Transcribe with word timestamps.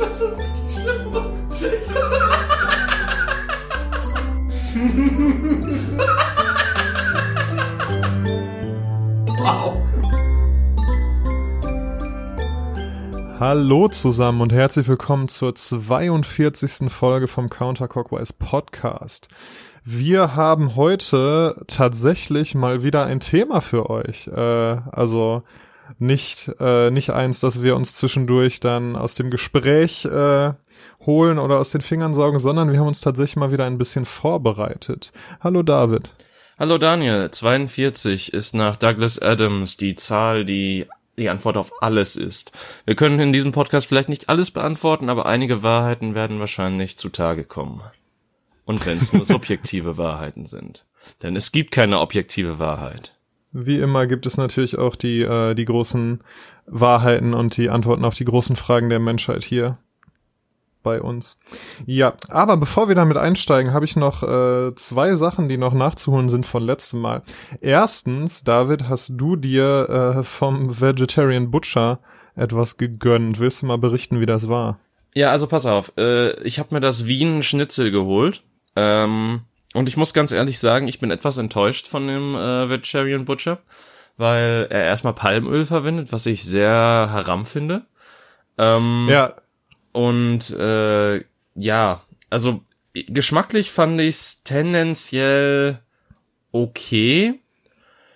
Das 0.00 0.18
ist 0.18 0.38
richtig 0.38 0.82
schlimm. 0.82 1.12
wow. 9.38 9.76
Hallo 13.38 13.88
zusammen 13.88 14.40
und 14.40 14.54
herzlich 14.54 14.88
willkommen 14.88 15.28
zur 15.28 15.54
42. 15.54 16.90
Folge 16.90 17.28
vom 17.28 17.50
Counter 17.50 17.86
Cockwise 17.86 18.32
Podcast. 18.32 19.28
Wir 19.84 20.34
haben 20.34 20.76
heute 20.76 21.62
tatsächlich 21.66 22.54
mal 22.54 22.82
wieder 22.82 23.04
ein 23.04 23.20
Thema 23.20 23.60
für 23.60 23.90
euch. 23.90 24.28
Äh, 24.28 24.40
also 24.40 25.42
nicht, 25.98 26.50
äh, 26.60 26.90
nicht 26.90 27.10
eins, 27.10 27.40
dass 27.40 27.62
wir 27.62 27.76
uns 27.76 27.94
zwischendurch 27.94 28.60
dann 28.60 28.96
aus 28.96 29.14
dem 29.14 29.30
Gespräch 29.30 30.04
äh, 30.04 30.52
holen 31.04 31.38
oder 31.38 31.58
aus 31.58 31.70
den 31.70 31.80
Fingern 31.80 32.14
saugen, 32.14 32.38
sondern 32.38 32.70
wir 32.72 32.78
haben 32.78 32.86
uns 32.86 33.00
tatsächlich 33.00 33.36
mal 33.36 33.52
wieder 33.52 33.64
ein 33.64 33.78
bisschen 33.78 34.04
vorbereitet. 34.04 35.12
Hallo 35.40 35.62
David. 35.62 36.10
Hallo 36.58 36.78
Daniel, 36.78 37.30
42 37.30 38.32
ist 38.34 38.54
nach 38.54 38.76
Douglas 38.76 39.18
Adams 39.18 39.76
die 39.76 39.96
Zahl, 39.96 40.44
die 40.44 40.86
die 41.16 41.28
Antwort 41.28 41.56
auf 41.56 41.82
alles 41.82 42.16
ist. 42.16 42.52
Wir 42.86 42.94
können 42.94 43.20
in 43.20 43.32
diesem 43.32 43.52
Podcast 43.52 43.86
vielleicht 43.86 44.08
nicht 44.08 44.28
alles 44.28 44.50
beantworten, 44.50 45.08
aber 45.08 45.26
einige 45.26 45.62
Wahrheiten 45.62 46.14
werden 46.14 46.40
wahrscheinlich 46.40 46.96
zutage 46.98 47.44
kommen. 47.44 47.82
Und 48.64 48.84
wenn 48.86 48.98
es 48.98 49.12
nur 49.12 49.24
subjektive 49.26 49.96
Wahrheiten 49.98 50.46
sind. 50.46 50.86
Denn 51.22 51.36
es 51.36 51.52
gibt 51.52 51.72
keine 51.72 52.00
objektive 52.00 52.58
Wahrheit. 52.58 53.14
Wie 53.52 53.78
immer 53.78 54.06
gibt 54.06 54.26
es 54.26 54.36
natürlich 54.36 54.78
auch 54.78 54.96
die, 54.96 55.22
äh, 55.22 55.54
die 55.54 55.64
großen 55.64 56.20
Wahrheiten 56.66 57.34
und 57.34 57.56
die 57.56 57.70
Antworten 57.70 58.04
auf 58.04 58.14
die 58.14 58.24
großen 58.24 58.56
Fragen 58.56 58.90
der 58.90 59.00
Menschheit 59.00 59.42
hier 59.42 59.78
bei 60.82 61.00
uns. 61.02 61.36
Ja, 61.84 62.14
aber 62.28 62.56
bevor 62.56 62.88
wir 62.88 62.94
damit 62.94 63.16
einsteigen, 63.16 63.72
habe 63.72 63.84
ich 63.84 63.96
noch 63.96 64.22
äh, 64.22 64.74
zwei 64.76 65.14
Sachen, 65.14 65.48
die 65.48 65.58
noch 65.58 65.74
nachzuholen 65.74 66.28
sind 66.28 66.46
von 66.46 66.62
letztem 66.62 67.00
Mal. 67.00 67.22
Erstens, 67.60 68.44
David, 68.44 68.88
hast 68.88 69.14
du 69.16 69.36
dir 69.36 70.16
äh, 70.18 70.22
vom 70.22 70.80
Vegetarian 70.80 71.50
Butcher 71.50 72.00
etwas 72.34 72.76
gegönnt? 72.76 73.38
Willst 73.40 73.62
du 73.62 73.66
mal 73.66 73.78
berichten, 73.78 74.20
wie 74.20 74.26
das 74.26 74.48
war? 74.48 74.78
Ja, 75.14 75.30
also 75.30 75.46
pass 75.48 75.66
auf, 75.66 75.92
äh, 75.98 76.40
ich 76.42 76.58
habe 76.58 76.74
mir 76.74 76.80
das 76.80 77.06
Wien 77.06 77.42
Schnitzel 77.42 77.90
geholt. 77.90 78.42
Ähm, 78.76 79.42
und 79.74 79.88
ich 79.88 79.96
muss 79.96 80.14
ganz 80.14 80.32
ehrlich 80.32 80.58
sagen, 80.58 80.88
ich 80.88 80.98
bin 80.98 81.10
etwas 81.10 81.38
enttäuscht 81.38 81.86
von 81.86 82.06
dem 82.06 82.34
äh, 82.34 82.68
Vegetarian 82.68 83.24
Butcher, 83.24 83.58
weil 84.16 84.66
er 84.70 84.84
erstmal 84.84 85.14
Palmöl 85.14 85.64
verwendet, 85.64 86.12
was 86.12 86.26
ich 86.26 86.44
sehr 86.44 86.70
haram 86.70 87.46
finde. 87.46 87.82
Ähm, 88.58 89.06
ja. 89.08 89.34
Und 89.92 90.50
äh, 90.50 91.24
ja, 91.54 92.02
also 92.30 92.62
geschmacklich 92.92 93.70
fand 93.70 94.00
ich's 94.00 94.42
tendenziell 94.42 95.80
okay. 96.52 97.40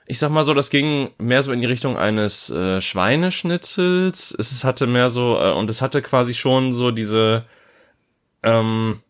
Ich 0.07 0.19
sag 0.19 0.31
mal 0.31 0.45
so, 0.45 0.55
das 0.55 0.71
ging 0.71 1.11
mehr 1.19 1.43
so 1.43 1.53
in 1.53 1.61
die 1.61 1.67
Richtung 1.67 1.97
eines 1.97 2.51
äh, 2.51 2.81
Schweineschnitzels. 2.81 4.35
Es 4.39 4.65
hatte 4.65 4.87
mehr 4.87 5.09
so, 5.09 5.39
äh, 5.41 5.53
und 5.53 5.71
es 5.71 5.81
hatte 5.81 6.03
quasi 6.03 6.35
schon 6.35 6.75
so 6.75 6.91
diese, 6.91 7.45
ähm, 8.43 9.01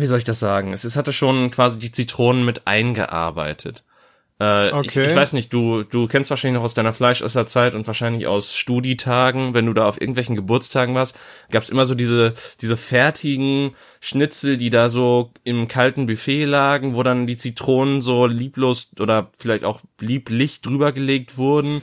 wie 0.00 0.06
soll 0.06 0.18
ich 0.18 0.24
das 0.24 0.40
sagen? 0.40 0.72
Es, 0.72 0.84
es 0.84 0.96
hatte 0.96 1.12
schon 1.12 1.50
quasi 1.50 1.78
die 1.78 1.92
Zitronen 1.92 2.44
mit 2.44 2.66
eingearbeitet. 2.66 3.84
Äh, 4.40 4.72
okay. 4.72 5.02
ich, 5.02 5.10
ich 5.10 5.14
weiß 5.14 5.34
nicht, 5.34 5.52
du, 5.52 5.82
du 5.82 6.06
kennst 6.06 6.30
wahrscheinlich 6.30 6.56
noch 6.56 6.64
aus 6.64 6.72
deiner 6.72 6.94
Fleischesserzeit 6.94 7.74
und 7.74 7.86
wahrscheinlich 7.86 8.26
aus 8.26 8.56
Studietagen, 8.56 9.52
wenn 9.52 9.66
du 9.66 9.74
da 9.74 9.86
auf 9.86 10.00
irgendwelchen 10.00 10.34
Geburtstagen 10.34 10.94
warst, 10.94 11.14
gab's 11.50 11.68
immer 11.68 11.84
so 11.84 11.94
diese, 11.94 12.32
diese 12.62 12.78
fertigen 12.78 13.74
Schnitzel, 14.00 14.56
die 14.56 14.70
da 14.70 14.88
so 14.88 15.30
im 15.44 15.68
kalten 15.68 16.06
Buffet 16.06 16.46
lagen, 16.46 16.94
wo 16.94 17.02
dann 17.02 17.26
die 17.26 17.36
Zitronen 17.36 18.00
so 18.00 18.24
lieblos 18.24 18.88
oder 18.98 19.28
vielleicht 19.38 19.64
auch 19.64 19.82
lieblich 20.00 20.62
drüber 20.62 20.92
gelegt 20.92 21.36
wurden 21.36 21.82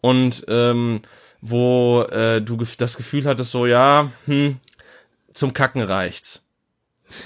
und 0.00 0.46
ähm, 0.48 1.02
wo 1.42 2.04
äh, 2.04 2.40
du 2.40 2.56
das 2.56 2.96
Gefühl 2.96 3.26
hattest, 3.26 3.50
so 3.50 3.66
ja, 3.66 4.10
hm, 4.24 4.56
zum 5.34 5.52
Kacken 5.52 5.82
reicht's. 5.82 6.47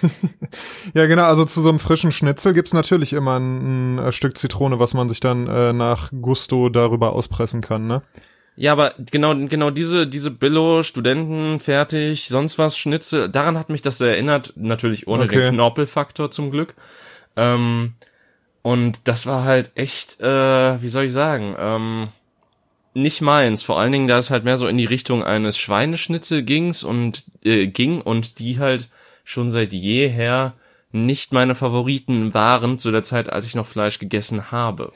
ja, 0.95 1.07
genau, 1.07 1.25
also 1.25 1.45
zu 1.45 1.61
so 1.61 1.69
einem 1.69 1.79
frischen 1.79 2.13
Schnitzel 2.13 2.53
gibt's 2.53 2.73
natürlich 2.73 3.13
immer 3.13 3.39
ein, 3.39 3.99
ein, 3.99 4.13
Stück 4.13 4.37
Zitrone, 4.37 4.79
was 4.79 4.95
man 4.95 5.09
sich 5.09 5.21
dann 5.21 5.47
äh, 5.47 5.73
nach 5.73 6.11
Gusto 6.21 6.69
darüber 6.69 7.13
auspressen 7.13 7.61
kann, 7.61 7.87
ne? 7.87 8.03
Ja, 8.55 8.73
aber 8.73 8.95
genau, 9.11 9.35
genau 9.35 9.71
diese, 9.71 10.07
diese 10.07 10.31
Billo, 10.31 10.83
Studenten, 10.83 11.59
fertig, 11.59 12.29
sonst 12.29 12.59
was, 12.59 12.77
Schnitzel, 12.77 13.31
daran 13.31 13.59
hat 13.59 13.71
mich 13.71 13.81
das 13.81 14.01
erinnert, 14.01 14.53
natürlich 14.57 15.09
ohne 15.09 15.25
okay. 15.25 15.37
den 15.37 15.55
Knorpelfaktor 15.55 16.31
zum 16.31 16.51
Glück. 16.51 16.75
Ähm, 17.35 17.95
und 18.61 19.09
das 19.09 19.27
war 19.27 19.45
halt 19.45 19.73
echt, 19.75 20.21
äh, 20.21 20.83
wie 20.83 20.89
soll 20.89 21.05
ich 21.05 21.13
sagen, 21.13 21.57
ähm, 21.59 22.09
nicht 22.95 23.23
meins. 23.23 23.63
Vor 23.63 23.81
allen 23.81 23.93
Dingen, 23.93 24.07
da 24.07 24.19
es 24.19 24.31
halt 24.31 24.45
mehr 24.45 24.59
so 24.59 24.67
in 24.67 24.77
die 24.77 24.85
Richtung 24.85 25.25
eines 25.25 25.57
Schweineschnitzel 25.57 26.43
ging's 26.43 26.85
und 26.85 27.25
äh, 27.43 27.67
ging 27.67 28.03
und 28.03 28.39
die 28.39 28.59
halt 28.59 28.89
schon 29.25 29.51
seit 29.51 29.73
jeher 29.73 30.55
nicht 30.91 31.33
meine 31.33 31.55
Favoriten 31.55 32.35
waren 32.35 32.79
zu 32.79 32.91
der 32.91 33.03
Zeit, 33.03 33.33
als 33.33 33.47
ich 33.47 33.55
noch 33.55 33.67
Fleisch 33.67 33.99
gegessen 33.99 34.51
habe. 34.51 34.93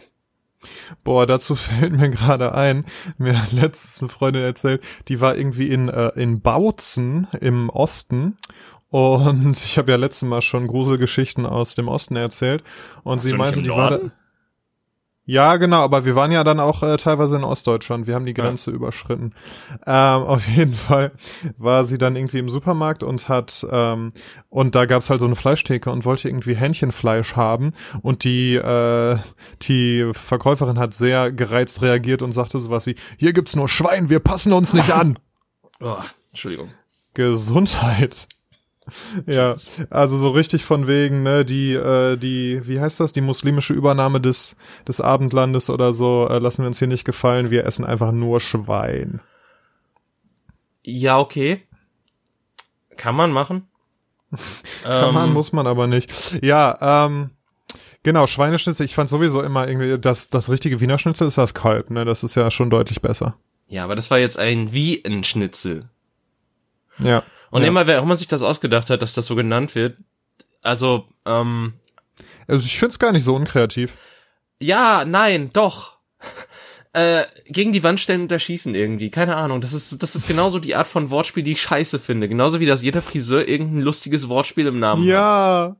Boah, 1.04 1.26
dazu 1.26 1.54
fällt 1.56 1.92
mir 1.92 2.10
gerade 2.10 2.54
ein, 2.54 2.84
mir 3.18 3.40
hat 3.40 3.52
letztens 3.52 4.02
eine 4.02 4.08
Freundin 4.10 4.42
erzählt, 4.42 4.82
die 5.08 5.20
war 5.20 5.36
irgendwie 5.36 5.70
in, 5.70 5.88
äh, 5.88 6.08
in 6.16 6.40
Bautzen 6.40 7.28
im 7.40 7.70
Osten. 7.70 8.36
Und 8.88 9.56
ich 9.64 9.78
habe 9.78 9.90
ja 9.90 9.96
letztes 9.96 10.28
Mal 10.28 10.42
schon 10.42 10.66
Gruselgeschichten 10.66 11.46
aus 11.46 11.74
dem 11.74 11.88
Osten 11.88 12.16
erzählt. 12.16 12.62
Und 13.02 13.18
Hast 13.18 13.26
sie 13.26 13.34
meinte, 13.34 13.62
die 13.62 13.70
war 13.70 13.90
da, 13.90 14.00
ja, 15.28 15.56
genau, 15.56 15.82
aber 15.82 16.04
wir 16.04 16.14
waren 16.14 16.30
ja 16.30 16.44
dann 16.44 16.60
auch 16.60 16.84
äh, 16.84 16.96
teilweise 16.96 17.34
in 17.34 17.42
Ostdeutschland. 17.42 18.06
Wir 18.06 18.14
haben 18.14 18.26
die 18.26 18.32
Grenze 18.32 18.70
ja. 18.70 18.76
überschritten. 18.76 19.34
Ähm, 19.84 20.22
auf 20.22 20.46
jeden 20.46 20.72
Fall 20.74 21.10
war 21.58 21.84
sie 21.84 21.98
dann 21.98 22.14
irgendwie 22.14 22.38
im 22.38 22.48
Supermarkt 22.48 23.02
und 23.02 23.28
hat 23.28 23.66
ähm, 23.68 24.12
und 24.50 24.76
da 24.76 24.86
gab's 24.86 25.10
halt 25.10 25.18
so 25.18 25.26
eine 25.26 25.34
Fleischtheke 25.34 25.90
und 25.90 26.04
wollte 26.04 26.28
irgendwie 26.28 26.54
Hähnchenfleisch 26.54 27.34
haben 27.34 27.72
und 28.02 28.22
die 28.22 28.54
äh, 28.54 29.18
die 29.62 30.08
Verkäuferin 30.12 30.78
hat 30.78 30.94
sehr 30.94 31.32
gereizt 31.32 31.82
reagiert 31.82 32.22
und 32.22 32.30
sagte 32.30 32.60
sowas 32.60 32.86
wie: 32.86 32.94
Hier 33.18 33.32
gibt's 33.32 33.56
nur 33.56 33.68
Schwein, 33.68 34.08
wir 34.08 34.20
passen 34.20 34.52
uns 34.52 34.72
nicht 34.72 34.92
an. 34.92 35.18
Oh, 35.78 35.98
Entschuldigung. 36.30 36.70
Gesundheit. 37.12 38.28
Ja, 39.26 39.56
also 39.90 40.16
so 40.16 40.30
richtig 40.30 40.64
von 40.64 40.86
wegen, 40.86 41.22
ne, 41.22 41.44
die, 41.44 41.72
äh, 41.72 42.16
die, 42.16 42.66
wie 42.66 42.80
heißt 42.80 43.00
das, 43.00 43.12
die 43.12 43.20
muslimische 43.20 43.72
Übernahme 43.72 44.20
des, 44.20 44.56
des 44.86 45.00
Abendlandes 45.00 45.70
oder 45.70 45.92
so, 45.92 46.28
äh, 46.30 46.38
lassen 46.38 46.62
wir 46.62 46.68
uns 46.68 46.78
hier 46.78 46.88
nicht 46.88 47.04
gefallen, 47.04 47.50
wir 47.50 47.64
essen 47.64 47.84
einfach 47.84 48.12
nur 48.12 48.40
Schwein. 48.40 49.20
Ja, 50.82 51.18
okay. 51.18 51.62
Kann 52.96 53.16
man 53.16 53.32
machen. 53.32 53.66
Kann 54.82 55.08
ähm, 55.08 55.14
man, 55.14 55.32
muss 55.32 55.52
man 55.52 55.66
aber 55.66 55.86
nicht. 55.86 56.12
Ja, 56.42 57.06
ähm, 57.06 57.30
genau, 58.02 58.26
Schweineschnitzel, 58.26 58.86
ich 58.86 58.94
fand 58.94 59.08
sowieso 59.08 59.42
immer 59.42 59.68
irgendwie, 59.68 59.98
das, 59.98 60.30
das 60.30 60.48
richtige 60.48 60.80
Wiener 60.80 60.98
Schnitzel 60.98 61.28
ist 61.28 61.38
das 61.38 61.54
Kalb, 61.54 61.90
ne, 61.90 62.04
das 62.04 62.22
ist 62.22 62.34
ja 62.34 62.50
schon 62.50 62.70
deutlich 62.70 63.02
besser. 63.02 63.36
Ja, 63.68 63.84
aber 63.84 63.96
das 63.96 64.10
war 64.10 64.18
jetzt 64.18 64.38
ein 64.38 64.72
wie 64.72 65.04
ein 65.04 65.24
Schnitzel. 65.24 65.88
Ja. 66.98 67.24
Und 67.50 67.62
ja. 67.62 67.68
immer, 67.68 67.86
wer 67.86 68.00
auch 68.00 68.04
immer 68.04 68.16
sich 68.16 68.28
das 68.28 68.42
ausgedacht 68.42 68.90
hat, 68.90 69.02
dass 69.02 69.14
das 69.14 69.26
so 69.26 69.36
genannt 69.36 69.74
wird, 69.74 69.96
also, 70.66 71.06
ähm. 71.24 71.74
Also 72.48 72.66
ich 72.66 72.78
find's 72.78 72.98
gar 72.98 73.12
nicht 73.12 73.24
so 73.24 73.34
unkreativ. 73.34 73.92
Ja, 74.58 75.04
nein, 75.04 75.50
doch. 75.52 75.96
äh, 76.92 77.24
gegen 77.46 77.72
die 77.72 77.82
Wand 77.82 78.00
stellen 78.00 78.22
und 78.22 78.32
erschießen 78.32 78.74
irgendwie. 78.74 79.10
Keine 79.10 79.36
Ahnung. 79.36 79.60
Das 79.60 79.72
ist, 79.72 80.02
das 80.02 80.16
ist 80.16 80.26
genauso 80.26 80.58
die 80.58 80.74
Art 80.74 80.88
von 80.88 81.10
Wortspiel, 81.10 81.42
die 81.42 81.52
ich 81.52 81.62
scheiße 81.62 81.98
finde. 81.98 82.28
Genauso 82.28 82.60
wie 82.60 82.66
das 82.66 82.82
jeder 82.82 83.02
Friseur 83.02 83.46
irgendein 83.46 83.82
lustiges 83.82 84.28
Wortspiel 84.28 84.66
im 84.66 84.78
Namen 84.78 85.04
ja. 85.04 85.16
hat. 85.16 85.68
Ja, 85.68 85.76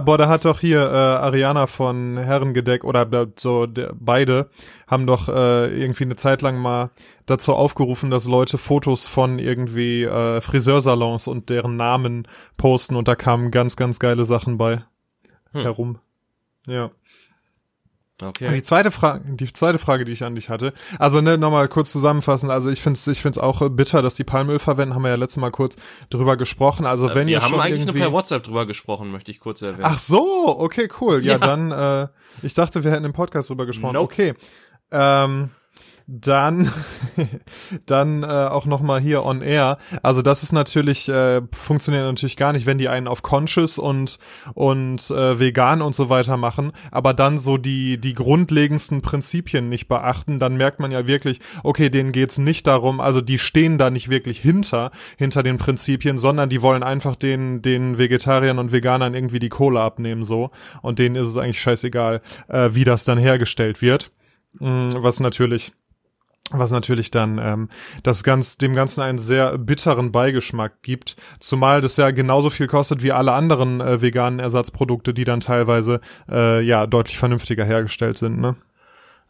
boah, 0.00 0.18
da 0.18 0.28
hat 0.28 0.44
doch 0.44 0.60
hier 0.60 0.80
äh, 0.80 0.94
Ariana 0.94 1.66
von 1.66 2.18
Herrengedeck 2.18 2.84
oder 2.84 3.08
so 3.36 3.66
der, 3.66 3.94
beide 3.98 4.50
haben 4.86 5.06
doch 5.06 5.28
äh, 5.28 5.74
irgendwie 5.80 6.04
eine 6.04 6.16
Zeit 6.16 6.42
lang 6.42 6.58
mal 6.58 6.90
dazu 7.24 7.54
aufgerufen, 7.54 8.10
dass 8.10 8.26
Leute 8.26 8.58
Fotos 8.58 9.06
von 9.06 9.38
irgendwie 9.38 10.02
äh, 10.02 10.42
Friseursalons 10.42 11.26
und 11.26 11.48
deren 11.48 11.76
Namen 11.76 12.28
posten 12.58 12.96
und 12.96 13.08
da 13.08 13.14
kamen 13.14 13.50
ganz, 13.50 13.76
ganz 13.76 13.98
geile 13.98 14.26
Sachen 14.26 14.58
bei 14.58 14.84
hm. 15.52 15.62
herum. 15.62 15.98
Ja. 16.66 16.90
Okay. 18.22 18.48
Und 18.48 18.54
die 18.54 18.62
zweite 18.62 18.90
Frage, 18.90 19.20
die 19.24 19.52
zweite 19.52 19.78
Frage, 19.78 20.04
die 20.04 20.12
ich 20.12 20.24
an 20.24 20.34
dich 20.34 20.48
hatte, 20.48 20.72
also 20.98 21.20
ne, 21.20 21.38
nochmal 21.38 21.68
kurz 21.68 21.92
zusammenfassen. 21.92 22.50
Also 22.50 22.70
ich 22.70 22.80
finde 22.80 22.98
es, 22.98 23.06
ich 23.06 23.22
find's 23.22 23.38
auch 23.38 23.68
bitter, 23.70 24.02
dass 24.02 24.14
die 24.14 24.24
Palmöl 24.24 24.58
verwenden. 24.58 24.94
Haben 24.94 25.02
wir 25.02 25.10
ja 25.10 25.16
letztes 25.16 25.40
Mal 25.40 25.50
kurz 25.50 25.76
drüber 26.10 26.36
gesprochen. 26.36 26.86
Also 26.86 27.08
äh, 27.08 27.14
wenn 27.14 27.26
wir 27.26 27.34
ihr 27.34 27.42
haben 27.42 27.50
schon 27.50 27.60
eigentlich 27.60 27.80
irgendwie... 27.80 27.98
nur 27.98 28.08
per 28.08 28.12
WhatsApp 28.12 28.44
drüber 28.44 28.66
gesprochen, 28.66 29.10
möchte 29.10 29.30
ich 29.30 29.40
kurz 29.40 29.62
erwähnen. 29.62 29.84
Ach 29.84 29.98
so, 29.98 30.58
okay, 30.58 30.88
cool. 31.00 31.24
Ja, 31.24 31.32
ja. 31.32 31.38
dann. 31.38 31.72
Äh, 31.72 32.08
ich 32.42 32.54
dachte, 32.54 32.84
wir 32.84 32.90
hätten 32.90 33.04
im 33.04 33.12
Podcast 33.12 33.50
drüber 33.50 33.66
gesprochen. 33.66 33.94
Nope. 33.94 34.12
Okay. 34.12 34.34
Ähm, 34.90 35.50
Dann, 36.06 36.70
dann 37.86 38.22
äh, 38.22 38.26
auch 38.26 38.66
noch 38.66 38.80
mal 38.80 39.00
hier 39.00 39.24
on 39.24 39.42
air. 39.42 39.78
Also 40.02 40.22
das 40.22 40.42
ist 40.42 40.52
natürlich 40.52 41.08
äh, 41.08 41.42
funktioniert 41.52 42.04
natürlich 42.04 42.36
gar 42.36 42.52
nicht, 42.52 42.66
wenn 42.66 42.78
die 42.78 42.88
einen 42.88 43.08
auf 43.08 43.22
conscious 43.22 43.78
und 43.78 44.18
und 44.54 45.10
äh, 45.10 45.38
vegan 45.38 45.82
und 45.82 45.94
so 45.94 46.08
weiter 46.08 46.36
machen, 46.36 46.72
aber 46.90 47.14
dann 47.14 47.38
so 47.38 47.56
die 47.56 47.98
die 47.98 48.14
grundlegendsten 48.14 49.02
Prinzipien 49.02 49.68
nicht 49.68 49.88
beachten, 49.88 50.38
dann 50.38 50.56
merkt 50.56 50.80
man 50.80 50.90
ja 50.90 51.06
wirklich, 51.06 51.40
okay, 51.62 51.88
denen 51.88 52.12
geht's 52.12 52.38
nicht 52.38 52.66
darum, 52.66 53.00
also 53.00 53.20
die 53.20 53.38
stehen 53.38 53.78
da 53.78 53.90
nicht 53.90 54.08
wirklich 54.08 54.40
hinter 54.40 54.90
hinter 55.16 55.42
den 55.42 55.58
Prinzipien, 55.58 56.18
sondern 56.18 56.48
die 56.48 56.62
wollen 56.62 56.82
einfach 56.82 57.16
den 57.16 57.62
den 57.62 57.98
Vegetariern 57.98 58.58
und 58.58 58.72
Veganern 58.72 59.14
irgendwie 59.14 59.38
die 59.38 59.48
Kohle 59.48 59.80
abnehmen 59.80 60.24
so 60.24 60.50
und 60.82 60.98
denen 60.98 61.16
ist 61.16 61.28
es 61.28 61.36
eigentlich 61.36 61.60
scheißegal, 61.60 62.22
äh, 62.48 62.70
wie 62.72 62.84
das 62.84 63.04
dann 63.04 63.18
hergestellt 63.18 63.82
wird. 63.82 64.10
Mm, 64.58 64.90
was 64.94 65.20
natürlich 65.20 65.72
was 66.52 66.70
natürlich 66.70 67.10
dann 67.10 67.38
ähm, 67.38 67.68
das 68.02 68.24
ganz 68.24 68.58
dem 68.58 68.74
Ganzen 68.74 69.00
einen 69.00 69.18
sehr 69.18 69.58
bitteren 69.58 70.12
Beigeschmack 70.12 70.82
gibt, 70.82 71.16
zumal 71.40 71.80
das 71.80 71.96
ja 71.96 72.10
genauso 72.10 72.50
viel 72.50 72.66
kostet 72.66 73.02
wie 73.02 73.12
alle 73.12 73.32
anderen 73.32 73.80
äh, 73.80 74.02
veganen 74.02 74.38
Ersatzprodukte, 74.38 75.14
die 75.14 75.24
dann 75.24 75.40
teilweise 75.40 76.00
äh, 76.30 76.60
ja 76.62 76.86
deutlich 76.86 77.18
vernünftiger 77.18 77.64
hergestellt 77.64 78.18
sind. 78.18 78.38
Ne? 78.40 78.56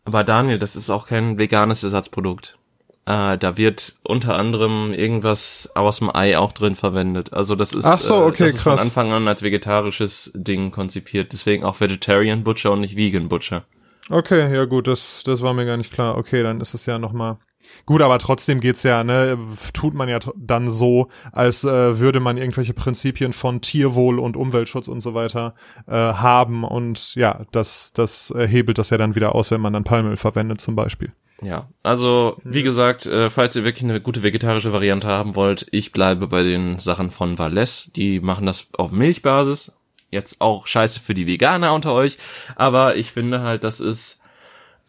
Aber 0.04 0.24
Daniel, 0.24 0.58
das 0.58 0.76
ist 0.76 0.90
auch 0.90 1.06
kein 1.06 1.38
veganes 1.38 1.82
Ersatzprodukt. 1.84 2.58
Äh, 3.04 3.36
da 3.36 3.56
wird 3.56 3.96
unter 4.04 4.36
anderem 4.36 4.92
irgendwas 4.92 5.70
aus 5.74 5.98
dem 5.98 6.14
Ei 6.14 6.38
auch 6.38 6.52
drin 6.52 6.76
verwendet. 6.76 7.32
Also 7.32 7.56
das 7.56 7.72
ist, 7.72 7.84
Ach 7.84 8.00
so, 8.00 8.16
okay, 8.16 8.44
äh, 8.44 8.46
das 8.46 8.54
ist 8.56 8.62
krass. 8.62 8.74
von 8.74 8.86
Anfang 8.86 9.12
an 9.12 9.26
als 9.26 9.42
vegetarisches 9.42 10.30
Ding 10.34 10.70
konzipiert. 10.70 11.32
Deswegen 11.32 11.64
auch 11.64 11.80
Vegetarian 11.80 12.44
Butcher 12.44 12.70
und 12.70 12.80
nicht 12.80 12.96
Vegan 12.96 13.28
Butcher. 13.28 13.64
Okay, 14.10 14.52
ja 14.54 14.64
gut, 14.64 14.86
das 14.88 15.22
das 15.24 15.42
war 15.42 15.54
mir 15.54 15.66
gar 15.66 15.76
nicht 15.76 15.92
klar. 15.92 16.16
Okay, 16.16 16.42
dann 16.42 16.60
ist 16.60 16.74
es 16.74 16.86
ja 16.86 16.98
noch 16.98 17.12
mal 17.12 17.38
Gut, 17.86 18.02
aber 18.02 18.18
trotzdem 18.18 18.60
geht's 18.60 18.82
ja, 18.82 19.04
ne, 19.04 19.38
tut 19.72 19.94
man 19.94 20.08
ja 20.08 20.18
dann 20.36 20.68
so, 20.68 21.08
als 21.32 21.64
äh, 21.64 21.98
würde 21.98 22.20
man 22.20 22.36
irgendwelche 22.36 22.74
Prinzipien 22.74 23.32
von 23.32 23.60
Tierwohl 23.60 24.18
und 24.18 24.36
Umweltschutz 24.36 24.88
und 24.88 25.00
so 25.00 25.14
weiter 25.14 25.54
äh, 25.86 25.92
haben 25.92 26.64
und 26.64 27.14
ja, 27.14 27.44
das 27.52 27.92
das 27.92 28.30
äh, 28.32 28.46
hebelt 28.46 28.78
das 28.78 28.90
ja 28.90 28.98
dann 28.98 29.14
wieder 29.14 29.34
aus, 29.34 29.50
wenn 29.50 29.60
man 29.60 29.72
dann 29.72 29.84
Palmöl 29.84 30.16
verwendet 30.16 30.60
zum 30.60 30.76
Beispiel. 30.76 31.12
Ja, 31.42 31.68
also 31.82 32.36
wie 32.44 32.62
gesagt, 32.62 33.06
äh, 33.06 33.28
falls 33.28 33.56
ihr 33.56 33.64
wirklich 33.64 33.82
eine 33.82 34.00
gute 34.00 34.22
vegetarische 34.22 34.72
Variante 34.72 35.08
haben 35.08 35.34
wollt, 35.34 35.66
ich 35.72 35.90
bleibe 35.90 36.28
bei 36.28 36.44
den 36.44 36.78
Sachen 36.78 37.10
von 37.10 37.36
Valles. 37.36 37.90
Die 37.96 38.20
machen 38.20 38.46
das 38.46 38.68
auf 38.78 38.92
Milchbasis. 38.92 39.76
Jetzt 40.12 40.40
auch 40.42 40.66
scheiße 40.66 41.00
für 41.00 41.14
die 41.14 41.26
Veganer 41.26 41.72
unter 41.72 41.92
euch, 41.94 42.18
aber 42.54 42.96
ich 42.96 43.10
finde 43.10 43.40
halt, 43.40 43.64
das 43.64 43.80
ist 43.80 44.20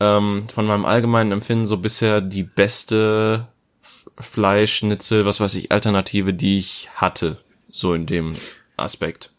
ähm, 0.02 0.48
von 0.54 0.68
meinem 0.68 0.86
allgemeinen 0.86 1.32
Empfinden 1.32 1.66
so 1.66 1.78
bisher 1.78 2.20
die 2.20 2.44
beste 2.44 3.48
F 3.82 4.10
Fleischschnitzel, 4.20 5.26
was 5.26 5.40
weiß 5.40 5.56
ich, 5.56 5.72
Alternative, 5.72 6.34
die 6.34 6.58
ich 6.60 6.90
hatte, 6.96 7.38
so 7.72 7.94
in 7.94 8.06
dem 8.06 8.36
Aspekt. 8.76 9.32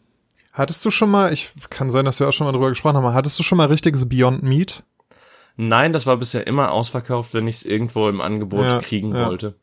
Hattest 0.53 0.83
du 0.83 0.89
schon 0.89 1.11
mal, 1.11 1.31
ich 1.31 1.51
kann 1.69 1.91
sein, 1.91 2.05
dass 2.05 2.19
wir 2.19 2.27
auch 2.27 2.33
schon 2.33 2.45
mal 2.47 2.53
drüber 2.53 2.69
gesprochen 2.69 2.97
haben, 2.97 3.13
hattest 3.13 3.37
du 3.37 3.43
schon 3.43 3.57
mal 3.59 3.67
richtiges 3.67 4.09
Beyond 4.09 4.41
Meat? 4.41 4.83
Nein, 5.55 5.93
das 5.93 6.05
war 6.07 6.17
bisher 6.17 6.47
immer 6.47 6.71
ausverkauft, 6.71 7.33
wenn 7.35 7.47
ich 7.47 7.57
es 7.57 7.65
irgendwo 7.65 8.09
im 8.09 8.21
Angebot 8.21 8.65
Ja, 8.65 8.79
kriegen 8.79 9.15
ja. 9.15 9.27
wollte. 9.27 9.55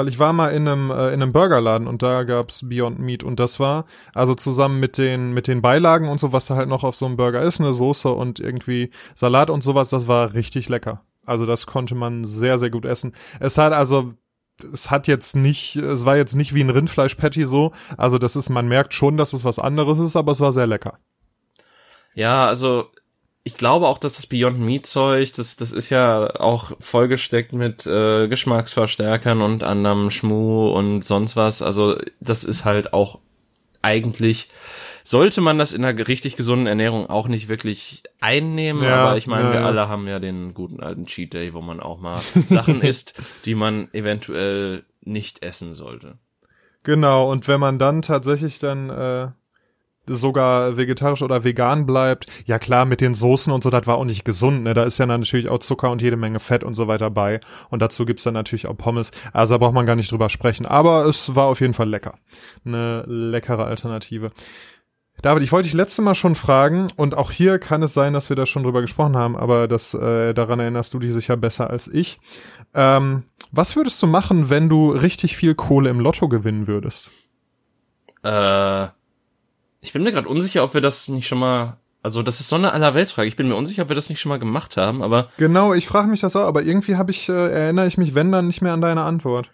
Weil 0.00 0.08
ich 0.08 0.18
war 0.18 0.32
mal 0.32 0.48
in 0.48 0.66
einem, 0.66 0.90
äh, 0.90 1.08
in 1.08 1.22
einem 1.22 1.34
Burgerladen 1.34 1.86
und 1.86 2.02
da 2.02 2.22
gab's 2.22 2.62
Beyond 2.66 3.00
Meat 3.00 3.22
und 3.22 3.38
das 3.38 3.60
war, 3.60 3.84
also 4.14 4.34
zusammen 4.34 4.80
mit 4.80 4.96
den, 4.96 5.34
mit 5.34 5.46
den 5.46 5.60
Beilagen 5.60 6.08
und 6.08 6.18
so, 6.18 6.32
was 6.32 6.46
da 6.46 6.56
halt 6.56 6.70
noch 6.70 6.84
auf 6.84 6.96
so 6.96 7.04
einem 7.04 7.18
Burger 7.18 7.42
ist, 7.42 7.60
eine 7.60 7.74
Soße 7.74 8.08
und 8.08 8.40
irgendwie 8.40 8.92
Salat 9.14 9.50
und 9.50 9.62
sowas, 9.62 9.90
das 9.90 10.08
war 10.08 10.32
richtig 10.32 10.70
lecker. 10.70 11.04
Also 11.26 11.44
das 11.44 11.66
konnte 11.66 11.94
man 11.94 12.24
sehr, 12.24 12.58
sehr 12.58 12.70
gut 12.70 12.86
essen. 12.86 13.12
Es 13.40 13.58
hat 13.58 13.74
also, 13.74 14.14
es 14.72 14.90
hat 14.90 15.06
jetzt 15.06 15.36
nicht, 15.36 15.76
es 15.76 16.06
war 16.06 16.16
jetzt 16.16 16.34
nicht 16.34 16.54
wie 16.54 16.64
ein 16.64 16.70
Rindfleisch-Patty 16.70 17.44
so, 17.44 17.72
also 17.98 18.16
das 18.16 18.36
ist, 18.36 18.48
man 18.48 18.68
merkt 18.68 18.94
schon, 18.94 19.18
dass 19.18 19.34
es 19.34 19.44
was 19.44 19.58
anderes 19.58 19.98
ist, 19.98 20.16
aber 20.16 20.32
es 20.32 20.40
war 20.40 20.52
sehr 20.52 20.66
lecker. 20.66 20.98
Ja, 22.14 22.46
also 22.46 22.86
ich 23.42 23.56
glaube 23.56 23.88
auch, 23.88 23.98
dass 23.98 24.14
das 24.14 24.26
Beyond 24.26 24.60
Meat 24.60 24.86
Zeug, 24.86 25.32
das, 25.34 25.56
das 25.56 25.72
ist 25.72 25.90
ja 25.90 26.38
auch 26.40 26.72
vollgesteckt 26.78 27.52
mit 27.52 27.86
äh, 27.86 28.28
Geschmacksverstärkern 28.28 29.40
und 29.40 29.62
anderem 29.62 30.10
Schmu 30.10 30.70
und 30.70 31.06
sonst 31.06 31.36
was. 31.36 31.62
Also 31.62 31.98
das 32.20 32.44
ist 32.44 32.64
halt 32.64 32.92
auch 32.92 33.18
eigentlich, 33.82 34.50
sollte 35.04 35.40
man 35.40 35.56
das 35.56 35.72
in 35.72 35.84
einer 35.84 36.06
richtig 36.06 36.36
gesunden 36.36 36.66
Ernährung 36.66 37.08
auch 37.08 37.28
nicht 37.28 37.48
wirklich 37.48 38.02
einnehmen. 38.20 38.82
Ja, 38.82 39.06
aber 39.06 39.16
ich 39.16 39.26
meine, 39.26 39.44
ja, 39.44 39.52
wir 39.54 39.60
ja. 39.60 39.66
alle 39.66 39.88
haben 39.88 40.06
ja 40.06 40.18
den 40.18 40.52
guten 40.52 40.80
alten 40.82 41.06
Cheat 41.06 41.32
Day, 41.32 41.54
wo 41.54 41.62
man 41.62 41.80
auch 41.80 41.98
mal 41.98 42.20
Sachen 42.46 42.82
isst, 42.82 43.14
die 43.46 43.54
man 43.54 43.88
eventuell 43.94 44.84
nicht 45.00 45.42
essen 45.42 45.72
sollte. 45.72 46.18
Genau, 46.82 47.30
und 47.30 47.48
wenn 47.48 47.60
man 47.60 47.78
dann 47.78 48.02
tatsächlich 48.02 48.58
dann 48.58 48.90
äh, 48.90 49.28
sogar 50.14 50.76
vegetarisch 50.76 51.22
oder 51.22 51.44
vegan 51.44 51.86
bleibt, 51.86 52.26
ja 52.44 52.58
klar, 52.58 52.84
mit 52.84 53.00
den 53.00 53.14
Soßen 53.14 53.52
und 53.52 53.62
so, 53.62 53.70
das 53.70 53.86
war 53.86 53.96
auch 53.96 54.04
nicht 54.04 54.24
gesund, 54.24 54.62
ne? 54.62 54.74
Da 54.74 54.84
ist 54.84 54.98
ja 54.98 55.06
natürlich 55.06 55.48
auch 55.48 55.58
Zucker 55.58 55.90
und 55.90 56.02
jede 56.02 56.16
Menge 56.16 56.40
Fett 56.40 56.64
und 56.64 56.74
so 56.74 56.88
weiter 56.88 57.10
bei. 57.10 57.40
Und 57.70 57.80
dazu 57.80 58.04
gibt's 58.04 58.24
dann 58.24 58.34
natürlich 58.34 58.66
auch 58.68 58.76
Pommes. 58.76 59.10
Also 59.32 59.54
da 59.54 59.58
braucht 59.58 59.74
man 59.74 59.86
gar 59.86 59.96
nicht 59.96 60.10
drüber 60.10 60.30
sprechen. 60.30 60.66
Aber 60.66 61.06
es 61.06 61.34
war 61.34 61.46
auf 61.46 61.60
jeden 61.60 61.74
Fall 61.74 61.88
lecker. 61.88 62.14
Eine 62.64 63.04
leckere 63.06 63.64
Alternative. 63.64 64.32
David, 65.22 65.42
ich 65.42 65.52
wollte 65.52 65.68
dich 65.68 65.74
letzte 65.74 66.00
Mal 66.00 66.14
schon 66.14 66.34
fragen, 66.34 66.88
und 66.96 67.14
auch 67.14 67.30
hier 67.30 67.58
kann 67.58 67.82
es 67.82 67.92
sein, 67.92 68.14
dass 68.14 68.30
wir 68.30 68.36
da 68.36 68.46
schon 68.46 68.62
drüber 68.62 68.80
gesprochen 68.80 69.16
haben, 69.16 69.36
aber 69.36 69.68
das, 69.68 69.92
äh, 69.92 70.32
daran 70.32 70.60
erinnerst 70.60 70.94
du 70.94 70.98
dich 70.98 71.12
sicher 71.12 71.36
besser 71.36 71.68
als 71.68 71.88
ich. 71.88 72.18
Ähm, 72.72 73.24
was 73.52 73.76
würdest 73.76 74.02
du 74.02 74.06
machen, 74.06 74.48
wenn 74.48 74.70
du 74.70 74.92
richtig 74.92 75.36
viel 75.36 75.54
Kohle 75.54 75.90
im 75.90 76.00
Lotto 76.00 76.28
gewinnen 76.28 76.66
würdest? 76.66 77.10
Äh, 78.22 78.88
ich 79.80 79.92
bin 79.92 80.02
mir 80.02 80.12
gerade 80.12 80.28
unsicher, 80.28 80.64
ob 80.64 80.74
wir 80.74 80.80
das 80.80 81.08
nicht 81.08 81.28
schon 81.28 81.38
mal. 81.38 81.76
Also 82.02 82.22
das 82.22 82.40
ist 82.40 82.48
so 82.48 82.56
eine 82.56 82.72
Allerweltsfrage. 82.72 83.28
Ich 83.28 83.36
bin 83.36 83.48
mir 83.48 83.56
unsicher, 83.56 83.82
ob 83.82 83.90
wir 83.90 83.94
das 83.94 84.08
nicht 84.08 84.20
schon 84.20 84.30
mal 84.30 84.38
gemacht 84.38 84.78
haben, 84.78 85.02
aber 85.02 85.28
Genau, 85.36 85.74
ich 85.74 85.86
frage 85.86 86.08
mich 86.08 86.20
das 86.20 86.34
auch, 86.34 86.46
aber 86.46 86.62
irgendwie 86.62 86.96
habe 86.96 87.10
ich, 87.10 87.28
äh, 87.28 87.32
erinnere 87.32 87.86
ich 87.86 87.98
mich, 87.98 88.14
wenn 88.14 88.32
dann 88.32 88.46
nicht 88.46 88.62
mehr 88.62 88.72
an 88.72 88.80
deine 88.80 89.02
Antwort. 89.02 89.50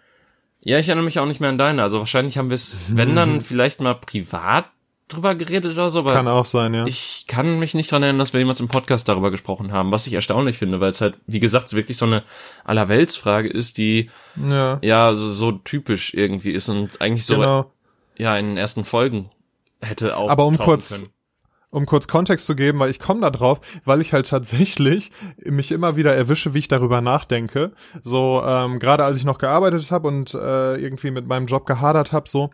ja, 0.61 0.79
ich 0.79 0.87
erinnere 0.87 1.05
mich 1.05 1.19
auch 1.19 1.25
nicht 1.25 1.41
mehr 1.41 1.49
an 1.49 1.57
deine. 1.57 1.81
Also 1.83 1.99
wahrscheinlich 1.99 2.37
haben 2.37 2.49
wir 2.49 2.55
es, 2.55 2.85
wenn 2.87 3.15
dann 3.15 3.41
vielleicht 3.41 3.81
mal 3.81 3.95
privat 3.95 4.65
drüber 5.07 5.35
geredet 5.35 5.73
oder 5.73 5.89
so, 5.89 5.99
aber 5.99 6.13
Kann 6.13 6.27
auch 6.27 6.45
sein, 6.45 6.73
ja. 6.73 6.85
ich 6.85 7.25
kann 7.27 7.59
mich 7.59 7.73
nicht 7.73 7.91
dran 7.91 8.03
erinnern, 8.03 8.19
dass 8.19 8.33
wir 8.33 8.39
jemals 8.39 8.59
im 8.59 8.67
Podcast 8.67 9.07
darüber 9.07 9.31
gesprochen 9.31 9.71
haben, 9.71 9.91
was 9.91 10.05
ich 10.05 10.13
erstaunlich 10.13 10.57
finde, 10.57 10.81
weil 10.81 10.91
es 10.91 10.99
halt, 10.99 11.15
wie 11.27 11.39
gesagt, 11.39 11.73
wirklich 11.73 11.97
so 11.97 12.05
eine 12.05 12.23
Allerweltsfrage 12.65 13.47
ist, 13.47 13.77
die 13.77 14.09
ja, 14.35 14.79
ja 14.81 15.13
so, 15.13 15.29
so 15.29 15.53
typisch 15.53 16.13
irgendwie 16.13 16.51
ist 16.51 16.67
und 16.67 17.01
eigentlich 17.01 17.25
so 17.25 17.35
genau. 17.35 17.71
ja 18.17 18.37
in 18.37 18.47
den 18.47 18.57
ersten 18.57 18.83
Folgen 18.83 19.29
hätte 19.81 20.17
auch 20.17 20.29
Aber 20.29 20.45
um 20.45 20.57
kurz, 20.57 20.89
können. 20.89 21.09
Um 21.77 21.85
kurz 21.85 22.07
Kontext 22.07 22.45
zu 22.45 22.55
geben, 22.55 22.79
weil 22.79 22.89
ich 22.89 22.99
komme 22.99 23.21
da 23.21 23.29
drauf, 23.29 23.61
weil 23.85 24.01
ich 24.01 24.11
halt 24.13 24.27
tatsächlich 24.27 25.11
mich 25.45 25.71
immer 25.71 25.95
wieder 25.95 26.13
erwische, 26.15 26.53
wie 26.53 26.59
ich 26.59 26.67
darüber 26.67 27.01
nachdenke. 27.01 27.71
So 28.01 28.41
ähm, 28.45 28.79
gerade 28.79 29.03
als 29.03 29.17
ich 29.17 29.23
noch 29.25 29.37
gearbeitet 29.37 29.89
habe 29.91 30.07
und 30.07 30.33
äh, 30.33 30.75
irgendwie 30.75 31.11
mit 31.11 31.27
meinem 31.27 31.45
Job 31.45 31.65
gehadert 31.65 32.11
habe, 32.11 32.27
so 32.27 32.49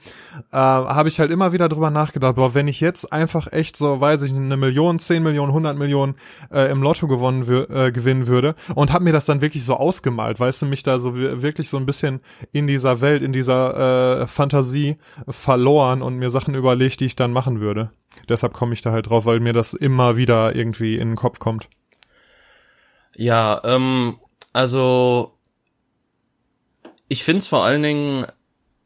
äh, 0.52 0.58
habe 0.58 1.10
ich 1.10 1.20
halt 1.20 1.32
immer 1.32 1.54
wieder 1.54 1.70
drüber 1.70 1.90
nachgedacht. 1.90 2.36
Boah, 2.36 2.54
wenn 2.54 2.68
ich 2.68 2.82
jetzt 2.82 3.12
einfach 3.12 3.52
echt 3.52 3.78
so, 3.78 4.00
weiß 4.00 4.22
ich, 4.24 4.34
eine 4.34 4.58
Million, 4.58 5.00
zehn 5.00 5.24
Millionen, 5.24 5.54
hundert 5.54 5.78
Millionen 5.78 6.16
äh, 6.52 6.70
im 6.72 6.82
Lotto 6.84 7.08
gewonnen 7.08 7.44
äh, 7.44 7.92
gewinnen 7.92 8.28
würde 8.28 8.56
und 8.76 8.92
habe 8.92 9.06
mir 9.06 9.14
das 9.14 9.26
dann 9.26 9.42
wirklich 9.42 9.66
so 9.66 9.76
ausgemalt, 9.76 10.40
weißt 10.40 10.62
du, 10.62 10.66
mich 10.66 10.84
da 10.84 11.00
so 11.00 11.16
wir- 11.18 11.42
wirklich 11.42 11.70
so 11.70 11.78
ein 11.78 11.86
bisschen 11.86 12.20
in 12.52 12.68
dieser 12.68 13.02
Welt, 13.02 13.24
in 13.24 13.32
dieser 13.32 14.22
äh, 14.22 14.28
Fantasie 14.28 14.98
verloren 15.30 16.02
und 16.02 16.16
mir 16.18 16.30
Sachen 16.30 16.56
überlegt, 16.56 17.00
die 17.00 17.06
ich 17.06 17.16
dann 17.16 17.32
machen 17.32 17.60
würde. 17.62 17.92
Deshalb 18.30 18.54
komme 18.54 18.74
ich 18.74 18.82
da 18.82 18.92
halt 18.92 19.10
drauf, 19.10 19.26
weil 19.26 19.40
mir 19.40 19.54
das 19.54 19.74
immer 19.74 20.18
wieder 20.18 20.56
irgendwie 20.56 20.96
in 20.96 21.10
den 21.10 21.16
Kopf 21.16 21.40
kommt. 21.40 21.68
Ja, 23.16 23.62
ähm, 23.64 24.18
also 24.54 25.38
ich 27.08 27.24
find's 27.24 27.48
vor 27.48 27.64
allen 27.64 27.84
Dingen 27.84 28.26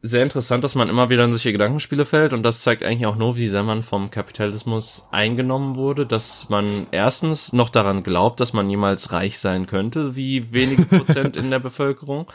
sehr 0.01 0.23
interessant, 0.23 0.63
dass 0.63 0.75
man 0.75 0.89
immer 0.89 1.09
wieder 1.09 1.23
in 1.23 1.31
solche 1.31 1.51
Gedankenspiele 1.51 2.05
fällt 2.05 2.33
und 2.33 2.43
das 2.43 2.61
zeigt 2.61 2.83
eigentlich 2.83 3.05
auch 3.07 3.15
nur, 3.15 3.35
wie 3.35 3.47
sehr 3.47 3.63
man 3.63 3.83
vom 3.83 4.11
Kapitalismus 4.11 5.07
eingenommen 5.11 5.75
wurde, 5.75 6.05
dass 6.05 6.49
man 6.49 6.87
erstens 6.91 7.51
noch 7.51 7.69
daran 7.69 8.03
glaubt, 8.03 8.39
dass 8.39 8.53
man 8.53 8.69
jemals 8.69 9.11
reich 9.11 9.39
sein 9.39 9.65
könnte, 9.65 10.15
wie 10.15 10.53
wenige 10.53 10.83
Prozent 10.83 11.35
in 11.35 11.49
der 11.49 11.59
Bevölkerung. 11.59 12.27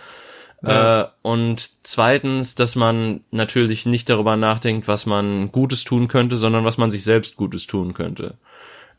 Ja. 0.63 1.03
Äh, 1.03 1.09
und 1.23 1.71
zweitens, 1.83 2.55
dass 2.55 2.77
man 2.77 3.25
natürlich 3.31 3.87
nicht 3.87 4.09
darüber 4.09 4.37
nachdenkt, 4.37 4.89
was 4.89 5.07
man 5.07 5.51
Gutes 5.51 5.85
tun 5.85 6.09
könnte, 6.09 6.37
sondern 6.37 6.65
was 6.65 6.79
man 6.79 6.91
sich 6.91 7.05
selbst 7.05 7.37
Gutes 7.37 7.67
tun 7.67 7.95
könnte. 7.95 8.35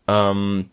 Ähm, 0.07 0.69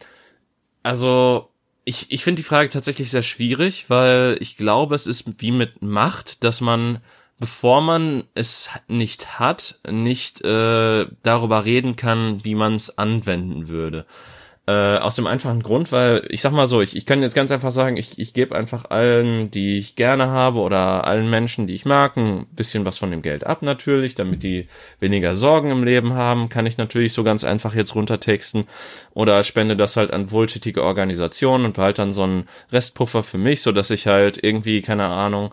also 0.83 1.51
ich, 1.85 2.11
ich 2.11 2.25
finde 2.25 2.43
die 2.43 2.49
Frage 2.49 2.69
tatsächlich 2.69 3.11
sehr 3.11 3.23
schwierig, 3.23 3.89
weil 3.89 4.37
ich 4.41 4.57
glaube, 4.57 4.95
es 4.95 5.07
ist 5.07 5.41
wie 5.41 5.53
mit 5.53 5.83
Macht, 5.83 6.45
dass 6.45 6.61
man, 6.61 6.99
bevor 7.39 7.81
man 7.81 8.25
es 8.35 8.69
nicht 8.89 9.39
hat, 9.39 9.79
nicht 9.89 10.43
äh, 10.43 11.07
darüber 11.23 11.65
reden 11.65 11.97
kann, 11.97 12.45
wie 12.45 12.55
man 12.55 12.75
es 12.75 12.99
anwenden 12.99 13.69
würde. 13.69 14.07
Äh, 14.71 14.99
aus 14.99 15.17
dem 15.17 15.27
einfachen 15.27 15.65
Grund, 15.65 15.91
weil 15.91 16.23
ich 16.29 16.43
sag 16.43 16.53
mal 16.53 16.69
so, 16.69 16.81
ich, 16.81 16.95
ich 16.95 17.05
kann 17.05 17.23
jetzt 17.23 17.35
ganz 17.35 17.51
einfach 17.51 17.73
sagen, 17.73 17.97
ich, 17.97 18.21
ich 18.21 18.35
gebe 18.35 18.55
einfach 18.55 18.89
allen, 18.89 19.51
die 19.51 19.79
ich 19.79 19.97
gerne 19.97 20.29
habe 20.29 20.61
oder 20.61 21.09
allen 21.09 21.29
Menschen, 21.29 21.67
die 21.67 21.75
ich 21.75 21.87
mag, 21.87 22.17
ein 22.17 22.47
bisschen 22.53 22.85
was 22.85 22.99
von 22.99 23.11
dem 23.11 23.21
Geld 23.21 23.45
ab 23.45 23.63
natürlich, 23.63 24.15
damit 24.15 24.45
die 24.45 24.69
weniger 25.01 25.35
Sorgen 25.35 25.73
im 25.73 25.83
Leben 25.83 26.15
haben, 26.15 26.51
kann 26.51 26.67
ich 26.67 26.79
natürlich 26.79 27.15
so 27.15 27.25
ganz 27.25 27.43
einfach 27.43 27.75
jetzt 27.75 27.97
runtertexten 27.97 28.65
oder 29.13 29.43
spende 29.43 29.77
das 29.77 29.97
halt 29.97 30.13
an 30.13 30.31
wohltätige 30.31 30.85
Organisationen 30.85 31.65
und 31.65 31.75
behalte 31.75 32.03
dann 32.03 32.13
so 32.13 32.23
einen 32.23 32.47
Restpuffer 32.71 33.25
für 33.25 33.39
mich, 33.39 33.63
so 33.63 33.73
dass 33.73 33.91
ich 33.91 34.07
halt 34.07 34.45
irgendwie, 34.45 34.83
keine 34.83 35.07
Ahnung, 35.07 35.53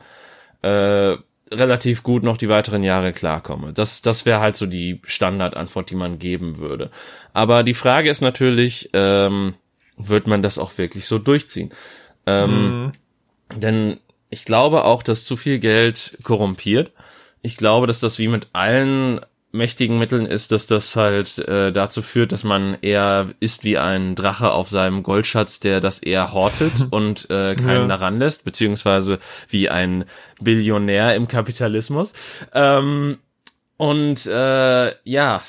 äh, 0.61 1.17
relativ 1.51 2.03
gut 2.03 2.23
noch 2.23 2.37
die 2.37 2.49
weiteren 2.49 2.83
Jahre 2.83 3.13
klarkomme. 3.13 3.73
Das, 3.73 4.01
das 4.01 4.25
wäre 4.25 4.39
halt 4.39 4.57
so 4.57 4.65
die 4.65 5.01
Standardantwort, 5.05 5.89
die 5.89 5.95
man 5.95 6.19
geben 6.19 6.57
würde. 6.57 6.91
Aber 7.33 7.63
die 7.63 7.73
Frage 7.73 8.09
ist 8.09 8.21
natürlich, 8.21 8.89
ähm, 8.93 9.53
wird 9.97 10.27
man 10.27 10.41
das 10.41 10.59
auch 10.59 10.77
wirklich 10.77 11.07
so 11.07 11.19
durchziehen? 11.19 11.71
Ähm, 12.25 12.83
mhm. 12.83 12.91
Denn 13.55 13.97
ich 14.29 14.45
glaube 14.45 14.83
auch, 14.83 15.03
dass 15.03 15.23
zu 15.23 15.37
viel 15.37 15.59
Geld 15.59 16.17
korrumpiert. 16.23 16.91
Ich 17.41 17.57
glaube, 17.57 17.87
dass 17.87 17.99
das 17.99 18.19
wie 18.19 18.27
mit 18.27 18.49
allen 18.53 19.21
mächtigen 19.51 19.97
Mitteln 19.97 20.25
ist, 20.25 20.51
dass 20.51 20.67
das 20.67 20.95
halt 20.95 21.37
äh, 21.39 21.71
dazu 21.71 22.01
führt, 22.01 22.31
dass 22.31 22.43
man 22.43 22.77
eher 22.81 23.27
ist 23.39 23.63
wie 23.63 23.77
ein 23.77 24.15
Drache 24.15 24.51
auf 24.51 24.69
seinem 24.69 25.03
Goldschatz, 25.03 25.59
der 25.59 25.81
das 25.81 25.99
eher 25.99 26.33
hortet 26.33 26.87
und 26.91 27.29
äh, 27.29 27.55
keinen 27.55 27.81
ja. 27.81 27.87
daran 27.87 28.19
lässt, 28.19 28.45
beziehungsweise 28.45 29.19
wie 29.49 29.69
ein 29.69 30.05
Billionär 30.41 31.15
im 31.15 31.27
Kapitalismus. 31.27 32.13
Ähm, 32.53 33.19
und 33.77 34.25
äh, 34.25 34.91
ja, 35.03 35.41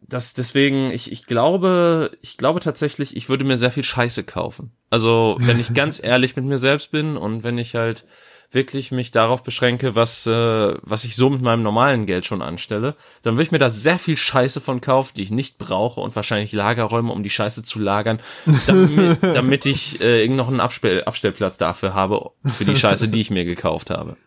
das 0.00 0.34
deswegen, 0.34 0.90
ich, 0.90 1.12
ich 1.12 1.26
glaube, 1.26 2.10
ich 2.20 2.36
glaube 2.36 2.60
tatsächlich, 2.60 3.16
ich 3.16 3.28
würde 3.28 3.44
mir 3.44 3.56
sehr 3.56 3.70
viel 3.70 3.84
Scheiße 3.84 4.24
kaufen. 4.24 4.72
Also, 4.90 5.36
wenn 5.40 5.60
ich 5.60 5.74
ganz 5.74 6.02
ehrlich 6.02 6.36
mit 6.36 6.44
mir 6.44 6.58
selbst 6.58 6.90
bin 6.90 7.16
und 7.16 7.42
wenn 7.42 7.58
ich 7.58 7.74
halt 7.74 8.04
wirklich 8.52 8.90
mich 8.90 9.10
darauf 9.10 9.42
beschränke, 9.42 9.94
was, 9.94 10.26
äh, 10.26 10.74
was 10.82 11.04
ich 11.04 11.16
so 11.16 11.30
mit 11.30 11.42
meinem 11.42 11.62
normalen 11.62 12.06
Geld 12.06 12.26
schon 12.26 12.42
anstelle, 12.42 12.96
dann 13.22 13.34
würde 13.34 13.44
ich 13.44 13.52
mir 13.52 13.58
da 13.58 13.70
sehr 13.70 13.98
viel 13.98 14.16
Scheiße 14.16 14.60
von 14.60 14.80
kaufen, 14.80 15.12
die 15.16 15.22
ich 15.22 15.30
nicht 15.30 15.58
brauche 15.58 16.00
und 16.00 16.16
wahrscheinlich 16.16 16.52
Lagerräume, 16.52 17.12
um 17.12 17.22
die 17.22 17.30
Scheiße 17.30 17.62
zu 17.62 17.78
lagern, 17.78 18.20
damit, 18.66 19.18
damit 19.22 19.66
ich 19.66 20.00
äh, 20.00 20.26
noch 20.28 20.48
einen 20.48 20.60
Abstell 20.60 21.04
Abstellplatz 21.04 21.58
dafür 21.58 21.94
habe, 21.94 22.30
für 22.44 22.64
die 22.64 22.76
Scheiße, 22.76 23.08
die 23.08 23.20
ich 23.20 23.30
mir 23.30 23.44
gekauft 23.44 23.90
habe. 23.90 24.16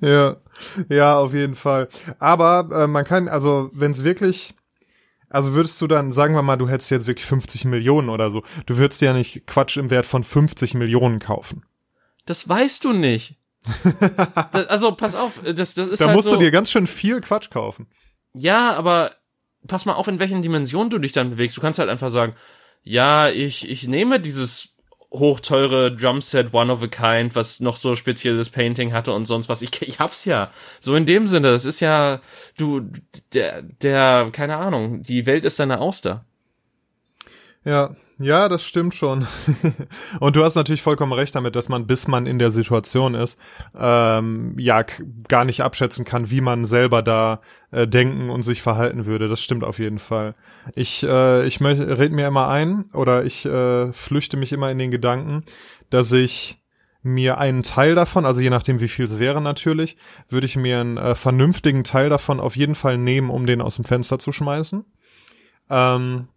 Ja, 0.00 0.34
ja, 0.88 1.16
auf 1.16 1.32
jeden 1.32 1.54
Fall. 1.54 1.88
Aber 2.18 2.68
äh, 2.72 2.86
man 2.88 3.04
kann, 3.04 3.28
also 3.28 3.70
wenn 3.72 3.92
es 3.92 4.02
wirklich 4.02 4.52
also 5.30 5.52
würdest 5.52 5.80
du 5.80 5.86
dann, 5.86 6.10
sagen 6.10 6.34
wir 6.34 6.42
mal, 6.42 6.56
du 6.56 6.68
hättest 6.68 6.90
jetzt 6.90 7.06
wirklich 7.06 7.26
50 7.26 7.66
Millionen 7.66 8.08
oder 8.08 8.30
so, 8.30 8.42
du 8.66 8.78
würdest 8.78 9.00
dir 9.00 9.06
ja 9.06 9.12
nicht 9.12 9.46
Quatsch 9.46 9.76
im 9.76 9.90
Wert 9.90 10.06
von 10.06 10.24
50 10.24 10.74
Millionen 10.74 11.18
kaufen. 11.18 11.62
Das 12.28 12.48
weißt 12.48 12.84
du 12.84 12.92
nicht. 12.92 13.36
das, 14.52 14.66
also 14.68 14.92
pass 14.92 15.14
auf, 15.14 15.40
das, 15.42 15.74
das 15.74 15.88
ist 15.88 16.00
Da 16.00 16.06
halt 16.06 16.16
musst 16.16 16.28
so, 16.28 16.34
du 16.34 16.40
dir 16.40 16.50
ganz 16.50 16.70
schön 16.70 16.86
viel 16.86 17.20
Quatsch 17.20 17.50
kaufen. 17.50 17.86
Ja, 18.34 18.74
aber 18.74 19.12
pass 19.66 19.86
mal 19.86 19.94
auf, 19.94 20.08
in 20.08 20.18
welchen 20.18 20.42
Dimensionen 20.42 20.90
du 20.90 20.98
dich 20.98 21.12
dann 21.12 21.30
bewegst. 21.30 21.56
Du 21.56 21.60
kannst 21.60 21.78
halt 21.78 21.88
einfach 21.88 22.10
sagen, 22.10 22.34
ja, 22.82 23.28
ich, 23.30 23.68
ich 23.68 23.88
nehme 23.88 24.20
dieses 24.20 24.74
hochteure 25.10 25.90
Drumset 25.90 26.52
One 26.52 26.70
of 26.70 26.82
a 26.82 26.86
Kind, 26.86 27.34
was 27.34 27.60
noch 27.60 27.76
so 27.76 27.96
spezielles 27.96 28.50
Painting 28.50 28.92
hatte 28.92 29.12
und 29.12 29.24
sonst 29.24 29.48
was. 29.48 29.62
Ich, 29.62 29.80
ich 29.80 29.98
hab's 29.98 30.26
ja. 30.26 30.50
So 30.80 30.94
in 30.96 31.06
dem 31.06 31.26
Sinne, 31.26 31.50
das 31.50 31.64
ist 31.64 31.80
ja, 31.80 32.20
du, 32.58 32.82
der, 33.32 33.62
der, 33.62 34.28
keine 34.32 34.56
Ahnung, 34.56 35.02
die 35.02 35.24
Welt 35.24 35.46
ist 35.46 35.58
deine 35.58 35.80
Auster. 35.80 36.26
Ja, 37.68 37.90
ja, 38.18 38.48
das 38.48 38.64
stimmt 38.64 38.94
schon. 38.94 39.26
und 40.20 40.36
du 40.36 40.42
hast 40.42 40.54
natürlich 40.54 40.80
vollkommen 40.80 41.12
recht 41.12 41.34
damit, 41.34 41.54
dass 41.54 41.68
man, 41.68 41.86
bis 41.86 42.08
man 42.08 42.24
in 42.24 42.38
der 42.38 42.50
Situation 42.50 43.14
ist, 43.14 43.38
ähm, 43.78 44.54
ja, 44.58 44.86
gar 45.28 45.44
nicht 45.44 45.60
abschätzen 45.60 46.06
kann, 46.06 46.30
wie 46.30 46.40
man 46.40 46.64
selber 46.64 47.02
da 47.02 47.42
äh, 47.70 47.86
denken 47.86 48.30
und 48.30 48.40
sich 48.40 48.62
verhalten 48.62 49.04
würde. 49.04 49.28
Das 49.28 49.42
stimmt 49.42 49.64
auf 49.64 49.78
jeden 49.78 49.98
Fall. 49.98 50.34
Ich, 50.76 51.02
äh, 51.02 51.46
ich 51.46 51.60
rede 51.60 52.14
mir 52.14 52.26
immer 52.26 52.48
ein 52.48 52.86
oder 52.94 53.26
ich 53.26 53.44
äh, 53.44 53.92
flüchte 53.92 54.38
mich 54.38 54.54
immer 54.54 54.70
in 54.70 54.78
den 54.78 54.90
Gedanken, 54.90 55.44
dass 55.90 56.10
ich 56.12 56.62
mir 57.02 57.36
einen 57.36 57.62
Teil 57.62 57.94
davon, 57.94 58.24
also 58.24 58.40
je 58.40 58.48
nachdem 58.48 58.80
wie 58.80 58.88
viel 58.88 59.04
es 59.04 59.18
wäre 59.18 59.42
natürlich, 59.42 59.98
würde 60.30 60.46
ich 60.46 60.56
mir 60.56 60.80
einen 60.80 60.96
äh, 60.96 61.14
vernünftigen 61.14 61.84
Teil 61.84 62.08
davon 62.08 62.40
auf 62.40 62.56
jeden 62.56 62.74
Fall 62.74 62.96
nehmen, 62.96 63.28
um 63.28 63.44
den 63.44 63.60
aus 63.60 63.76
dem 63.76 63.84
Fenster 63.84 64.18
zu 64.18 64.32
schmeißen. 64.32 64.86
Ähm, 65.68 66.28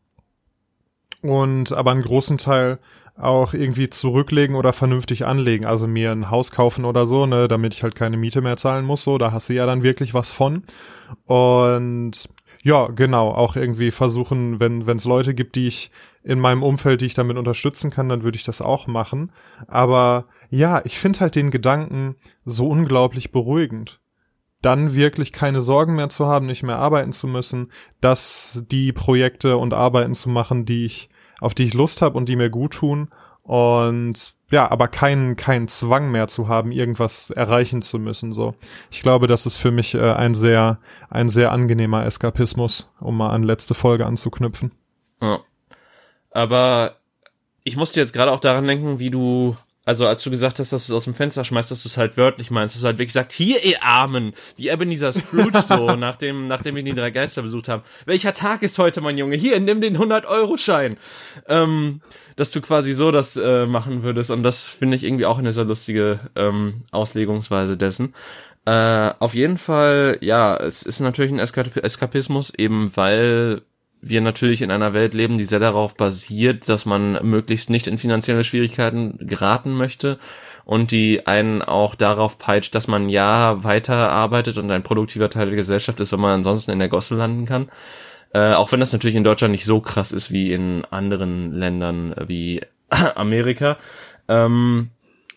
und 1.22 1.72
aber 1.72 1.92
einen 1.92 2.04
großen 2.04 2.38
Teil 2.38 2.80
auch 3.18 3.54
irgendwie 3.54 3.90
zurücklegen 3.90 4.56
oder 4.56 4.74
vernünftig 4.74 5.26
anlegen. 5.26 5.66
Also 5.66 5.88
mir 5.88 6.12
ein 6.12 6.32
Haus 6.32 6.52
kaufen 6.52 6.86
oder 6.86 7.06
so, 7.06 7.26
ne, 7.26 7.48
damit 7.48 7.74
ich 7.74 7.84
halt 7.84 7.96
keine 7.96 8.18
Miete 8.18 8.42
mehr 8.42 8.58
zahlen 8.58 8.86
muss. 8.86 9.04
So, 9.04 9.18
da 9.18 9.32
hast 9.32 9.50
du 9.50 9.54
ja 9.54 9.66
dann 9.66 9.84
wirklich 9.84 10.14
was 10.14 10.32
von. 10.32 10.64
Und 11.26 12.30
ja, 12.64 12.88
genau, 12.88 13.30
auch 13.30 13.56
irgendwie 13.56 13.92
versuchen, 13.92 14.60
wenn 14.60 14.82
es 14.88 15.06
Leute 15.06 15.34
gibt, 15.34 15.56
die 15.56 15.68
ich 15.68 15.92
in 16.24 16.40
meinem 16.40 16.64
Umfeld, 16.64 17.02
die 17.02 17.08
ich 17.08 17.16
damit 17.16 17.38
unterstützen 17.38 17.90
kann, 17.90 18.10
dann 18.10 18.24
würde 18.24 18.38
ich 18.38 18.44
das 18.44 18.62
auch 18.62 18.88
machen. 18.88 19.32
Aber 19.68 20.26
ja, 20.50 20.82
ich 20.86 21.00
finde 21.00 21.20
halt 21.20 21.36
den 21.36 21.52
Gedanken 21.52 22.16
so 22.46 22.68
unglaublich 22.68 23.32
beruhigend 23.32 24.02
dann 24.62 24.94
wirklich 24.94 25.32
keine 25.32 25.62
Sorgen 25.62 25.96
mehr 25.96 26.10
zu 26.10 26.28
haben, 26.28 26.46
nicht 26.46 26.64
mehr 26.64 26.78
arbeiten 26.78 27.12
zu 27.12 27.28
müssen, 27.28 27.72
dass 28.00 28.64
die 28.72 28.94
Projekte 28.94 29.58
und 29.58 29.74
Arbeiten 29.74 30.14
zu 30.14 30.30
machen, 30.30 30.66
die 30.66 30.86
ich, 30.86 31.10
auf 31.42 31.54
die 31.54 31.66
ich 31.66 31.74
Lust 31.74 32.02
habe 32.02 32.18
und 32.18 32.30
die 32.30 32.38
mir 32.38 32.50
gut 32.50 32.76
tun 32.76 33.10
und 33.44 34.34
ja, 34.52 34.70
aber 34.70 34.88
keinen 34.88 35.36
keinen 35.36 35.68
Zwang 35.68 36.12
mehr 36.12 36.28
zu 36.28 36.48
haben, 36.48 36.72
irgendwas 36.72 37.30
erreichen 37.32 37.82
zu 37.82 38.00
müssen. 38.00 38.34
So, 38.34 38.54
ich 38.92 39.02
glaube, 39.02 39.28
das 39.28 39.46
ist 39.46 39.58
für 39.58 39.72
mich 39.72 39.96
äh, 39.96 40.14
ein 40.14 40.34
sehr 40.34 40.80
ein 41.10 41.28
sehr 41.28 41.52
angenehmer 41.52 42.06
Eskapismus, 42.06 42.90
um 43.00 43.18
mal 43.18 43.32
an 43.32 43.44
letzte 43.44 43.74
Folge 43.74 44.06
anzuknüpfen. 44.06 44.72
Ja. 45.22 45.40
Aber 46.32 46.96
ich 47.64 47.78
musste 47.78 48.00
jetzt 48.00 48.14
gerade 48.14 48.32
auch 48.32 48.40
daran 48.40 48.68
denken, 48.68 49.00
wie 49.00 49.10
du 49.10 49.58
also 49.84 50.06
als 50.06 50.22
du 50.22 50.30
gesagt 50.30 50.60
hast, 50.60 50.72
dass 50.72 50.88
du 50.88 50.94
es 50.94 50.98
aus 50.98 51.06
dem 51.06 51.16
Fenster 51.16 51.44
schmeißt, 51.44 51.72
dass 51.72 51.84
du 51.84 51.90
es 51.90 51.98
halt 51.98 52.16
wörtlich 52.16 52.52
meinst, 52.52 52.76
dass 52.76 52.82
du 52.82 52.88
halt 52.88 52.98
wirklich 52.98 53.10
gesagt, 53.10 53.32
hier 53.32 53.64
ihr 53.64 53.84
Armen, 53.84 54.34
wie 54.56 54.70
Ebenezer 54.70 55.12
Scrooge 55.12 55.62
so, 55.68 55.96
nachdem, 55.96 56.48
nachdem 56.48 56.76
wir 56.76 56.84
die 56.84 56.94
drei 56.94 57.10
Geister 57.10 57.42
besucht 57.42 57.68
haben. 57.68 57.82
Welcher 58.06 58.34
Tag 58.34 58.62
ist 58.62 58.78
heute, 58.78 59.02
mein 59.02 59.18
Junge? 59.18 59.36
Hier, 59.36 59.60
nimm 59.60 59.82
den 59.82 59.98
100-Euro-Schein. 59.98 60.98
Ähm, 61.48 62.02
dass 62.36 62.52
du 62.52 62.62
quasi 62.62 62.94
so 62.94 63.12
das 63.12 63.36
äh, 63.36 63.66
machen 63.66 64.04
würdest 64.04 64.32
und 64.32 64.44
das 64.44 64.68
finde 64.68 64.96
ich 64.96 65.04
irgendwie 65.04 65.26
auch 65.26 65.40
eine 65.40 65.54
sehr 65.54 65.66
lustige 65.66 66.20
ähm, 66.36 66.84
Auslegungsweise 66.92 67.76
dessen. 67.76 68.14
Äh, 68.66 69.12
auf 69.18 69.34
jeden 69.34 69.58
Fall, 69.58 70.20
ja, 70.22 70.56
es 70.56 70.84
ist 70.84 71.00
natürlich 71.00 71.32
ein 71.32 71.40
Eskapismus, 71.40 72.54
eben 72.56 72.92
weil 72.96 73.64
wir 74.02 74.22
natürlich 74.22 74.62
in 74.62 74.72
einer 74.72 74.94
Welt 74.94 75.14
leben, 75.14 75.38
die 75.38 75.46
sehr 75.46 75.60
darauf 75.60 75.96
basiert, 75.96 76.68
dass 76.68 76.86
man 76.86 77.20
möglichst 77.22 77.70
nicht 77.70 77.88
in 77.88 77.98
finanzielle 77.98 78.44
Schwierigkeiten 78.44 79.18
geraten 79.20 79.74
möchte 79.74 80.18
und 80.66 80.92
die 80.92 81.28
einen 81.28 81.62
auch 81.62 81.96
darauf 81.96 82.40
peitscht, 82.40 82.74
dass 82.74 82.88
man 82.88 83.10
ja 83.10 83.64
weiterarbeitet 83.64 84.58
und 84.58 84.72
ein 84.72 84.84
produktiver 84.84 85.30
Teil 85.30 85.48
der 85.48 85.56
Gesellschaft 85.56 86.00
ist, 86.00 86.12
wenn 86.12 86.20
man 86.20 86.32
ansonsten 86.32 86.72
in 86.72 86.80
der 86.80 86.90
Gosse 86.90 87.16
landen 87.16 87.46
kann. 87.46 87.70
Äh, 88.34 88.54
auch 88.54 88.72
wenn 88.72 88.80
das 88.80 88.94
natürlich 88.94 89.16
in 89.16 89.24
Deutschland 89.24 89.52
nicht 89.52 89.66
so 89.66 89.82
krass 89.82 90.12
ist 90.12 90.32
wie 90.32 90.54
in 90.54 90.84
anderen 90.90 91.52
Ländern 91.52 92.16
wie 92.28 92.62
Amerika. 93.16 93.78
Ähm, 94.28 94.90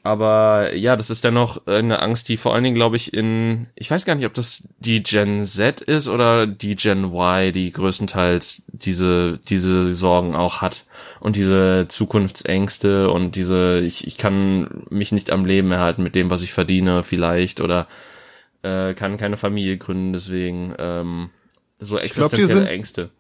aber 0.05 0.75
ja, 0.75 0.97
das 0.97 1.09
ist 1.09 1.25
dennoch 1.25 1.67
eine 1.67 2.03
Angst, 2.03 2.29
die 2.29 2.37
vor 2.37 2.53
allen 2.53 2.63
Dingen, 2.63 2.77
glaube 2.77 2.97
ich, 2.97 3.15
in, 3.15 3.69
ich 3.75 3.91
weiß 3.91 4.05
gar 4.05 4.15
nicht, 4.15 4.27
ob 4.27 4.35
das 4.35 4.69
die 4.79 5.03
Gen 5.03 5.47
Z 5.47 5.81
ist 5.81 6.09
oder 6.09 6.47
die 6.47 6.77
Gen 6.77 7.05
Y, 7.05 7.51
die 7.53 7.73
größtenteils 7.73 8.65
diese, 8.69 9.41
diese 9.49 9.95
Sorgen 9.95 10.37
auch 10.37 10.61
hat. 10.61 10.85
Und 11.21 11.37
diese 11.37 11.87
Zukunftsängste 11.89 13.11
und 13.11 13.35
diese, 13.35 13.81
ich, 13.81 14.07
ich 14.07 14.19
kann 14.19 14.85
mich 14.91 15.11
nicht 15.11 15.33
am 15.33 15.47
Leben 15.47 15.73
erhalten 15.73 16.03
mit 16.03 16.15
dem, 16.15 16.29
was 16.29 16.43
ich 16.43 16.53
verdiene, 16.53 17.03
vielleicht, 17.03 17.63
oder 17.63 17.89
äh, 18.61 18.93
kann 18.93 19.17
keine 19.17 19.39
Familie 19.39 19.79
gründen, 19.79 20.13
deswegen 20.13 20.75
ähm, 20.79 21.31
so 21.79 21.97
existenzielle 21.97 22.61
glaub, 22.61 22.69
Ängste. 22.69 23.11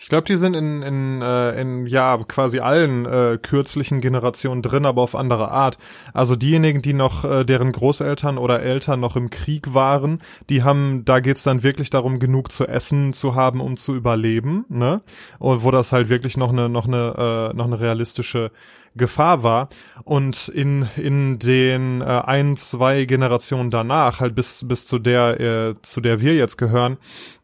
Ich 0.00 0.08
glaube, 0.08 0.24
die 0.24 0.36
sind 0.36 0.54
in, 0.54 0.82
in, 0.82 1.22
äh, 1.22 1.60
in 1.60 1.86
ja 1.86 2.16
quasi 2.28 2.60
allen 2.60 3.04
äh, 3.04 3.36
kürzlichen 3.42 4.00
Generationen 4.00 4.62
drin, 4.62 4.86
aber 4.86 5.02
auf 5.02 5.16
andere 5.16 5.50
Art. 5.50 5.76
Also 6.14 6.36
diejenigen, 6.36 6.82
die 6.82 6.92
noch, 6.94 7.24
äh, 7.24 7.44
deren 7.44 7.72
Großeltern 7.72 8.38
oder 8.38 8.60
Eltern 8.60 9.00
noch 9.00 9.16
im 9.16 9.28
Krieg 9.28 9.74
waren, 9.74 10.22
die 10.50 10.62
haben, 10.62 11.04
da 11.04 11.18
geht's 11.18 11.42
dann 11.42 11.64
wirklich 11.64 11.90
darum, 11.90 12.20
genug 12.20 12.52
zu 12.52 12.68
essen 12.68 13.12
zu 13.12 13.34
haben, 13.34 13.60
um 13.60 13.76
zu 13.76 13.96
überleben, 13.96 14.64
ne? 14.68 15.02
Und 15.40 15.64
wo 15.64 15.72
das 15.72 15.90
halt 15.90 16.08
wirklich 16.08 16.36
noch 16.36 16.52
eine, 16.52 16.68
noch 16.68 16.86
eine, 16.86 17.50
äh, 17.52 17.56
noch 17.56 17.66
eine 17.66 17.80
realistische 17.80 18.52
Gefahr 18.98 19.42
war. 19.42 19.68
Und 20.04 20.48
in, 20.48 20.86
in 20.96 21.38
den 21.38 22.02
äh, 22.02 22.04
ein, 22.04 22.56
zwei 22.56 23.04
Generationen 23.04 23.70
danach, 23.70 24.20
halt 24.20 24.34
bis, 24.34 24.66
bis 24.68 24.86
zu 24.86 24.98
der, 24.98 25.40
äh, 25.40 25.74
zu 25.82 26.00
der 26.00 26.20
wir 26.20 26.34
jetzt 26.34 26.58
gehören, 26.58 26.98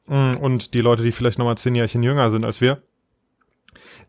und 0.07 0.75
die 0.75 0.81
Leute, 0.81 1.03
die 1.03 1.13
vielleicht 1.13 1.39
nochmal 1.39 1.57
zehn 1.59 1.75
Jährchen 1.75 2.03
jünger 2.03 2.31
sind 2.31 2.45
als 2.45 2.61
wir, 2.61 2.83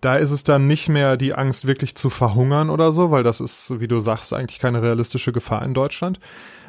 Da 0.01 0.15
ist 0.15 0.31
es 0.31 0.43
dann 0.43 0.67
nicht 0.67 0.89
mehr 0.89 1.17
die 1.17 1.33
Angst, 1.33 1.67
wirklich 1.67 1.95
zu 1.95 2.09
verhungern 2.09 2.69
oder 2.69 2.91
so, 2.91 3.11
weil 3.11 3.23
das 3.23 3.39
ist, 3.39 3.79
wie 3.79 3.87
du 3.87 3.99
sagst, 3.99 4.33
eigentlich 4.33 4.59
keine 4.59 4.81
realistische 4.81 5.31
Gefahr 5.31 5.63
in 5.63 5.73
Deutschland, 5.73 6.19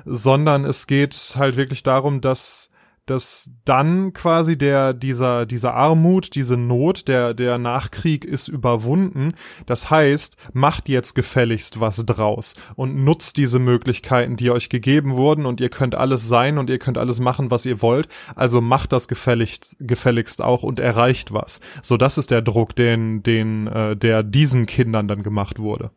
sondern 0.05 0.65
es 0.65 0.87
geht 0.87 1.35
halt 1.37 1.57
wirklich 1.57 1.83
darum, 1.83 2.21
dass 2.21 2.71
dass 3.07 3.51
dann 3.65 4.13
quasi 4.13 4.59
der 4.59 4.93
dieser 4.93 5.47
dieser 5.47 5.75
Armut, 5.75 6.35
diese 6.35 6.57
Not, 6.57 7.09
der 7.09 7.35
der 7.35 7.59
Nachkrieg 7.59 8.25
ist 8.25 8.49
überwunden. 8.49 9.35
Das 9.65 9.91
heißt, 9.91 10.37
macht 10.53 10.89
jetzt 10.89 11.15
gefälligst 11.15 11.81
was 11.81 12.05
draus 12.05 12.55
und 12.75 13.05
nutzt 13.05 13.37
diese 13.37 13.59
Möglichkeiten, 13.59 14.37
die 14.37 14.51
euch 14.51 14.69
gegeben 14.69 15.17
wurden 15.17 15.47
und 15.47 15.61
ihr 15.61 15.69
könnt 15.71 15.95
alles 15.95 16.29
sein 16.29 16.59
und 16.59 16.69
ihr 16.69 16.79
könnt 16.79 16.99
alles 16.99 17.21
machen, 17.21 17.51
was 17.51 17.65
ihr 17.65 17.81
wollt. 17.81 18.09
Also 18.35 18.61
macht 18.61 18.93
das 18.93 19.09
gefälligst 19.09 19.77
gefälligst 19.81 20.43
auch 20.43 20.63
und 20.63 20.81
erreicht 20.81 21.33
was. 21.33 21.61
So 21.83 21.97
das 21.97 22.19
ist 22.19 22.31
der 22.31 22.43
Druck, 22.43 22.75
den 22.75 23.23
den 23.23 23.69
äh, 23.69 23.97
der 23.97 24.23
diesen 24.23 24.67
Kindern 24.67 25.09
dann 25.09 25.23
gemacht 25.23 25.59
wurde. 25.59 25.91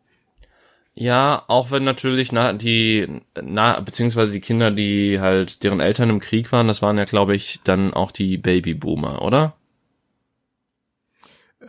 Ja, 1.00 1.44
auch 1.46 1.70
wenn 1.70 1.84
natürlich 1.84 2.30
na, 2.30 2.52
die, 2.52 3.08
na, 3.42 3.80
beziehungsweise 3.80 4.32
die 4.32 4.42
Kinder, 4.42 4.70
die 4.70 5.18
halt, 5.18 5.62
deren 5.62 5.80
Eltern 5.80 6.10
im 6.10 6.20
Krieg 6.20 6.52
waren, 6.52 6.68
das 6.68 6.82
waren 6.82 6.98
ja, 6.98 7.06
glaube 7.06 7.34
ich, 7.34 7.60
dann 7.64 7.94
auch 7.94 8.12
die 8.12 8.36
Babyboomer, 8.36 9.22
oder? 9.22 9.54
Äh, 11.62 11.66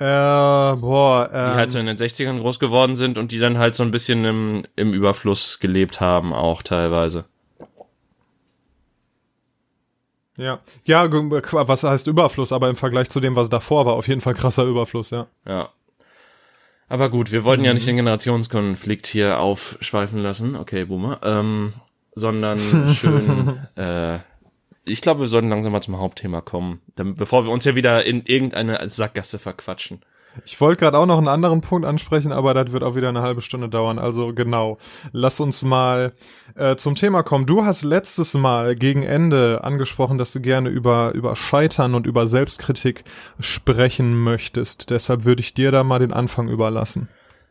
boah, 0.75 1.29
ähm, 1.31 1.45
die 1.45 1.55
halt 1.55 1.71
so 1.71 1.79
in 1.79 1.85
den 1.85 1.95
60ern 1.95 2.41
groß 2.41 2.59
geworden 2.59 2.97
sind 2.97 3.17
und 3.17 3.31
die 3.31 3.39
dann 3.39 3.57
halt 3.57 3.73
so 3.73 3.83
ein 3.83 3.91
bisschen 3.91 4.25
im, 4.25 4.63
im 4.75 4.93
Überfluss 4.93 5.61
gelebt 5.61 6.01
haben, 6.01 6.33
auch 6.33 6.61
teilweise. 6.61 7.23
Ja, 10.37 10.59
ja, 10.83 11.09
was 11.09 11.83
heißt 11.83 12.07
Überfluss, 12.07 12.51
aber 12.51 12.67
im 12.67 12.75
Vergleich 12.75 13.09
zu 13.09 13.21
dem, 13.21 13.37
was 13.37 13.49
davor 13.49 13.85
war, 13.85 13.93
auf 13.93 14.09
jeden 14.09 14.19
Fall 14.19 14.33
krasser 14.33 14.65
Überfluss, 14.65 15.09
ja. 15.09 15.27
Ja, 15.47 15.69
aber 16.91 17.09
gut, 17.09 17.31
wir 17.31 17.45
wollten 17.45 17.61
mhm. 17.61 17.67
ja 17.67 17.73
nicht 17.73 17.87
den 17.87 17.95
Generationskonflikt 17.95 19.07
hier 19.07 19.39
aufschweifen 19.39 20.21
lassen, 20.21 20.57
okay, 20.57 20.83
Boomer, 20.83 21.21
ähm, 21.23 21.71
sondern 22.15 22.59
schön, 22.93 23.59
äh, 23.77 24.19
ich 24.83 25.01
glaube, 25.01 25.21
wir 25.21 25.27
sollten 25.29 25.47
langsam 25.47 25.71
mal 25.71 25.81
zum 25.81 25.97
Hauptthema 25.97 26.41
kommen, 26.41 26.81
damit, 26.95 27.15
bevor 27.15 27.45
wir 27.45 27.51
uns 27.51 27.63
ja 27.63 27.75
wieder 27.75 28.05
in 28.05 28.23
irgendeine 28.25 28.89
Sackgasse 28.89 29.39
verquatschen. 29.39 30.01
Ich 30.45 30.59
wollte 30.61 30.79
gerade 30.79 30.97
auch 30.97 31.05
noch 31.05 31.17
einen 31.17 31.27
anderen 31.27 31.61
Punkt 31.61 31.85
ansprechen, 31.85 32.31
aber 32.31 32.53
das 32.53 32.71
wird 32.71 32.83
auch 32.83 32.95
wieder 32.95 33.09
eine 33.09 33.21
halbe 33.21 33.41
Stunde 33.41 33.67
dauern. 33.67 33.99
Also 33.99 34.33
genau. 34.33 34.77
Lass 35.11 35.39
uns 35.39 35.63
mal 35.63 36.13
äh, 36.55 36.75
zum 36.77 36.95
Thema 36.95 37.21
kommen. 37.23 37.45
Du 37.45 37.65
hast 37.65 37.83
letztes 37.83 38.33
Mal 38.33 38.75
gegen 38.75 39.03
Ende 39.03 39.63
angesprochen, 39.63 40.17
dass 40.17 40.31
du 40.31 40.39
gerne 40.39 40.69
über, 40.69 41.11
über 41.13 41.35
Scheitern 41.35 41.95
und 41.95 42.07
über 42.07 42.27
Selbstkritik 42.27 43.03
sprechen 43.39 44.17
möchtest. 44.23 44.89
Deshalb 44.89 45.25
würde 45.25 45.41
ich 45.41 45.53
dir 45.53 45.71
da 45.71 45.83
mal 45.83 45.99
den 45.99 46.13
Anfang 46.13 46.47
überlassen. 46.47 47.09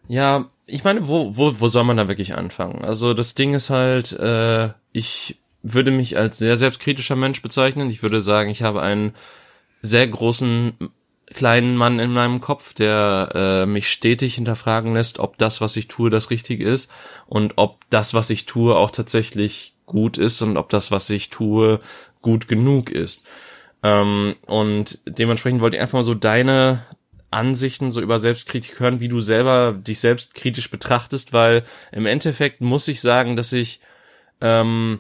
Ja, 0.08 0.46
ich 0.66 0.82
meine, 0.82 1.06
wo, 1.06 1.37
wo, 1.37 1.60
wo 1.60 1.68
soll 1.68 1.84
man 1.84 1.96
da 1.96 2.08
wirklich 2.08 2.34
anfangen? 2.34 2.84
Also 2.84 3.14
das 3.14 3.34
Ding 3.34 3.54
ist 3.54 3.70
halt, 3.70 4.12
äh, 4.12 4.70
ich 4.92 5.38
würde 5.62 5.90
mich 5.90 6.16
als 6.16 6.38
sehr 6.38 6.56
selbstkritischer 6.56 7.16
Mensch 7.16 7.42
bezeichnen. 7.42 7.90
Ich 7.90 8.02
würde 8.02 8.20
sagen, 8.20 8.49
ich 8.50 8.62
habe 8.62 8.80
einen 8.80 9.12
sehr 9.82 10.08
großen 10.08 10.72
kleinen 11.32 11.76
Mann 11.76 11.99
in 11.99 12.12
meinem 12.12 12.40
Kopf, 12.40 12.75
der 12.75 13.30
äh, 13.34 13.66
mich 13.66 13.88
stetig 13.88 14.34
hinterfragen 14.34 14.94
lässt, 14.94 15.18
ob 15.18 15.38
das, 15.38 15.60
was 15.60 15.76
ich 15.76 15.88
tue, 15.88 16.10
das 16.10 16.30
Richtige 16.30 16.68
ist 16.68 16.90
und 17.26 17.54
ob 17.56 17.78
das, 17.90 18.14
was 18.14 18.30
ich 18.30 18.46
tue, 18.46 18.76
auch 18.76 18.90
tatsächlich 18.90 19.75
gut 19.87 20.18
ist 20.18 20.42
und 20.42 20.56
ob 20.56 20.68
das, 20.68 20.90
was 20.90 21.08
ich 21.10 21.30
tue, 21.30 21.80
gut 22.20 22.49
genug 22.49 22.90
ist. 22.90 23.25
Ähm, 23.82 24.34
und 24.46 24.99
dementsprechend 25.06 25.60
wollte 25.60 25.76
ich 25.76 25.82
einfach 25.82 25.99
mal 25.99 26.04
so 26.04 26.14
deine 26.14 26.84
Ansichten 27.30 27.92
so 27.92 28.00
über 28.00 28.18
Selbstkritik 28.18 28.80
hören, 28.80 29.00
wie 29.00 29.08
du 29.08 29.20
selber 29.20 29.72
dich 29.72 30.00
selbst 30.00 30.34
kritisch 30.34 30.70
betrachtest, 30.70 31.32
weil 31.32 31.62
im 31.92 32.06
Endeffekt 32.06 32.60
muss 32.60 32.88
ich 32.88 33.00
sagen, 33.00 33.37
dass 33.37 33.52
ich 33.52 33.80
ähm, 34.40 34.99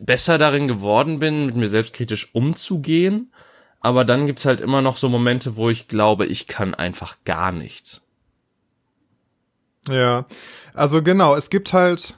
besser 0.00 0.38
darin 0.38 0.68
geworden 0.68 1.18
bin, 1.18 1.46
mit 1.46 1.56
mir 1.56 1.68
selbstkritisch 1.68 2.34
umzugehen 2.34 3.32
aber 3.80 4.04
dann 4.04 4.26
gibt's 4.26 4.44
halt 4.44 4.60
immer 4.60 4.82
noch 4.82 4.96
so 4.96 5.08
Momente, 5.08 5.56
wo 5.56 5.70
ich 5.70 5.88
glaube, 5.88 6.26
ich 6.26 6.46
kann 6.46 6.74
einfach 6.74 7.16
gar 7.24 7.52
nichts. 7.52 8.02
Ja, 9.88 10.26
also 10.74 11.02
genau, 11.02 11.36
es 11.36 11.50
gibt 11.50 11.72
halt, 11.72 12.14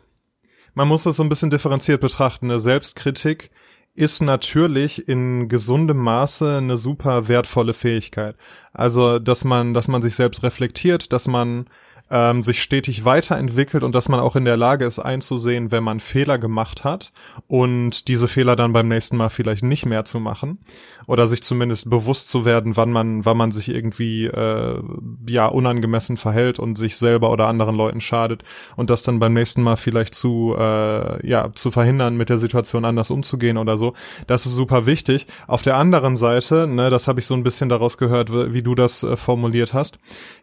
man 0.74 0.88
muss 0.88 1.02
das 1.02 1.16
so 1.16 1.22
ein 1.22 1.28
bisschen 1.28 1.50
differenziert 1.50 2.00
betrachten. 2.00 2.50
Eine 2.50 2.60
Selbstkritik 2.60 3.50
ist 3.94 4.22
natürlich 4.22 5.08
in 5.08 5.48
gesundem 5.48 5.98
Maße 5.98 6.58
eine 6.58 6.76
super 6.76 7.28
wertvolle 7.28 7.74
Fähigkeit. 7.74 8.36
Also, 8.72 9.18
dass 9.18 9.44
man, 9.44 9.74
dass 9.74 9.88
man 9.88 10.02
sich 10.02 10.14
selbst 10.14 10.42
reflektiert, 10.42 11.12
dass 11.12 11.26
man 11.26 11.68
ähm, 12.10 12.42
sich 12.42 12.62
stetig 12.62 13.04
weiterentwickelt 13.04 13.82
und 13.82 13.94
dass 13.94 14.08
man 14.08 14.20
auch 14.20 14.36
in 14.36 14.44
der 14.44 14.56
Lage 14.56 14.84
ist 14.84 14.98
einzusehen, 14.98 15.70
wenn 15.70 15.84
man 15.84 16.00
Fehler 16.00 16.38
gemacht 16.38 16.84
hat 16.84 17.12
und 17.46 18.08
diese 18.08 18.28
Fehler 18.28 18.56
dann 18.56 18.72
beim 18.72 18.88
nächsten 18.88 19.16
Mal 19.16 19.28
vielleicht 19.28 19.62
nicht 19.62 19.86
mehr 19.86 20.04
zu 20.04 20.20
machen 20.20 20.58
oder 21.06 21.26
sich 21.26 21.42
zumindest 21.42 21.90
bewusst 21.90 22.28
zu 22.28 22.44
werden, 22.44 22.76
wann 22.76 22.92
man, 22.92 23.24
wann 23.24 23.36
man 23.36 23.50
sich 23.50 23.68
irgendwie 23.68 24.26
äh, 24.26 24.82
ja 25.28 25.46
unangemessen 25.46 26.16
verhält 26.16 26.58
und 26.58 26.76
sich 26.76 26.96
selber 26.96 27.30
oder 27.30 27.46
anderen 27.46 27.76
Leuten 27.76 28.00
schadet 28.00 28.42
und 28.76 28.90
das 28.90 29.02
dann 29.02 29.18
beim 29.18 29.34
nächsten 29.34 29.62
Mal 29.62 29.76
vielleicht 29.76 30.14
zu 30.14 30.54
äh, 30.58 31.26
ja 31.26 31.50
zu 31.54 31.70
verhindern, 31.70 32.16
mit 32.16 32.28
der 32.28 32.38
Situation 32.38 32.84
anders 32.84 33.10
umzugehen 33.10 33.58
oder 33.58 33.78
so. 33.78 33.94
Das 34.26 34.46
ist 34.46 34.54
super 34.54 34.86
wichtig. 34.86 35.26
Auf 35.46 35.62
der 35.62 35.76
anderen 35.76 36.16
Seite, 36.16 36.66
ne, 36.66 36.90
das 36.90 37.08
habe 37.08 37.20
ich 37.20 37.26
so 37.26 37.34
ein 37.34 37.42
bisschen 37.42 37.68
daraus 37.68 37.98
gehört, 37.98 38.30
wie 38.32 38.62
du 38.62 38.74
das 38.74 39.02
äh, 39.02 39.16
formuliert 39.16 39.74
hast 39.74 39.98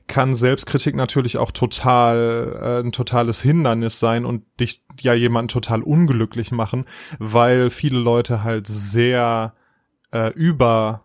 kann 0.08 0.36
Selbstkritik 0.36 0.96
natürlich 0.96 1.38
auch 1.38 1.52
total 1.56 2.60
äh, 2.62 2.86
ein 2.86 2.92
totales 2.92 3.42
Hindernis 3.42 4.00
sein 4.00 4.26
und 4.26 4.44
dich 4.60 4.84
ja 5.02 5.14
jemanden 5.14 5.48
total 5.48 5.82
unglücklich 5.82 6.52
machen, 6.52 6.86
weil 7.18 7.70
viele 7.72 8.00
Leute 8.00 8.44
halt 8.44 8.68
sehr 8.68 9.54
äh, 10.12 10.32
über 10.34 11.02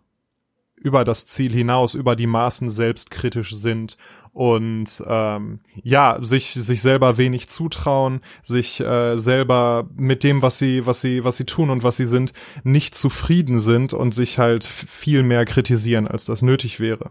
über 0.83 1.05
das 1.05 1.27
Ziel 1.27 1.53
hinaus, 1.53 1.93
über 1.93 2.17
die 2.17 2.27
Maßen 2.27 2.71
selbstkritisch 2.71 3.55
sind 3.55 3.99
und 4.33 5.03
ähm, 5.07 5.61
ja 5.83 6.19
sich 6.23 6.53
sich 6.55 6.81
selber 6.81 7.19
wenig 7.19 7.49
zutrauen, 7.49 8.21
sich 8.43 8.81
äh, 8.81 9.19
selber 9.19 9.89
mit 9.95 10.25
dem 10.25 10.41
was 10.41 10.59
sie 10.59 10.87
was 10.87 11.01
sie 11.01 11.25
was 11.25 11.37
sie 11.37 11.45
tun 11.45 11.71
und 11.71 11.83
was 11.83 11.97
sie 11.97 12.07
sind 12.07 12.33
nicht 12.65 12.95
zufrieden 12.95 13.61
sind 13.61 13.93
und 13.93 14.13
sich 14.15 14.39
halt 14.39 14.65
viel 14.65 15.23
mehr 15.23 15.45
kritisieren 15.45 16.09
als 16.09 16.25
das 16.25 16.43
nötig 16.43 16.81
wäre. 16.81 17.11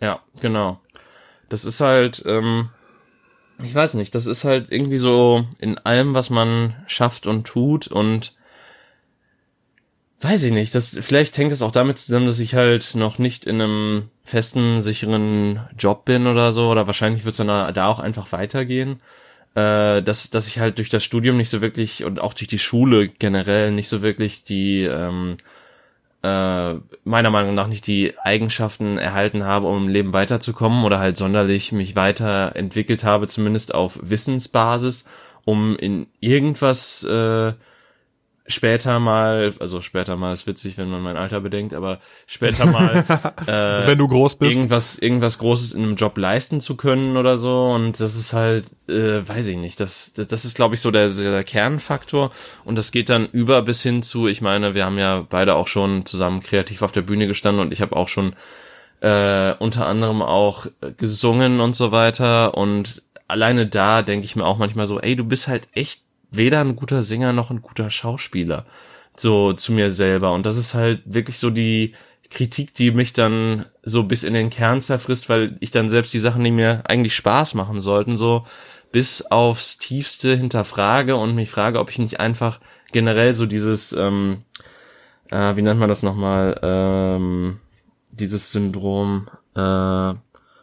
Ja, 0.00 0.20
genau. 0.40 0.80
Das 1.48 1.64
ist 1.64 1.80
halt, 1.80 2.22
ähm, 2.26 2.70
ich 3.62 3.74
weiß 3.74 3.94
nicht, 3.94 4.14
das 4.14 4.26
ist 4.26 4.44
halt 4.44 4.70
irgendwie 4.70 4.98
so 4.98 5.46
in 5.58 5.78
allem, 5.78 6.14
was 6.14 6.30
man 6.30 6.74
schafft 6.86 7.26
und 7.26 7.46
tut 7.46 7.86
und 7.88 8.34
weiß 10.20 10.42
ich 10.44 10.52
nicht, 10.52 10.74
das, 10.74 10.98
vielleicht 11.00 11.36
hängt 11.36 11.52
es 11.52 11.62
auch 11.62 11.70
damit 11.70 11.98
zusammen, 11.98 12.26
dass 12.26 12.38
ich 12.40 12.54
halt 12.54 12.94
noch 12.94 13.18
nicht 13.18 13.46
in 13.46 13.60
einem 13.60 14.04
festen, 14.24 14.80
sicheren 14.80 15.60
Job 15.78 16.06
bin 16.06 16.26
oder 16.26 16.52
so, 16.52 16.68
oder 16.70 16.86
wahrscheinlich 16.86 17.24
wird 17.24 17.32
es 17.32 17.36
dann 17.36 17.74
da 17.74 17.86
auch 17.86 17.98
einfach 17.98 18.32
weitergehen, 18.32 19.00
äh, 19.54 20.02
dass, 20.02 20.30
dass 20.30 20.48
ich 20.48 20.58
halt 20.58 20.78
durch 20.78 20.88
das 20.88 21.04
Studium 21.04 21.36
nicht 21.36 21.50
so 21.50 21.60
wirklich 21.60 22.04
und 22.04 22.20
auch 22.20 22.32
durch 22.32 22.48
die 22.48 22.58
Schule 22.58 23.08
generell 23.08 23.70
nicht 23.70 23.88
so 23.88 24.00
wirklich 24.00 24.44
die 24.44 24.84
ähm, 24.84 25.36
äh, 26.24 26.74
meiner 27.04 27.30
Meinung 27.30 27.54
nach 27.54 27.68
nicht 27.68 27.86
die 27.86 28.14
Eigenschaften 28.18 28.96
erhalten 28.96 29.44
habe, 29.44 29.66
um 29.66 29.84
im 29.84 29.88
Leben 29.88 30.12
weiterzukommen 30.14 30.84
oder 30.84 30.98
halt 30.98 31.18
sonderlich 31.18 31.70
mich 31.70 31.96
weiterentwickelt 31.96 33.04
habe, 33.04 33.28
zumindest 33.28 33.74
auf 33.74 33.98
Wissensbasis, 34.02 35.04
um 35.44 35.76
in 35.76 36.06
irgendwas 36.20 37.04
äh, 37.04 37.52
später 38.46 39.00
mal, 39.00 39.54
also 39.58 39.80
später 39.80 40.16
mal 40.16 40.32
ist 40.32 40.46
witzig, 40.46 40.76
wenn 40.76 40.90
man 40.90 41.02
mein 41.02 41.16
Alter 41.16 41.40
bedenkt, 41.40 41.72
aber 41.72 41.98
später 42.26 42.66
mal, 42.66 43.04
äh, 43.46 43.86
wenn 43.86 43.98
du 43.98 44.06
groß 44.06 44.36
bist, 44.36 44.52
irgendwas, 44.52 44.98
irgendwas 44.98 45.38
Großes 45.38 45.72
in 45.72 45.82
einem 45.82 45.96
Job 45.96 46.18
leisten 46.18 46.60
zu 46.60 46.76
können 46.76 47.16
oder 47.16 47.38
so. 47.38 47.70
Und 47.70 48.00
das 48.00 48.16
ist 48.16 48.32
halt, 48.34 48.66
äh, 48.88 49.26
weiß 49.26 49.48
ich 49.48 49.56
nicht, 49.56 49.80
das, 49.80 50.12
das 50.14 50.44
ist, 50.44 50.56
glaube 50.56 50.74
ich, 50.74 50.82
so 50.82 50.90
der, 50.90 51.08
der 51.08 51.44
Kernfaktor. 51.44 52.30
Und 52.64 52.76
das 52.76 52.92
geht 52.92 53.08
dann 53.08 53.26
über 53.30 53.62
bis 53.62 53.82
hin 53.82 54.02
zu, 54.02 54.28
ich 54.28 54.42
meine, 54.42 54.74
wir 54.74 54.84
haben 54.84 54.98
ja 54.98 55.26
beide 55.28 55.54
auch 55.54 55.68
schon 55.68 56.04
zusammen 56.04 56.42
kreativ 56.42 56.82
auf 56.82 56.92
der 56.92 57.02
Bühne 57.02 57.26
gestanden 57.26 57.62
und 57.62 57.72
ich 57.72 57.80
habe 57.80 57.96
auch 57.96 58.08
schon 58.08 58.34
äh, 59.00 59.54
unter 59.58 59.86
anderem 59.86 60.20
auch 60.20 60.66
gesungen 60.98 61.60
und 61.60 61.74
so 61.74 61.92
weiter. 61.92 62.58
Und 62.58 63.02
alleine 63.26 63.66
da 63.66 64.02
denke 64.02 64.26
ich 64.26 64.36
mir 64.36 64.44
auch 64.44 64.58
manchmal 64.58 64.86
so, 64.86 65.00
ey, 65.00 65.16
du 65.16 65.24
bist 65.24 65.48
halt 65.48 65.68
echt 65.72 66.03
weder 66.36 66.60
ein 66.60 66.76
guter 66.76 67.02
Sänger 67.02 67.32
noch 67.32 67.50
ein 67.50 67.62
guter 67.62 67.90
Schauspieler. 67.90 68.66
So 69.16 69.52
zu 69.52 69.72
mir 69.72 69.90
selber. 69.90 70.32
Und 70.32 70.44
das 70.44 70.56
ist 70.56 70.74
halt 70.74 71.02
wirklich 71.04 71.38
so 71.38 71.50
die 71.50 71.94
Kritik, 72.30 72.74
die 72.74 72.90
mich 72.90 73.12
dann 73.12 73.64
so 73.84 74.02
bis 74.02 74.24
in 74.24 74.34
den 74.34 74.50
Kern 74.50 74.80
zerfrisst, 74.80 75.28
weil 75.28 75.56
ich 75.60 75.70
dann 75.70 75.88
selbst 75.88 76.12
die 76.12 76.18
Sachen, 76.18 76.42
die 76.42 76.50
mir 76.50 76.82
eigentlich 76.88 77.14
Spaß 77.14 77.54
machen 77.54 77.80
sollten, 77.80 78.16
so 78.16 78.44
bis 78.90 79.22
aufs 79.22 79.78
Tiefste 79.78 80.36
hinterfrage 80.36 81.16
und 81.16 81.34
mich 81.34 81.50
frage, 81.50 81.78
ob 81.78 81.90
ich 81.90 81.98
nicht 81.98 82.20
einfach 82.20 82.60
generell 82.92 83.34
so 83.34 83.46
dieses, 83.46 83.92
ähm, 83.92 84.44
äh, 85.30 85.56
wie 85.56 85.62
nennt 85.62 85.80
man 85.80 85.88
das 85.88 86.02
nochmal, 86.02 86.58
ähm, 86.62 87.60
dieses 88.10 88.52
Syndrom, 88.52 89.28
äh, 89.56 90.14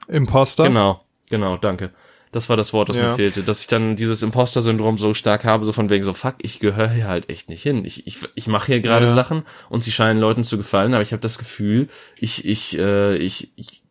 Imposter? 0.08 0.64
Genau, 0.64 1.02
genau, 1.30 1.58
danke. 1.58 1.92
Das 2.32 2.48
war 2.48 2.56
das 2.56 2.72
Wort, 2.72 2.90
das 2.90 2.98
Ja. 2.98 3.10
mir 3.10 3.16
fehlte. 3.16 3.44
Dass 3.44 3.60
ich 3.62 3.68
dann 3.68 3.96
dieses 3.98 4.24
Imposter-Syndrom 4.24 4.98
so 4.98 5.14
stark 5.14 5.44
habe, 5.44 5.66
so 5.66 5.74
von 5.74 5.90
wegen 5.90 6.04
so, 6.04 6.14
fuck, 6.14 6.36
ich 6.42 6.60
gehöre 6.60 6.90
hier 6.90 7.08
halt 7.08 7.30
echt 7.30 7.50
nicht 7.50 7.62
hin. 7.62 7.84
Ich, 7.84 8.08
ich, 8.08 8.20
ich 8.36 8.48
mache 8.48 8.68
hier 8.68 8.80
gerade 8.82 9.08
Ja. 9.08 9.14
Sachen 9.14 9.44
und 9.70 9.84
sie 9.84 9.92
scheinen 9.92 10.20
Leuten 10.20 10.44
zu 10.44 10.58
gefallen, 10.58 10.94
aber 10.94 11.04
ich 11.04 11.12
habe 11.12 11.22
das 11.22 11.38
Gefühl, 11.38 11.90
ich, 12.18 12.46
ich, 12.46 12.78
äh, 12.78 13.18
ich, 13.18 13.52
ich, 13.58 13.84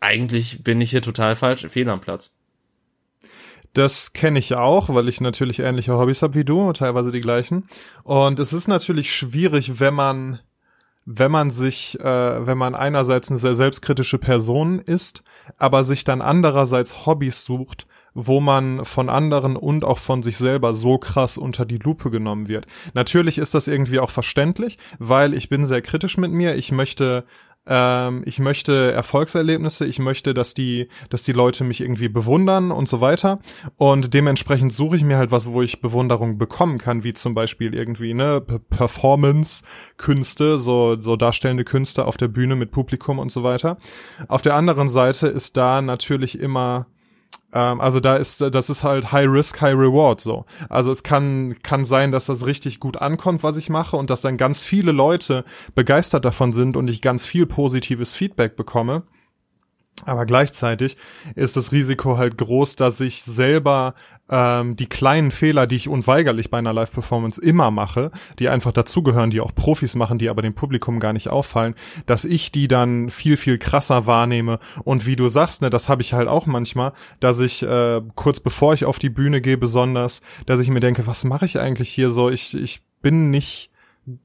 eigentlich 0.00 0.64
bin 0.64 0.80
ich 0.80 0.90
hier 0.90 1.02
total 1.02 1.36
falsch, 1.36 1.66
fehl 1.68 1.88
am 1.90 2.00
Platz. 2.00 2.34
Das 3.74 4.12
kenne 4.12 4.38
ich 4.38 4.54
auch, 4.54 4.88
weil 4.94 5.08
ich 5.08 5.20
natürlich 5.20 5.60
ähnliche 5.60 5.96
Hobbys 5.96 6.22
habe 6.22 6.34
wie 6.34 6.44
du, 6.44 6.72
teilweise 6.72 7.10
die 7.10 7.20
gleichen. 7.20 7.68
Und 8.04 8.38
es 8.38 8.52
ist 8.52 8.68
natürlich 8.68 9.14
schwierig, 9.14 9.80
wenn 9.80 9.94
man, 9.94 10.40
wenn 11.04 11.30
man 11.30 11.50
sich, 11.50 11.98
äh, 12.00 12.46
wenn 12.46 12.58
man 12.58 12.74
einerseits 12.74 13.30
eine 13.30 13.38
sehr 13.38 13.54
selbstkritische 13.54 14.18
Person 14.18 14.78
ist, 14.78 15.22
aber 15.58 15.84
sich 15.84 16.04
dann 16.04 16.20
andererseits 16.20 17.06
Hobbys 17.06 17.44
sucht, 17.44 17.86
wo 18.14 18.40
man 18.40 18.84
von 18.84 19.08
anderen 19.08 19.56
und 19.56 19.84
auch 19.84 19.98
von 19.98 20.22
sich 20.22 20.36
selber 20.36 20.74
so 20.74 20.98
krass 20.98 21.38
unter 21.38 21.64
die 21.64 21.78
Lupe 21.78 22.10
genommen 22.10 22.46
wird. 22.46 22.66
Natürlich 22.94 23.38
ist 23.38 23.54
das 23.54 23.68
irgendwie 23.68 24.00
auch 24.00 24.10
verständlich, 24.10 24.78
weil 24.98 25.34
ich 25.34 25.48
bin 25.48 25.64
sehr 25.64 25.82
kritisch 25.82 26.18
mit 26.18 26.30
mir. 26.30 26.54
Ich 26.54 26.72
möchte 26.72 27.24
ähm, 27.66 28.22
ich 28.26 28.38
möchte 28.38 28.92
Erfolgserlebnisse, 28.92 29.86
ich 29.86 29.98
möchte, 29.98 30.34
dass 30.34 30.54
die, 30.54 30.88
dass 31.10 31.22
die 31.22 31.32
Leute 31.32 31.64
mich 31.64 31.80
irgendwie 31.80 32.08
bewundern 32.08 32.70
und 32.72 32.88
so 32.88 33.00
weiter. 33.00 33.38
Und 33.76 34.14
dementsprechend 34.14 34.72
suche 34.72 34.96
ich 34.96 35.04
mir 35.04 35.16
halt 35.16 35.30
was, 35.30 35.50
wo 35.50 35.62
ich 35.62 35.80
Bewunderung 35.80 36.38
bekommen 36.38 36.78
kann, 36.78 37.04
wie 37.04 37.14
zum 37.14 37.34
Beispiel 37.34 37.74
irgendwie 37.74 38.14
ne 38.14 38.40
Performance-Künste, 38.40 40.58
so 40.58 40.98
so 40.98 41.16
darstellende 41.16 41.64
Künste 41.64 42.06
auf 42.06 42.16
der 42.16 42.28
Bühne 42.28 42.56
mit 42.56 42.72
Publikum 42.72 43.18
und 43.18 43.30
so 43.30 43.42
weiter. 43.42 43.78
Auf 44.28 44.42
der 44.42 44.54
anderen 44.54 44.88
Seite 44.88 45.26
ist 45.28 45.56
da 45.56 45.82
natürlich 45.82 46.40
immer 46.40 46.86
also 47.52 48.00
da 48.00 48.16
ist, 48.16 48.40
das 48.40 48.70
ist 48.70 48.82
halt 48.82 49.12
High 49.12 49.28
Risk, 49.28 49.60
High 49.60 49.74
Reward 49.74 50.22
so. 50.22 50.46
Also 50.70 50.90
es 50.90 51.02
kann, 51.02 51.56
kann 51.62 51.84
sein, 51.84 52.10
dass 52.10 52.26
das 52.26 52.46
richtig 52.46 52.80
gut 52.80 52.96
ankommt, 52.96 53.42
was 53.42 53.58
ich 53.58 53.68
mache 53.68 53.96
und 53.96 54.08
dass 54.08 54.22
dann 54.22 54.38
ganz 54.38 54.64
viele 54.64 54.92
Leute 54.92 55.44
begeistert 55.74 56.24
davon 56.24 56.52
sind 56.54 56.78
und 56.78 56.88
ich 56.88 57.02
ganz 57.02 57.26
viel 57.26 57.44
positives 57.44 58.14
Feedback 58.14 58.56
bekomme. 58.56 59.02
Aber 60.06 60.24
gleichzeitig 60.24 60.96
ist 61.34 61.56
das 61.56 61.72
Risiko 61.72 62.16
halt 62.16 62.38
groß, 62.38 62.76
dass 62.76 63.00
ich 63.00 63.22
selber 63.22 63.94
ähm, 64.30 64.76
die 64.76 64.86
kleinen 64.86 65.30
Fehler, 65.30 65.66
die 65.66 65.76
ich 65.76 65.88
unweigerlich 65.88 66.50
bei 66.50 66.58
einer 66.58 66.72
Live-Performance 66.72 67.40
immer 67.40 67.70
mache, 67.70 68.10
die 68.38 68.48
einfach 68.48 68.72
dazugehören, 68.72 69.30
die 69.30 69.40
auch 69.40 69.54
Profis 69.54 69.94
machen, 69.94 70.18
die 70.18 70.30
aber 70.30 70.42
dem 70.42 70.54
Publikum 70.54 71.00
gar 71.00 71.12
nicht 71.12 71.28
auffallen, 71.28 71.74
dass 72.06 72.24
ich 72.24 72.52
die 72.52 72.68
dann 72.68 73.10
viel, 73.10 73.36
viel 73.36 73.58
krasser 73.58 74.06
wahrnehme. 74.06 74.58
Und 74.84 75.06
wie 75.06 75.16
du 75.16 75.28
sagst, 75.28 75.62
ne, 75.62 75.70
das 75.70 75.88
habe 75.88 76.02
ich 76.02 76.12
halt 76.12 76.28
auch 76.28 76.46
manchmal, 76.46 76.92
dass 77.20 77.40
ich 77.40 77.62
äh, 77.62 78.00
kurz 78.14 78.40
bevor 78.40 78.74
ich 78.74 78.84
auf 78.84 78.98
die 78.98 79.10
Bühne 79.10 79.40
gehe, 79.40 79.58
besonders, 79.58 80.22
dass 80.46 80.60
ich 80.60 80.68
mir 80.68 80.80
denke, 80.80 81.06
was 81.06 81.24
mache 81.24 81.46
ich 81.46 81.58
eigentlich 81.58 81.90
hier 81.90 82.10
so? 82.10 82.30
Ich, 82.30 82.54
ich 82.54 82.82
bin 83.02 83.30
nicht 83.30 83.71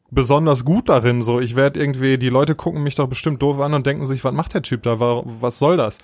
besonders 0.10 0.66
gut 0.66 0.90
darin. 0.90 1.22
So, 1.22 1.40
ich 1.40 1.56
werde 1.56 1.80
irgendwie, 1.80 2.18
die 2.18 2.30
Leute 2.30 2.56
gucken 2.56 2.84
mich 2.84 2.96
doch 2.96 3.08
bestimmt 3.08 3.42
doof 3.42 3.60
an 3.60 3.74
und 3.74 3.86
denken 3.86 4.06
sich, 4.06 4.24
was 4.24 4.34
macht 4.34 4.54
der 4.54 4.62
Typ 4.64 4.84
da? 4.84 5.00
Wa- 5.00 5.24
Was 5.40 5.60
soll 5.60 5.78
das? 5.78 6.00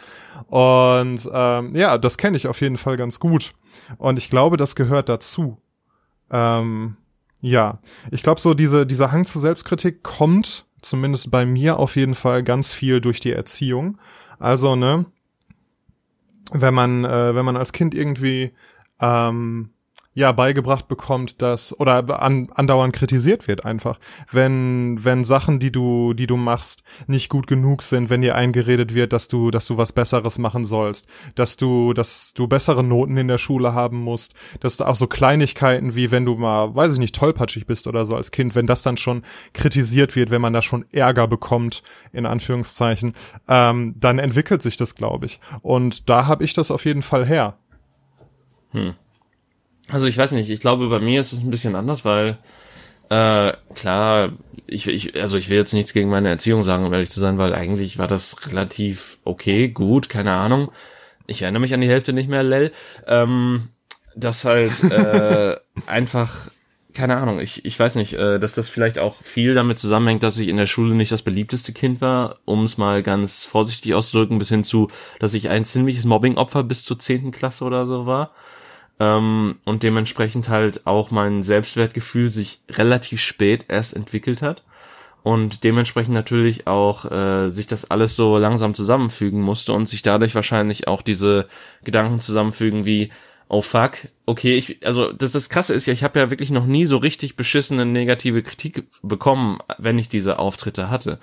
Und 0.48 1.30
ähm, 1.34 1.76
ja, 1.76 1.98
das 1.98 2.18
kenne 2.18 2.38
ich 2.38 2.48
auf 2.48 2.62
jeden 2.62 2.78
Fall 2.78 2.98
ganz 2.98 3.20
gut. 3.20 3.54
Und 3.98 4.18
ich 4.18 4.30
glaube, 4.30 4.58
das 4.58 4.76
gehört 4.76 5.10
dazu. 5.10 5.58
Ähm, 6.30 6.98
ja, 7.42 7.80
ich 8.12 8.24
glaube, 8.24 8.40
so 8.40 8.54
diese 8.54 8.86
dieser 8.86 9.12
Hang 9.12 9.26
zur 9.26 9.42
Selbstkritik 9.42 10.04
kommt 10.04 10.66
zumindest 10.82 11.32
bei 11.32 11.46
mir 11.46 11.78
auf 11.80 11.96
jeden 11.96 12.16
Fall 12.16 12.44
ganz 12.44 12.72
viel 12.72 13.02
durch 13.02 13.20
die 13.20 13.32
Erziehung. 13.32 13.98
Also 14.40 14.76
ne, 14.76 15.06
wenn 16.52 16.74
man 16.74 17.06
äh, 17.06 17.36
wenn 17.36 17.46
man 17.46 17.58
als 17.58 17.72
Kind 17.74 17.96
irgendwie 17.96 18.52
ähm, 19.00 19.70
ja 20.14 20.32
beigebracht 20.32 20.88
bekommt, 20.88 21.42
dass 21.42 21.78
oder 21.80 22.22
an, 22.22 22.50
andauernd 22.54 22.94
kritisiert 22.94 23.48
wird 23.48 23.66
einfach, 23.66 24.00
wenn 24.32 25.04
wenn 25.04 25.24
Sachen, 25.24 25.60
die 25.60 25.72
du 25.72 26.14
die 26.14 26.28
du 26.28 26.38
machst, 26.38 26.84
nicht 27.08 27.30
gut 27.30 27.48
genug 27.48 27.82
sind, 27.84 28.10
wenn 28.10 28.22
dir 28.22 28.36
eingeredet 28.36 28.94
wird, 28.94 29.14
dass 29.14 29.28
du 29.28 29.52
dass 29.52 29.66
du 29.66 29.78
was 29.78 29.92
Besseres 29.92 30.38
machen 30.38 30.66
sollst, 30.66 31.08
dass 31.36 31.58
du 31.58 31.94
dass 31.94 32.34
du 32.34 32.48
bessere 32.48 32.84
Noten 32.84 33.18
in 33.18 33.28
der 33.28 33.38
Schule 33.38 33.74
haben 33.74 34.02
musst, 34.02 34.36
dass 34.60 34.78
du 34.78 34.86
auch 34.86 34.96
so 34.96 35.08
Kleinigkeiten 35.08 35.96
wie 35.96 36.12
wenn 36.12 36.26
du 36.26 36.36
mal, 36.36 36.76
weiß 36.76 36.94
ich 36.94 37.00
nicht, 37.00 37.16
tollpatschig 37.16 37.66
bist 37.66 37.88
oder 37.88 38.06
so 38.06 38.16
als 38.16 38.32
Kind, 38.32 38.56
wenn 38.56 38.68
das 38.68 38.84
dann 38.84 38.98
schon 38.98 39.24
kritisiert 39.54 40.16
wird, 40.16 40.30
wenn 40.30 40.42
man 40.42 40.54
da 40.54 40.62
schon 40.62 40.86
Ärger 40.92 41.28
bekommt 41.28 41.84
in 42.12 42.26
Anführungszeichen, 42.26 43.14
ähm, 43.48 43.96
dann 43.98 44.20
entwickelt 44.20 44.62
sich 44.62 44.78
das, 44.78 44.96
glaube 44.96 45.26
ich. 45.26 45.40
Und 45.62 46.10
da 46.10 46.28
habe 46.28 46.44
ich 46.44 46.54
das 46.54 46.72
auf 46.72 46.86
jeden 46.86 47.02
Fall 47.02 47.26
her. 47.26 47.58
Also 49.94 50.08
ich 50.08 50.18
weiß 50.18 50.32
nicht, 50.32 50.50
ich 50.50 50.60
glaube, 50.60 50.90
bei 50.90 51.00
mir 51.00 51.22
ist 51.22 51.34
es 51.34 51.44
ein 51.44 51.52
bisschen 51.52 51.76
anders, 51.76 52.04
weil 52.04 52.40
äh, 53.10 53.54
klar, 53.76 54.32
ich, 54.66 54.88
ich, 54.88 55.22
also 55.22 55.38
ich 55.38 55.50
will 55.50 55.58
jetzt 55.58 55.74
nichts 55.74 55.94
gegen 55.94 56.10
meine 56.10 56.30
Erziehung 56.30 56.64
sagen, 56.64 56.84
um 56.84 56.92
ehrlich 56.92 57.12
zu 57.12 57.20
sein, 57.20 57.38
weil 57.38 57.54
eigentlich 57.54 58.00
war 58.00 58.08
das 58.08 58.48
relativ 58.48 59.20
okay, 59.24 59.68
gut, 59.68 60.10
keine 60.10 60.32
Ahnung. 60.32 60.72
Ich 61.28 61.44
erinnere 61.44 61.62
mich 61.62 61.76
an 61.76 61.82
die 61.82 61.88
Hälfte 61.88 62.12
nicht 62.12 62.28
mehr, 62.28 62.42
Lel. 62.42 62.72
Ähm, 63.06 63.70
das 64.16 64.46
halt 64.46 64.84
äh, 64.92 65.58
einfach, 65.86 66.50
keine 66.96 67.18
Ahnung, 67.18 67.40
ich, 67.40 67.64
ich 67.64 67.80
weiß 67.80 67.94
nicht, 67.94 68.14
äh, 68.14 68.40
dass 68.40 68.56
das 68.56 68.70
vielleicht 68.70 68.98
auch 68.98 69.22
viel 69.22 69.54
damit 69.54 69.78
zusammenhängt, 69.78 70.24
dass 70.24 70.40
ich 70.40 70.48
in 70.48 70.58
der 70.58 70.66
Schule 70.66 70.96
nicht 70.96 71.12
das 71.12 71.22
beliebteste 71.22 71.72
Kind 71.72 72.02
war, 72.02 72.40
um 72.46 72.64
es 72.64 72.80
mal 72.80 73.04
ganz 73.04 73.44
vorsichtig 73.44 73.94
auszudrücken, 73.94 74.40
bis 74.40 74.50
hin 74.50 74.64
zu, 74.64 74.88
dass 75.20 75.36
ich 75.36 75.50
ein 75.50 75.66
ziemliches 75.66 76.06
Mobbing-Opfer 76.06 76.64
bis 76.64 76.84
zur 76.84 76.98
zehnten 76.98 77.32
Klasse 77.32 77.64
oder 77.64 77.86
so 77.86 78.08
war 78.08 78.32
ähm, 79.00 79.56
und 79.66 79.84
dementsprechend 79.84 80.50
halt 80.50 80.86
auch 80.86 81.12
mein 81.12 81.44
Selbstwertgefühl 81.44 82.30
sich 82.30 82.62
relativ 82.70 83.22
spät 83.22 83.66
erst 83.68 83.96
entwickelt 83.96 84.42
hat 84.42 84.64
und 85.24 85.64
dementsprechend 85.64 86.14
natürlich 86.14 86.68
auch 86.68 87.10
äh, 87.10 87.50
sich 87.50 87.66
das 87.66 87.90
alles 87.90 88.16
so 88.16 88.38
langsam 88.38 88.74
zusammenfügen 88.74 89.42
musste 89.42 89.74
und 89.74 89.88
sich 89.88 90.02
dadurch 90.02 90.36
wahrscheinlich 90.36 90.88
auch 90.88 91.02
diese 91.02 91.48
Gedanken 91.84 92.20
zusammenfügen 92.20 92.86
wie 92.86 93.10
oh 93.48 93.62
fuck, 93.62 93.94
okay, 94.26 94.56
ich 94.56 94.86
also 94.86 95.14
das 95.14 95.32
das 95.32 95.50
krasse 95.50 95.74
ist 95.74 95.86
ja, 95.86 95.94
ich 95.94 96.04
habe 96.04 96.20
ja 96.20 96.30
wirklich 96.30 96.52
noch 96.52 96.66
nie 96.66 96.86
so 96.86 96.98
richtig 96.98 97.36
beschissene 97.36 97.86
negative 97.86 98.44
Kritik 98.44 98.84
bekommen, 99.02 99.60
wenn 99.78 100.00
ich 100.00 100.10
diese 100.10 100.40
Auftritte 100.40 100.90
hatte. 100.90 101.20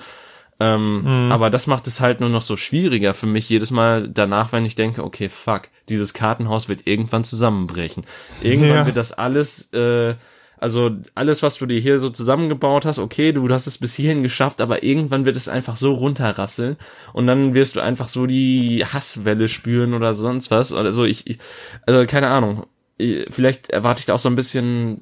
Ähm, 0.61 1.31
Aber 1.33 1.49
das 1.51 1.67
macht 1.67 1.87
es 1.87 2.01
halt 2.01 2.21
nur 2.21 2.29
noch 2.29 2.43
so 2.43 2.57
schwieriger 2.57 3.15
für 3.15 3.27
mich 3.27 3.49
jedes 3.49 3.71
Mal 3.71 4.09
danach, 4.09 4.53
wenn 4.53 4.65
ich 4.67 4.75
denke, 4.75 5.03
okay, 5.03 5.29
fuck, 5.31 5.63
dieses 5.89 6.13
Kartenhaus 6.15 6.69
wird 6.69 6.87
irgendwann 6.87 7.25
zusammenbrechen. 7.25 8.05
Irgendwann 8.43 8.71
Ja. 8.77 8.87
wird 8.87 8.97
das 8.99 9.13
alles, 9.13 9.73
äh, 9.73 10.15
also 10.59 10.91
alles, 11.15 11.43
was 11.43 11.57
du 11.57 11.65
dir 11.65 11.81
hier 11.81 11.99
so 11.99 12.11
zusammengebaut 12.11 12.85
hast, 12.85 12.99
okay, 12.99 13.33
du 13.33 13.49
hast 13.49 13.67
es 13.67 13.79
bis 13.79 13.95
hierhin 13.95 14.23
geschafft, 14.23 14.61
aber 14.61 14.83
irgendwann 14.83 15.25
wird 15.25 15.37
es 15.39 15.49
einfach 15.49 15.79
so 15.79 15.95
runterrasseln 15.95 16.77
und 17.15 17.27
dann 17.27 17.55
wirst 17.55 17.77
du 17.77 17.81
einfach 17.81 18.11
so 18.11 18.27
die 18.27 18.85
Hasswelle 18.85 19.49
spüren 19.49 19.95
oder 19.95 20.13
sonst 20.13 20.51
was. 20.51 20.75
Also 20.75 21.05
ich, 21.07 21.27
ich 21.27 21.39
also 21.87 22.05
keine 22.07 22.29
Ahnung. 22.29 22.67
Ich- 22.99 23.25
Vielleicht 23.31 23.71
erwarte 23.71 24.01
ich 24.01 24.07
da 24.07 24.13
auch 24.15 24.19
so 24.19 24.29
ein 24.29 24.37
bisschen 24.37 25.01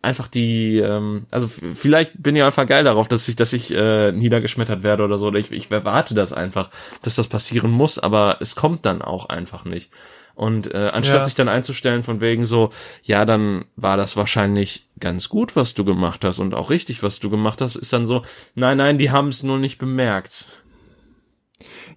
einfach 0.00 0.28
die, 0.28 0.78
ähm, 0.78 1.24
also 1.30 1.48
vielleicht 1.48 2.12
bin 2.22 2.36
ich 2.36 2.42
einfach 2.42 2.66
geil 2.66 2.84
darauf, 2.84 3.08
dass 3.08 3.26
ich, 3.28 3.36
dass 3.36 3.52
ich 3.52 3.74
äh, 3.74 4.12
niedergeschmettert 4.12 4.82
werde 4.82 5.04
oder 5.04 5.18
so. 5.18 5.26
Oder 5.26 5.38
ich, 5.38 5.50
ich 5.50 5.70
erwarte 5.70 6.14
das 6.14 6.32
einfach, 6.32 6.70
dass 7.02 7.16
das 7.16 7.26
passieren 7.28 7.70
muss, 7.70 7.98
aber 7.98 8.36
es 8.40 8.54
kommt 8.54 8.86
dann 8.86 9.02
auch 9.02 9.28
einfach 9.28 9.64
nicht. 9.64 9.90
Und 10.34 10.72
äh, 10.72 10.90
anstatt 10.92 11.16
Ja. 11.16 11.24
sich 11.24 11.34
dann 11.34 11.48
einzustellen 11.48 12.04
von 12.04 12.20
wegen 12.20 12.46
so, 12.46 12.70
ja, 13.02 13.24
dann 13.24 13.64
war 13.74 13.96
das 13.96 14.16
wahrscheinlich 14.16 14.88
ganz 15.00 15.28
gut, 15.28 15.56
was 15.56 15.74
du 15.74 15.84
gemacht 15.84 16.24
hast 16.24 16.38
und 16.38 16.54
auch 16.54 16.70
richtig, 16.70 17.02
was 17.02 17.18
du 17.18 17.28
gemacht 17.28 17.60
hast, 17.60 17.74
ist 17.74 17.92
dann 17.92 18.06
so, 18.06 18.22
nein, 18.54 18.76
nein, 18.76 18.98
die 18.98 19.10
haben 19.10 19.28
es 19.28 19.42
nur 19.42 19.58
nicht 19.58 19.78
bemerkt. 19.78 20.44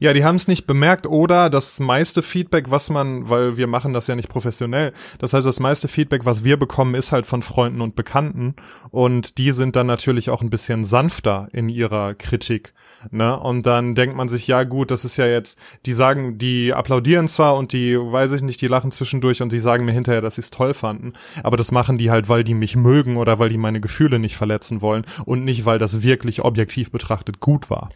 Ja, 0.02 0.14
die 0.14 0.24
haben 0.24 0.38
es 0.38 0.48
nicht 0.48 0.66
bemerkt 0.66 1.06
oder 1.06 1.52
das 1.52 1.80
meiste 1.80 2.24
Feedback, 2.24 2.72
was 2.72 2.90
man, 2.90 3.30
weil 3.30 3.56
wir 3.56 3.68
machen 3.68 3.94
das 3.94 4.08
ja 4.08 4.16
nicht 4.16 4.30
professionell, 4.30 4.94
das 5.20 5.34
heißt, 5.34 5.46
das 5.46 5.60
meiste 5.60 5.88
Feedback, 5.88 6.26
was 6.26 6.44
wir 6.44 6.58
bekommen, 6.58 6.96
ist 6.96 7.12
halt 7.12 7.28
von 7.28 7.44
Freunden 7.44 7.82
und 7.82 7.96
Bekannten 7.96 8.56
und 8.90 9.38
die 9.38 9.52
sind 9.52 9.76
dann 9.76 9.86
natürlich 9.86 10.32
auch 10.32 10.42
ein 10.42 10.50
bisschen 10.50 10.86
sanfter 10.86 11.50
in 11.54 11.70
ihrer 11.70 12.16
Kritik. 12.16 12.74
Ne? 13.12 13.40
Und 13.40 13.68
dann 13.68 13.94
denkt 13.94 14.16
man 14.16 14.28
sich, 14.28 14.48
ja 14.48 14.64
gut, 14.64 14.90
das 14.90 15.06
ist 15.06 15.18
ja 15.18 15.28
jetzt, 15.28 15.60
die 15.86 15.94
sagen, 15.94 16.40
die 16.40 16.74
applaudieren 16.74 17.28
zwar 17.28 17.56
und 17.56 17.72
die, 17.72 17.96
weiß 17.96 18.32
ich 18.32 18.42
nicht, 18.42 18.60
die 18.62 18.68
lachen 18.68 18.90
zwischendurch 18.90 19.44
und 19.44 19.52
die 19.52 19.60
sagen 19.60 19.86
mir 19.86 19.92
hinterher, 19.92 20.22
dass 20.22 20.34
sie 20.34 20.42
es 20.42 20.50
toll 20.50 20.74
fanden, 20.74 21.14
aber 21.44 21.58
das 21.58 21.72
machen 21.72 22.00
die 22.00 22.10
halt, 22.10 22.28
weil 22.28 22.44
die 22.44 22.56
mich 22.56 22.76
mögen 22.76 23.18
oder 23.18 23.38
weil 23.38 23.50
die 23.50 23.60
meine 23.60 23.82
Gefühle 23.82 24.18
nicht 24.18 24.36
verletzen 24.36 24.82
wollen 24.82 25.06
und 25.26 25.44
nicht, 25.44 25.66
weil 25.66 25.78
das 25.78 26.02
wirklich 26.02 26.44
objektiv 26.44 26.90
betrachtet 26.90 27.40
gut 27.40 27.70
war. 27.70 27.88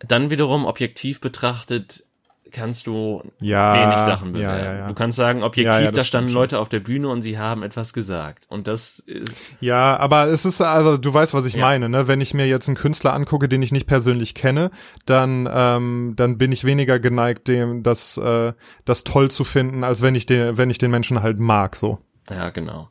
Dann 0.00 0.30
wiederum 0.30 0.64
objektiv 0.64 1.20
betrachtet 1.20 2.04
kannst 2.50 2.86
du 2.86 3.22
Ja, 3.40 3.74
wenig 3.74 3.98
Sachen 3.98 4.32
bewerten. 4.32 4.64
ja, 4.64 4.76
ja. 4.78 4.88
Du 4.88 4.94
kannst 4.94 5.16
sagen, 5.16 5.42
objektiv, 5.42 5.92
da 5.92 6.04
standen. 6.04 6.32
Leute 6.32 6.58
auf 6.58 6.68
der 6.68 6.80
Bühne 6.80 7.08
und 7.08 7.22
sie 7.22 7.38
haben 7.38 7.62
etwas 7.62 7.92
gesagt. 7.92 8.44
Und 8.48 8.66
das 8.66 8.98
ist, 8.98 9.32
Ja, 9.60 9.96
aber 9.96 10.26
es 10.26 10.44
ist, 10.44 10.60
also 10.60 10.96
du 10.96 11.12
weißt, 11.12 11.34
was 11.34 11.44
ich 11.44 11.56
meine, 11.56 11.88
ne? 11.88 12.08
Wenn 12.08 12.20
ich 12.20 12.34
mir 12.34 12.46
jetzt 12.46 12.68
einen 12.68 12.76
Künstler 12.76 13.14
angucke, 13.14 13.48
den 13.48 13.62
ich 13.62 13.72
nicht 13.72 13.86
persönlich 13.86 14.34
kenne, 14.34 14.70
dann, 15.06 15.48
ähm, 15.52 16.14
dann 16.16 16.38
bin 16.38 16.52
ich 16.52 16.64
weniger 16.64 16.98
geneigt, 16.98 17.48
dem 17.48 17.82
das, 17.82 18.16
äh, 18.16 18.52
das 18.84 19.04
toll 19.04 19.30
zu 19.30 19.44
finden, 19.44 19.84
als 19.84 20.02
wenn 20.02 20.14
ich 20.14 20.26
den, 20.26 20.58
wenn 20.58 20.70
ich 20.70 20.78
den 20.78 20.90
Menschen 20.90 21.22
halt 21.22 21.38
mag, 21.38 21.76
so. 21.76 21.98
ja, 22.30 22.50
genau. 22.50 22.88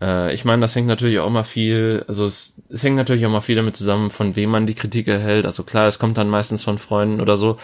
Äh, 0.00 0.32
ich 0.32 0.44
meine, 0.44 0.62
das 0.62 0.74
hängt 0.74 0.86
natürlich 0.86 1.18
auch 1.18 1.30
mal 1.30 1.44
viel, 1.44 2.04
also 2.08 2.24
es, 2.26 2.60
es 2.68 2.82
hängt 2.82 2.96
natürlich 2.96 3.26
auch 3.26 3.30
mal 3.30 3.40
viel 3.40 3.56
damit 3.56 3.76
zusammen, 3.76 4.10
von 4.10 4.36
wem 4.36 4.50
man 4.50 4.66
die 4.66 4.74
Kritik 4.74 5.08
erhält. 5.08 5.46
Also 5.46 5.62
klar, 5.62 5.86
es 5.86 5.98
kommt 5.98 6.18
dann 6.18 6.28
meistens 6.28 6.64
von 6.64 6.78
Freunden 6.78 7.20
oder 7.20 7.36
so. 7.36 7.58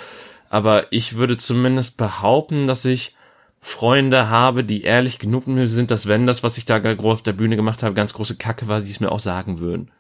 Aber 0.49 0.92
ich 0.92 1.16
würde 1.16 1.37
zumindest 1.37 1.96
behaupten, 1.96 2.66
dass 2.66 2.85
ich 2.85 3.16
Freunde 3.61 4.29
habe, 4.29 4.62
die 4.62 4.83
ehrlich 4.83 5.18
genug 5.18 5.49
mir 5.49 5.68
sind, 5.68 5.90
dass 5.90 6.07
wenn 6.07 6.27
das, 6.27 6.42
was 6.42 6.57
ich 6.57 6.66
da 6.66 6.79
gerade 6.79 7.03
auf 7.03 7.22
der 7.22 7.33
Bühne 7.33 7.57
gemacht 7.57 7.83
habe, 7.83 7.94
ganz 7.94 8.14
große 8.14 8.37
Kacke 8.37 8.68
war, 8.68 8.81
sie 8.81 8.92
es 8.92 9.01
mir 9.01 9.11
auch 9.11 9.20
sagen 9.20 9.59
würden. 9.59 9.90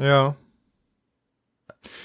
Ja. 0.00 0.34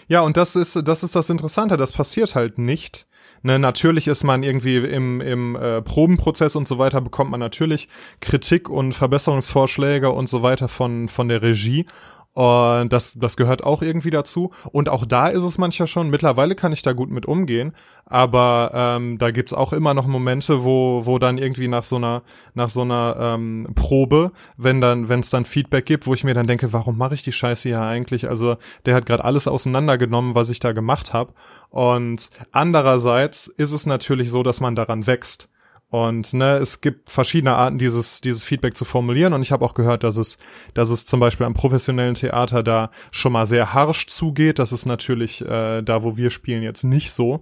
Ja, 0.07 0.21
und 0.21 0.37
das 0.37 0.55
ist, 0.55 0.87
das 0.87 1.03
ist 1.03 1.15
das 1.15 1.29
Interessante, 1.29 1.77
das 1.77 1.91
passiert 1.91 2.35
halt 2.35 2.57
nicht. 2.57 3.07
Ne, 3.41 3.57
natürlich 3.57 4.07
ist 4.07 4.23
man 4.23 4.43
irgendwie 4.43 4.77
im, 4.77 5.21
im 5.21 5.55
äh, 5.55 5.81
Probenprozess 5.81 6.55
und 6.57 6.67
so 6.67 6.77
weiter, 6.77 6.99
bekommt 6.99 7.31
man 7.31 7.39
natürlich 7.39 7.87
Kritik 8.19 8.69
und 8.69 8.91
Verbesserungsvorschläge 8.91 10.11
und 10.11 10.27
so 10.27 10.41
weiter 10.41 10.67
von, 10.67 11.07
von 11.07 11.29
der 11.29 11.41
Regie. 11.41 11.85
Und 12.33 12.93
das, 12.93 13.15
das 13.15 13.35
gehört 13.37 13.63
auch 13.63 13.81
irgendwie 13.81 14.11
dazu. 14.11 14.51
Und 14.71 14.87
auch 14.87 15.05
da 15.05 15.27
ist 15.27 15.43
es 15.43 15.57
manchmal 15.57 15.87
schon, 15.87 16.09
mittlerweile 16.09 16.55
kann 16.55 16.71
ich 16.71 16.81
da 16.81 16.93
gut 16.93 17.09
mit 17.09 17.25
umgehen, 17.25 17.75
aber 18.05 18.71
ähm, 18.73 19.17
da 19.17 19.31
gibt's 19.31 19.51
auch 19.51 19.73
immer 19.73 19.93
noch 19.93 20.07
Momente, 20.07 20.63
wo, 20.63 21.05
wo 21.05 21.19
dann 21.19 21.37
irgendwie 21.37 21.67
nach 21.67 21.83
so 21.83 21.95
einer, 21.97 22.21
nach 22.53 22.69
so 22.69 22.81
einer 22.81 23.17
ähm, 23.19 23.67
Probe, 23.75 24.31
wenn 24.57 24.79
dann, 24.79 25.09
wenn 25.09 25.19
es 25.21 25.31
dann 25.31 25.43
Feedback 25.43 25.85
gibt, 25.85 26.07
wo 26.07 26.13
ich 26.13 26.23
mir 26.23 26.33
dann 26.33 26.47
denke, 26.47 26.71
warum 26.71 26.97
mache 26.97 27.15
ich 27.15 27.23
die 27.23 27.31
Scheiße 27.31 27.67
hier 27.67 27.81
eigentlich? 27.81 28.29
Also 28.29 28.57
der 28.85 28.95
hat 28.95 29.05
gerade 29.05 29.25
alles 29.25 29.47
auseinandergenommen, 29.47 30.35
was 30.35 30.49
ich 30.49 30.59
da 30.59 30.71
gemacht 30.71 31.13
habe. 31.13 31.33
Und 31.69 32.29
andererseits 32.51 33.47
ist 33.47 33.73
es 33.73 33.85
natürlich 33.85 34.29
so, 34.29 34.43
dass 34.43 34.61
man 34.61 34.75
daran 34.75 35.07
wächst. 35.07 35.49
Und 35.89 36.33
ne, 36.33 36.57
es 36.57 36.81
gibt 36.81 37.09
verschiedene 37.09 37.55
Arten, 37.55 37.79
dieses, 37.79 38.21
dieses 38.21 38.43
Feedback 38.43 38.77
zu 38.77 38.85
formulieren. 38.85 39.33
Und 39.33 39.41
ich 39.41 39.51
habe 39.51 39.65
auch 39.65 39.73
gehört, 39.73 40.03
dass 40.03 40.17
es, 40.17 40.37
dass 40.75 40.91
es 40.91 41.05
zum 41.05 41.19
Beispiel 41.19 41.47
am 41.47 41.55
professionellen 41.55 42.13
Theater 42.13 42.61
da 42.61 42.91
schon 43.11 43.31
mal 43.31 43.47
sehr 43.47 43.73
harsch 43.73 44.05
zugeht. 44.07 44.59
Das 44.59 44.71
ist 44.71 44.85
natürlich 44.85 45.41
äh, 45.41 45.81
da, 45.81 46.03
wo 46.03 46.15
wir 46.15 46.29
spielen, 46.29 46.61
jetzt 46.61 46.83
nicht 46.83 47.11
so. 47.11 47.41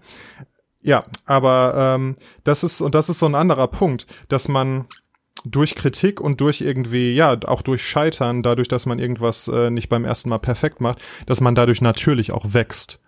Ja, 0.82 1.06
aber 1.26 1.96
ähm, 1.96 2.16
das 2.46 2.64
ist, 2.64 2.80
und 2.80 2.96
das 2.96 3.10
ist 3.10 3.20
so 3.20 3.26
ein 3.26 3.36
anderer 3.36 3.68
Punkt, 3.68 4.08
dass 4.30 4.48
man 4.48 4.88
durch 5.44 5.76
Kritik 5.76 6.22
und 6.22 6.40
durch 6.40 6.62
irgendwie, 6.62 7.14
ja, 7.14 7.38
auch 7.46 7.62
durch 7.62 7.86
Scheitern, 7.86 8.44
dadurch, 8.44 8.70
dass 8.70 8.86
man 8.86 9.00
irgendwas 9.00 9.50
äh, 9.50 9.70
nicht 9.70 9.90
beim 9.90 10.06
ersten 10.06 10.30
Mal 10.30 10.40
perfekt 10.40 10.80
macht, 10.80 11.00
dass 11.26 11.42
man 11.42 11.56
dadurch 11.56 11.82
natürlich 11.82 12.32
auch 12.32 12.54
wächst. 12.54 13.02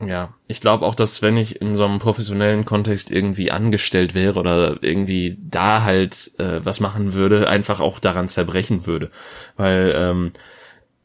Ja, 0.00 0.34
ich 0.48 0.60
glaube 0.60 0.84
auch, 0.84 0.96
dass 0.96 1.22
wenn 1.22 1.36
ich 1.36 1.60
in 1.60 1.76
so 1.76 1.84
einem 1.84 2.00
professionellen 2.00 2.64
Kontext 2.64 3.10
irgendwie 3.10 3.52
angestellt 3.52 4.14
wäre 4.14 4.40
oder 4.40 4.82
irgendwie 4.82 5.38
da 5.40 5.82
halt 5.82 6.32
äh, 6.38 6.64
was 6.64 6.80
machen 6.80 7.14
würde, 7.14 7.48
einfach 7.48 7.80
auch 7.80 8.00
daran 8.00 8.28
zerbrechen 8.28 8.86
würde. 8.86 9.10
Weil 9.56 9.94
ähm, 9.96 10.32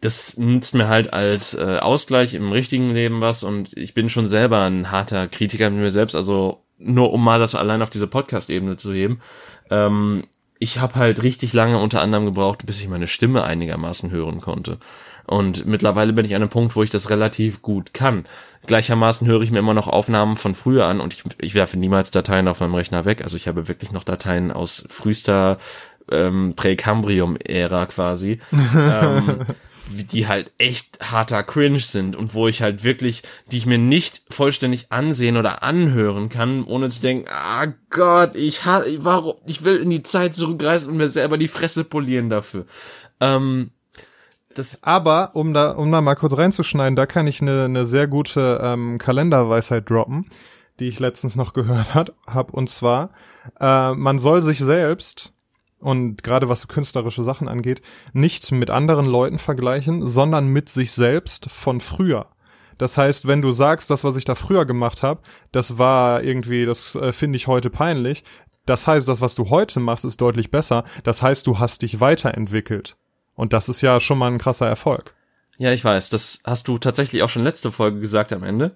das 0.02 0.38
nützt 0.38 0.73
mir 0.73 0.88
halt 0.88 1.13
als 1.13 1.54
äh, 1.54 1.78
Ausgleich 1.80 2.34
im 2.34 2.52
richtigen 2.52 2.93
Leben 2.93 3.21
was 3.21 3.43
und 3.43 3.78
ich 3.78 3.93
bin 3.93 4.10
schon 4.10 4.28
selber 4.28 4.63
ein 4.63 4.91
harter 4.91 5.28
Kritiker 5.28 5.69
mit 5.69 5.82
mir 5.82 5.91
selbst, 5.91 6.15
also 6.15 6.63
nur 6.78 7.12
um 7.12 7.23
mal 7.23 7.39
das 7.39 7.56
allein 7.56 7.82
auf 7.82 7.89
diese 7.89 8.08
Podcast-Ebene 8.08 8.78
zu 8.78 8.93
heben. 8.93 9.21
Ähm, 9.69 10.23
ich 10.58 10.80
habe 10.80 10.95
halt 10.95 11.21
richtig 11.23 11.54
lange 11.54 11.80
unter 11.80 12.02
anderem 12.02 12.25
gebraucht, 12.25 12.65
bis 12.65 12.82
ich 12.82 12.88
meine 12.88 13.08
Stimme 13.08 13.43
einigermaßen 13.43 14.10
hören 14.12 14.41
konnte. 14.41 14.80
Und 15.30 15.68
mittlerweile 15.68 16.12
bin 16.12 16.26
ich 16.26 16.34
an 16.34 16.42
einem 16.42 16.50
Punkt, 16.50 16.76
wo 16.76 16.82
ich 16.82 16.89
das 16.89 17.12
relativ 17.12 17.62
gut 17.62 17.94
kann. 17.94 18.26
Gleichermaßen 18.65 19.28
höre 19.28 19.42
ich 19.42 19.52
mir 19.52 19.60
immer 19.60 19.76
noch 19.76 19.88
Aufnahmen 19.88 20.38
von 20.38 20.56
früher 20.56 20.88
an 20.88 21.00
und 21.00 21.13
ich, 21.13 21.24
ich 21.39 21.54
werfe 21.54 21.78
niemals 21.78 22.10
Dateien 22.10 22.48
auf 22.48 22.62
meinem 22.62 22.74
Rechner 22.74 23.06
weg. 23.06 23.22
Also 23.22 23.38
ich 23.38 23.48
habe 23.48 23.68
wirklich 23.68 23.92
noch 23.92 24.04
Dateien 24.04 24.52
aus 24.52 24.88
frühester 24.89 25.60
ähm, 26.12 26.56
Präkambrium-Ära 26.56 27.86
quasi. 27.86 28.39
ähm, 28.52 29.46
die 29.89 30.28
halt 30.28 30.52
echt 30.58 31.00
harter 31.12 31.44
Cringe 31.44 31.80
sind 31.80 32.15
und 32.15 32.34
wo 32.34 32.48
ich 32.48 32.62
halt 32.62 32.84
wirklich, 32.84 33.24
die 33.52 33.58
ich 33.58 33.65
mir 33.65 33.78
nicht 33.78 34.22
vollständig 34.30 34.92
ansehen 34.92 35.38
oder 35.38 35.63
anhören 35.63 36.30
kann, 36.30 36.63
ohne 36.63 36.89
zu 36.89 37.02
denken, 37.02 37.28
ah 37.30 37.68
Gott, 37.89 38.36
ich 38.36 38.65
ha 38.65 38.84
warum, 38.98 39.36
ich 39.46 39.63
will 39.63 39.78
in 39.78 39.89
die 39.89 40.04
Zeit 40.04 40.36
zurückreisen 40.36 40.89
und 40.89 40.98
mir 40.98 41.08
selber 41.08 41.38
die 41.38 41.48
Fresse 41.48 41.84
polieren 41.84 42.30
dafür. 42.30 42.65
Ähm, 43.20 43.72
das, 44.60 44.84
Aber 44.84 45.32
um 45.36 45.54
da, 45.54 45.72
um 45.72 45.91
da 45.91 46.02
mal 46.02 46.15
kurz 46.15 46.38
reinzuschneiden, 46.38 46.95
da 46.95 47.06
kann 47.06 47.28
ich 47.28 47.41
eine, 47.41 47.65
eine 47.65 47.86
sehr 47.86 48.08
gute 48.08 48.60
ähm, 48.62 48.98
Kalenderweisheit 48.98 49.89
droppen, 49.89 50.30
die 50.80 50.88
ich 50.88 51.00
letztens 51.00 51.36
noch 51.36 51.54
gehört 51.54 51.93
hat, 51.93 52.13
hab. 52.28 52.54
Und 52.54 52.69
zwar, 52.69 53.12
äh, 53.60 53.93
man 53.93 54.19
soll 54.19 54.41
sich 54.41 54.60
selbst 54.60 55.34
und 55.80 56.24
gerade 56.24 56.50
was 56.50 56.67
künstlerische 56.67 57.24
Sachen 57.24 57.48
angeht, 57.48 57.82
nicht 58.12 58.52
mit 58.52 58.69
anderen 58.69 59.06
Leuten 59.06 59.39
vergleichen, 59.39 60.08
sondern 60.08 60.48
mit 60.48 60.67
sich 60.67 60.91
selbst 60.91 61.50
von 61.50 61.80
früher. 61.80 62.28
Das 62.78 62.98
heißt, 62.98 63.28
wenn 63.28 63.41
du 63.41 63.52
sagst, 63.52 63.89
das, 63.89 64.04
was 64.04 64.15
ich 64.15 64.26
da 64.26 64.36
früher 64.36 64.65
gemacht 64.65 65.04
habe, 65.04 65.22
das 65.52 65.78
war 65.78 66.24
irgendwie, 66.24 66.65
das 66.65 66.95
äh, 66.95 67.13
finde 67.13 67.38
ich 67.38 67.48
heute 67.48 67.69
peinlich. 67.69 68.24
Das 68.65 68.88
heißt, 68.88 69.08
das, 69.08 69.22
was 69.22 69.36
du 69.36 69.50
heute 69.50 69.80
machst, 69.80 70.06
ist 70.06 70.22
deutlich 70.22 70.52
besser. 70.52 70.84
Das 71.04 71.22
heißt, 71.22 71.48
du 71.48 71.60
hast 71.60 71.82
dich 71.82 72.00
weiterentwickelt. 72.00 72.98
Und 73.39 73.54
das 73.54 73.69
ist 73.69 73.80
ja 73.80 74.02
schon 74.02 74.17
mal 74.17 74.30
ein 74.30 74.38
krasser 74.38 74.67
Erfolg. 74.67 75.13
ja, 75.58 75.71
ich 75.71 75.86
weiß, 75.86 76.10
das 76.10 76.41
hast 76.43 76.67
du 76.67 76.78
tatsächlich 76.78 77.23
auch 77.23 77.30
schon 77.30 77.45
letzte 77.45 77.71
Folge 77.71 78.02
gesagt 78.02 78.34
am 78.34 78.43
Ende. 78.43 78.71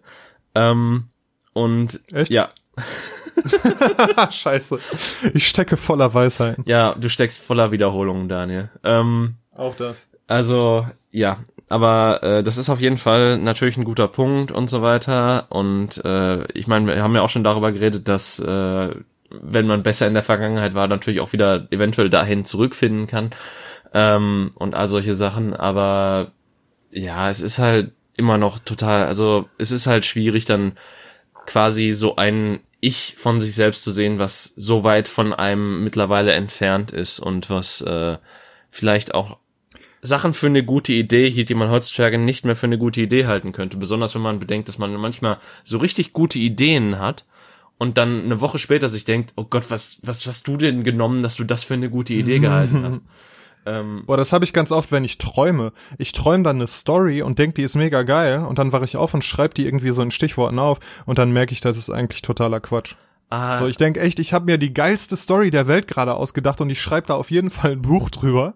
Ähm, 0.56 1.10
und 1.52 2.00
Echt? 2.14 2.32
ja, 2.32 2.50
Scheiße. 4.32 4.80
Ich 5.34 5.50
stecke 5.50 5.76
voller 5.76 6.14
Weisheiten. 6.14 6.64
ja, 6.66 6.96
du 6.98 7.10
steckst 7.10 7.40
voller 7.40 7.72
Wiederholungen, 7.72 8.30
Daniel. 8.30 8.70
Ähm, 8.86 9.36
Auch 9.54 9.76
das. 9.76 10.08
Also, 10.28 10.88
ja, 11.12 11.40
aber 11.68 12.24
äh, 12.24 12.42
das 12.42 12.58
ist 12.58 12.70
auf 12.70 12.80
jeden 12.80 12.96
Fall 12.98 13.38
natürlich 13.40 13.76
ein 13.76 13.84
guter 13.84 14.08
Punkt 14.08 14.54
und 14.54 14.70
so 14.70 14.82
weiter. 14.82 15.48
Und 15.50 16.04
äh, 16.06 16.46
ich 16.54 16.68
meine, 16.68 16.88
wir 16.88 17.04
haben 17.04 17.16
ja 17.16 17.22
auch 17.22 17.30
schon 17.30 17.44
darüber 17.44 17.74
geredet, 17.74 18.08
dass 18.08 18.40
äh, 18.40 18.96
wenn 19.30 19.68
man 19.68 19.84
besser 19.84 20.08
in 20.08 20.14
der 20.14 20.24
Vergangenheit 20.24 20.74
war, 20.74 20.88
natürlich 20.88 21.20
auch 21.20 21.34
wieder 21.34 21.68
eventuell 21.70 22.10
dahin 22.10 22.46
zurückfinden 22.46 23.08
kann. 23.08 23.32
Ähm, 23.94 24.52
und 24.56 24.76
all 24.76 24.88
solche 24.88 25.16
Sachen. 25.16 25.54
Aber 25.54 26.32
ja, 26.92 27.30
es 27.30 27.42
ist 27.42 27.60
halt 27.60 27.92
immer 28.18 28.38
noch 28.38 28.60
total, 28.60 29.06
also 29.06 29.50
es 29.58 29.72
ist 29.72 29.88
halt 29.88 30.06
schwierig, 30.06 30.46
dann 30.46 30.74
quasi 31.46 31.92
so 31.92 32.16
ein 32.16 32.60
Ich 32.80 33.16
von 33.18 33.40
sich 33.40 33.56
selbst 33.56 33.84
zu 33.84 33.92
sehen, 33.92 34.20
was 34.20 34.46
so 34.56 34.84
weit 34.84 35.08
von 35.08 35.34
einem 35.34 35.84
mittlerweile 35.84 36.34
entfernt 36.34 36.92
ist 36.92 37.20
und 37.20 37.50
was 37.50 37.82
äh, 37.82 38.18
vielleicht 38.70 39.14
auch 39.14 39.38
Sachen 40.02 40.34
für 40.34 40.48
eine 40.48 40.64
gute 40.64 40.92
Idee 40.92 41.30
hielt, 41.30 41.50
die 41.50 41.56
man 41.56 41.70
heutzutage 41.70 42.18
nicht 42.18 42.44
mehr 42.44 42.58
für 42.58 42.66
eine 42.66 42.78
gute 42.78 43.02
Idee 43.02 43.26
halten 43.26 43.54
könnte. 43.54 43.78
Besonders 43.78 44.16
wenn 44.16 44.22
man 44.22 44.40
bedenkt, 44.40 44.68
dass 44.68 44.78
man 44.78 44.94
manchmal 44.96 45.38
so 45.64 45.78
richtig 45.78 46.12
gute 46.12 46.40
Ideen 46.40 47.00
hat 47.00 47.24
und 47.78 47.98
dann 47.98 48.26
eine 48.26 48.42
Woche 48.42 48.60
später 48.60 48.90
sich 48.90 49.06
denkt, 49.06 49.32
oh 49.38 49.46
Gott, 49.46 49.72
was, 49.72 50.00
was 50.04 50.26
hast 50.28 50.48
du 50.48 50.58
denn 50.58 50.84
genommen, 50.84 51.24
dass 51.24 51.38
du 51.38 51.46
das 51.46 51.64
für 51.64 51.74
eine 51.76 51.90
gute 51.90 52.14
Idee 52.14 52.40
gehalten 52.40 52.84
hast? 52.84 53.02
Ähm, 53.66 54.04
Boah, 54.06 54.18
das 54.18 54.34
habe 54.34 54.46
ich 54.46 54.54
ganz 54.54 54.72
oft, 54.72 54.92
wenn 54.92 55.04
ich 55.04 55.18
träume. 55.18 55.72
Ich 55.98 56.12
träume 56.12 56.44
dann 56.44 56.58
eine 56.58 56.68
Story 56.68 57.22
und 57.22 57.40
denk, 57.40 57.56
die 57.56 57.64
ist 57.64 57.76
mega 57.76 58.04
geil 58.04 58.46
und 58.46 58.60
dann 58.60 58.72
wache 58.72 58.86
ich 58.86 58.98
auf 58.98 59.14
und 59.14 59.24
schreibe 59.24 59.54
die 59.54 59.66
irgendwie 59.66 59.92
so 59.92 60.02
in 60.02 60.12
Stichworten 60.12 60.60
auf 60.60 60.80
und 61.06 61.18
dann 61.18 61.32
merke 61.32 61.54
ich, 61.54 61.62
das 61.62 61.78
ist 61.78 61.90
eigentlich 61.90 62.22
totaler 62.22 62.60
Quatsch. 62.60 62.96
ah, 63.30 63.56
So, 63.56 63.68
ich 63.68 63.78
denk 63.78 63.98
echt, 63.98 64.20
ich 64.20 64.34
habe 64.34 64.46
mir 64.46 64.58
die 64.58 64.74
geilste 64.74 65.16
Story 65.18 65.50
der 65.50 65.68
Welt 65.68 65.88
gerade 65.88 66.14
ausgedacht 66.14 66.60
und 66.62 66.70
ich 66.70 66.82
schreibe 66.82 67.08
da 67.08 67.16
auf 67.16 67.32
jeden 67.32 67.50
Fall 67.50 67.72
ein 67.72 67.82
Buch 67.82 68.10
drüber. 68.10 68.54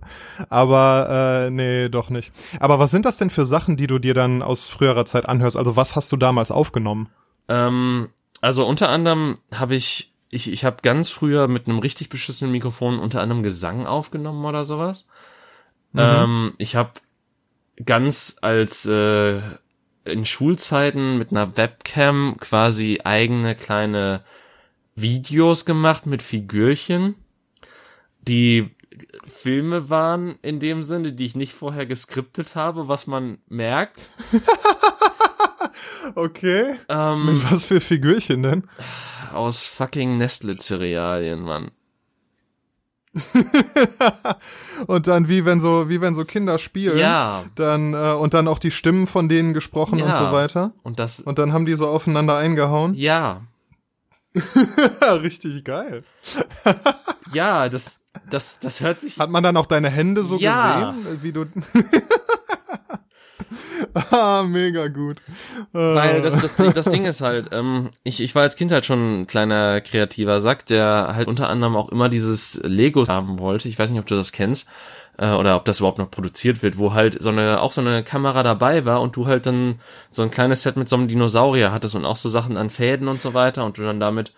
Aber 0.49 1.45
äh, 1.47 1.49
nee, 1.51 1.89
doch 1.89 2.09
nicht. 2.09 2.31
Aber 2.59 2.77
was 2.77 2.91
sind 2.91 3.05
das 3.05 3.17
denn 3.17 3.29
für 3.29 3.45
Sachen, 3.45 3.77
die 3.77 3.87
du 3.87 3.99
dir 3.99 4.13
dann 4.13 4.41
aus 4.41 4.67
früherer 4.67 5.05
Zeit 5.05 5.27
anhörst? 5.27 5.57
Also 5.57 5.75
was 5.75 5.95
hast 5.95 6.11
du 6.11 6.17
damals 6.17 6.51
aufgenommen? 6.51 7.09
Ähm, 7.47 8.09
also 8.41 8.67
unter 8.67 8.89
anderem 8.89 9.35
habe 9.53 9.75
ich, 9.75 10.13
ich, 10.29 10.51
ich 10.51 10.65
habe 10.65 10.77
ganz 10.81 11.09
früher 11.09 11.47
mit 11.47 11.67
einem 11.67 11.79
richtig 11.79 12.09
beschissenen 12.09 12.51
Mikrofon 12.51 12.99
unter 12.99 13.21
anderem 13.21 13.43
Gesang 13.43 13.85
aufgenommen 13.85 14.43
oder 14.45 14.63
sowas. 14.63 15.05
Ähm, 15.95 16.53
ich 16.57 16.75
habe 16.75 16.91
ganz 17.85 18.37
als 18.41 18.85
äh, 18.85 19.39
in 20.03 20.25
Schulzeiten 20.25 21.17
mit 21.17 21.31
einer 21.31 21.57
Webcam 21.57 22.37
quasi 22.39 22.99
eigene 23.03 23.55
kleine 23.55 24.23
Videos 24.95 25.65
gemacht 25.65 26.05
mit 26.05 26.23
Figürchen, 26.23 27.15
die 28.21 28.71
Filme 29.27 29.89
waren 29.89 30.39
in 30.41 30.59
dem 30.59 30.83
Sinne, 30.83 31.13
die 31.13 31.25
ich 31.25 31.35
nicht 31.35 31.53
vorher 31.53 31.85
geskriptet 31.85 32.55
habe, 32.55 32.87
was 32.87 33.05
man 33.05 33.37
merkt. 33.47 34.09
okay. 36.15 36.75
Ähm, 36.89 37.25
Mit 37.25 37.51
was 37.51 37.65
für 37.65 37.79
Figürchen 37.79 38.43
denn? 38.43 38.63
Aus 39.33 39.67
fucking 39.67 40.17
Nestle-Cerealien, 40.17 41.41
Mann. 41.41 41.71
und 44.87 45.07
dann 45.07 45.27
wie 45.27 45.45
wenn 45.45 45.59
so 45.59 45.89
wie 45.89 46.01
wenn 46.01 46.13
so 46.13 46.23
Kinder 46.25 46.57
spielen, 46.59 46.97
Ja. 46.99 47.43
dann 47.55 47.93
äh, 47.93 48.13
und 48.13 48.33
dann 48.33 48.47
auch 48.47 48.59
die 48.59 48.69
Stimmen 48.71 49.07
von 49.07 49.27
denen 49.29 49.53
gesprochen 49.53 50.01
und 50.01 50.09
Ja. 50.09 50.13
so 50.13 50.31
weiter. 50.31 50.71
Und 50.83 50.99
das, 50.99 51.19
Und 51.19 51.39
dann 51.39 51.51
haben 51.53 51.65
die 51.65 51.73
so 51.75 51.87
aufeinander 51.87 52.37
eingehauen. 52.37 52.93
ja, 52.93 53.41
Richtig 55.21 55.63
geil. 55.65 56.03
ja, 57.33 57.69
das, 57.69 58.01
das, 58.29 58.59
das 58.59 58.81
hört 58.81 58.99
sich, 59.01 59.17
Hat 59.17 59.31
man 59.31 59.41
dann 59.43 59.57
auch 59.57 59.65
deine 59.65 59.89
Hände 59.89 60.23
so 60.23 60.37
Ja. 60.37 60.91
gesehen, 60.91 61.23
wie 61.23 61.31
du 61.31 61.45
Ah, 64.11 64.43
mega 64.43 64.87
gut. 64.87 65.17
Weil 65.71 66.21
das, 66.21 66.39
das, 66.41 66.55
Ding- 66.55 66.73
das 66.73 66.85
Ding 66.89 67.05
ist 67.05 67.21
halt, 67.21 67.49
ähm, 67.51 67.89
ich, 68.03 68.21
ich 68.21 68.35
war 68.35 68.43
als 68.43 68.55
Kind 68.55 68.71
halt 68.71 68.85
schon 68.85 69.21
ein 69.21 69.27
kleiner 69.27 69.81
kreativer 69.81 70.39
Sack, 70.41 70.65
der 70.65 71.11
halt 71.15 71.27
unter 71.27 71.49
anderem 71.49 71.75
auch 71.75 71.89
immer 71.89 72.09
dieses 72.09 72.59
Lego 72.63 73.07
haben 73.07 73.39
wollte. 73.39 73.67
Ich 73.67 73.77
weiß 73.79 73.89
nicht, 73.91 73.99
ob 73.99 74.05
du 74.07 74.15
das 74.15 74.31
kennst 74.31 74.67
äh, 75.17 75.31
oder 75.31 75.55
ob 75.55 75.65
das 75.65 75.79
überhaupt 75.79 75.99
noch 75.99 76.11
produziert 76.11 76.61
wird, 76.63 76.77
wo 76.77 76.93
halt 76.93 77.21
so 77.21 77.29
eine 77.29 77.61
auch 77.61 77.71
so 77.71 77.81
eine 77.81 78.03
Kamera 78.03 78.43
dabei 78.43 78.85
war 78.85 79.01
und 79.01 79.15
du 79.15 79.25
halt 79.27 79.45
dann 79.45 79.79
so 80.11 80.23
ein 80.23 80.31
kleines 80.31 80.63
Set 80.63 80.77
mit 80.77 80.89
so 80.89 80.95
einem 80.95 81.07
Dinosaurier 81.07 81.71
hattest 81.71 81.95
und 81.95 82.05
auch 82.05 82.17
so 82.17 82.29
Sachen 82.29 82.57
an 82.57 82.69
Fäden 82.69 83.07
und 83.07 83.21
so 83.21 83.33
weiter 83.33 83.65
und 83.65 83.77
du 83.77 83.83
dann 83.83 83.99
damit 83.99 84.33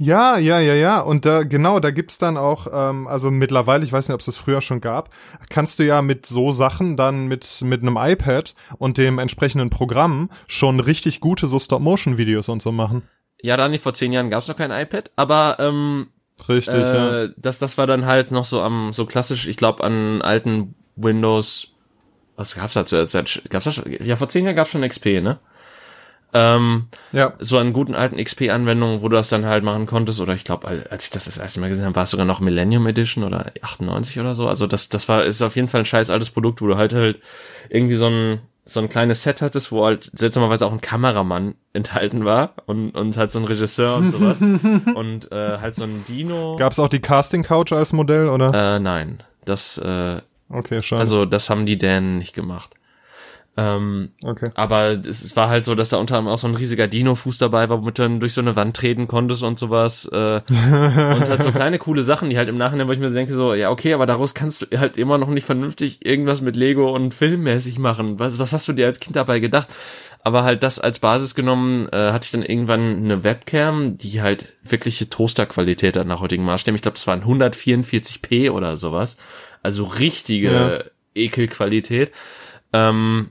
Ja, 0.00 0.38
ja, 0.38 0.60
ja, 0.60 0.74
ja. 0.74 1.00
Und 1.00 1.26
da, 1.26 1.42
genau, 1.42 1.80
da 1.80 1.90
gibt's 1.90 2.18
dann 2.18 2.36
auch, 2.36 2.68
ähm, 2.72 3.08
also 3.08 3.32
mittlerweile, 3.32 3.84
ich 3.84 3.92
weiß 3.92 4.08
nicht, 4.08 4.14
ob 4.14 4.20
es 4.20 4.26
das 4.26 4.36
früher 4.36 4.60
schon 4.60 4.80
gab, 4.80 5.10
kannst 5.50 5.80
du 5.80 5.84
ja 5.84 6.02
mit 6.02 6.24
so 6.24 6.52
Sachen 6.52 6.96
dann 6.96 7.26
mit, 7.26 7.62
mit 7.62 7.82
einem 7.82 7.98
iPad 8.00 8.54
und 8.78 8.96
dem 8.96 9.18
entsprechenden 9.18 9.70
Programm 9.70 10.30
schon 10.46 10.78
richtig 10.78 11.20
gute 11.20 11.48
so 11.48 11.58
Stop-Motion-Videos 11.58 12.48
und 12.48 12.62
so 12.62 12.70
machen. 12.70 13.02
ja, 13.42 13.56
Dani, 13.56 13.78
vor 13.78 13.92
zehn 13.92 14.12
Jahren 14.12 14.30
gab's 14.30 14.46
noch 14.46 14.56
kein 14.56 14.70
iPad, 14.70 15.10
aber 15.16 15.56
ähm, 15.58 16.08
Richtig, 16.48 16.74
ja. 16.74 17.24
äh, 17.24 17.30
das, 17.36 17.58
das 17.58 17.78
war 17.78 17.88
dann 17.88 18.06
halt 18.06 18.30
noch 18.30 18.44
so 18.44 18.62
am, 18.62 18.92
so 18.92 19.06
klassisch, 19.06 19.48
ich 19.48 19.56
glaube, 19.56 19.82
an 19.82 20.22
alten 20.22 20.74
Windows, 20.94 21.72
was 22.36 22.54
gab's 22.54 22.74
da 22.74 22.86
zur 22.86 23.04
Zeit? 23.08 23.42
Gab's 23.50 23.64
da 23.64 23.72
schon, 23.72 23.84
ja, 24.00 24.14
vor 24.14 24.28
zehn 24.28 24.44
Jahren 24.44 24.54
gab's 24.54 24.70
schon 24.70 24.88
XP, 24.88 25.20
ne? 25.20 25.40
Ähm, 26.34 26.88
Ja. 27.12 27.32
so 27.38 27.58
an 27.58 27.72
guten 27.72 27.94
alten 27.94 28.16
XP-Anwendungen, 28.22 29.00
wo 29.02 29.08
du 29.08 29.16
das 29.16 29.28
dann 29.30 29.46
halt 29.46 29.64
machen 29.64 29.86
konntest, 29.86 30.20
oder 30.20 30.34
ich 30.34 30.44
glaube, 30.44 30.68
als 30.90 31.04
ich 31.04 31.10
das 31.10 31.24
das 31.24 31.38
erste 31.38 31.60
Mal 31.60 31.68
gesehen 31.70 31.86
habe, 31.86 31.96
war 31.96 32.04
es 32.04 32.10
sogar 32.10 32.26
noch 32.26 32.40
Millennium 32.40 32.86
Edition 32.86 33.24
oder 33.24 33.52
98 33.62 34.20
oder 34.20 34.34
so. 34.34 34.46
Also 34.46 34.66
das, 34.66 34.88
das 34.88 35.08
war, 35.08 35.24
ist 35.24 35.40
auf 35.42 35.56
jeden 35.56 35.68
Fall 35.68 35.80
ein 35.82 35.86
scheiß 35.86 36.10
altes 36.10 36.30
Produkt, 36.30 36.60
wo 36.60 36.66
du 36.66 36.76
halt 36.76 36.92
halt 36.92 37.20
irgendwie 37.70 37.96
so 37.96 38.06
ein, 38.08 38.40
so 38.66 38.80
ein 38.80 38.90
kleines 38.90 39.22
Set 39.22 39.40
hattest, 39.40 39.72
wo 39.72 39.86
halt 39.86 40.10
seltsamerweise 40.12 40.66
auch 40.66 40.72
ein 40.72 40.82
Kameramann 40.82 41.54
enthalten 41.72 42.26
war 42.26 42.52
und, 42.66 42.90
und 42.90 43.16
halt 43.16 43.30
so 43.30 43.38
ein 43.38 43.46
Regisseur 43.46 43.96
und 43.96 44.10
sowas. 44.10 44.38
und 44.94 45.32
äh, 45.32 45.58
halt 45.58 45.74
so 45.76 45.84
ein 45.84 46.04
Dino. 46.06 46.56
Gab's 46.58 46.78
auch 46.78 46.88
die 46.88 47.00
Casting-Couch 47.00 47.72
als 47.72 47.94
Modell, 47.94 48.28
oder? 48.28 48.76
Äh, 48.76 48.78
nein, 48.80 49.22
das, 49.46 49.78
äh, 49.78 50.20
okay, 50.50 50.82
schade. 50.82 51.00
also 51.00 51.24
das 51.24 51.48
haben 51.48 51.64
die 51.64 51.78
Dänen 51.78 52.18
nicht 52.18 52.34
gemacht. 52.34 52.74
Ähm, 53.60 54.10
okay. 54.22 54.50
aber 54.54 54.90
es, 54.90 55.34
war 55.34 55.48
halt 55.48 55.64
so, 55.64 55.74
dass 55.74 55.88
da 55.88 55.96
unter 55.96 56.16
anderem 56.16 56.32
auch 56.32 56.38
so 56.38 56.46
ein 56.46 56.54
riesiger 56.54 56.86
Dino-Fuß 56.86 57.38
dabei 57.38 57.68
war, 57.68 57.80
womit 57.80 57.98
du 57.98 58.02
dann 58.02 58.20
durch 58.20 58.32
so 58.32 58.40
eine 58.40 58.54
Wand 58.54 58.76
treten 58.76 59.08
konntest 59.08 59.42
und 59.42 59.58
sowas. 59.58 60.04
Äh, 60.12 60.42
und 60.48 61.28
halt 61.28 61.42
so 61.42 61.50
kleine 61.52 61.78
coole 61.78 62.04
Sachen, 62.04 62.30
die 62.30 62.38
halt 62.38 62.48
im 62.48 62.54
Nachhinein, 62.54 62.86
wo 62.86 62.92
ich 62.92 63.00
mir 63.00 63.08
so 63.08 63.16
denke, 63.16 63.34
so, 63.34 63.54
ja, 63.54 63.70
okay, 63.70 63.94
aber 63.94 64.06
daraus 64.06 64.34
kannst 64.34 64.62
du 64.62 64.78
halt 64.78 64.96
immer 64.96 65.18
noch 65.18 65.28
nicht 65.28 65.44
vernünftig 65.44 66.06
irgendwas 66.06 66.40
mit 66.40 66.54
Lego 66.54 66.94
und 66.94 67.12
filmmäßig 67.14 67.80
machen. 67.80 68.20
Was, 68.20 68.38
was 68.38 68.52
hast 68.52 68.68
du 68.68 68.74
dir 68.74 68.86
als 68.86 69.00
Kind 69.00 69.16
dabei 69.16 69.40
gedacht? 69.40 69.74
Aber 70.22 70.44
halt 70.44 70.62
das 70.62 70.78
als 70.78 71.00
Basis 71.00 71.34
genommen, 71.34 71.88
äh, 71.88 72.12
hatte 72.12 72.26
ich 72.26 72.30
dann 72.30 72.44
irgendwann 72.44 72.98
eine 72.98 73.24
Webcam, 73.24 73.98
die 73.98 74.22
halt 74.22 74.52
wirkliche 74.62 75.10
Toasterqualität 75.10 75.96
hat 75.96 76.06
nach 76.06 76.20
heutigen 76.20 76.44
Maßstäben. 76.44 76.76
Ich 76.76 76.82
glaube, 76.82 76.94
das 76.94 77.08
waren 77.08 77.24
144p 77.24 78.52
oder 78.52 78.76
sowas. 78.76 79.16
Also 79.64 79.82
richtige 79.82 80.52
Ja. 80.52 80.84
Ekelqualität. 81.14 82.12
Ähm, 82.72 83.30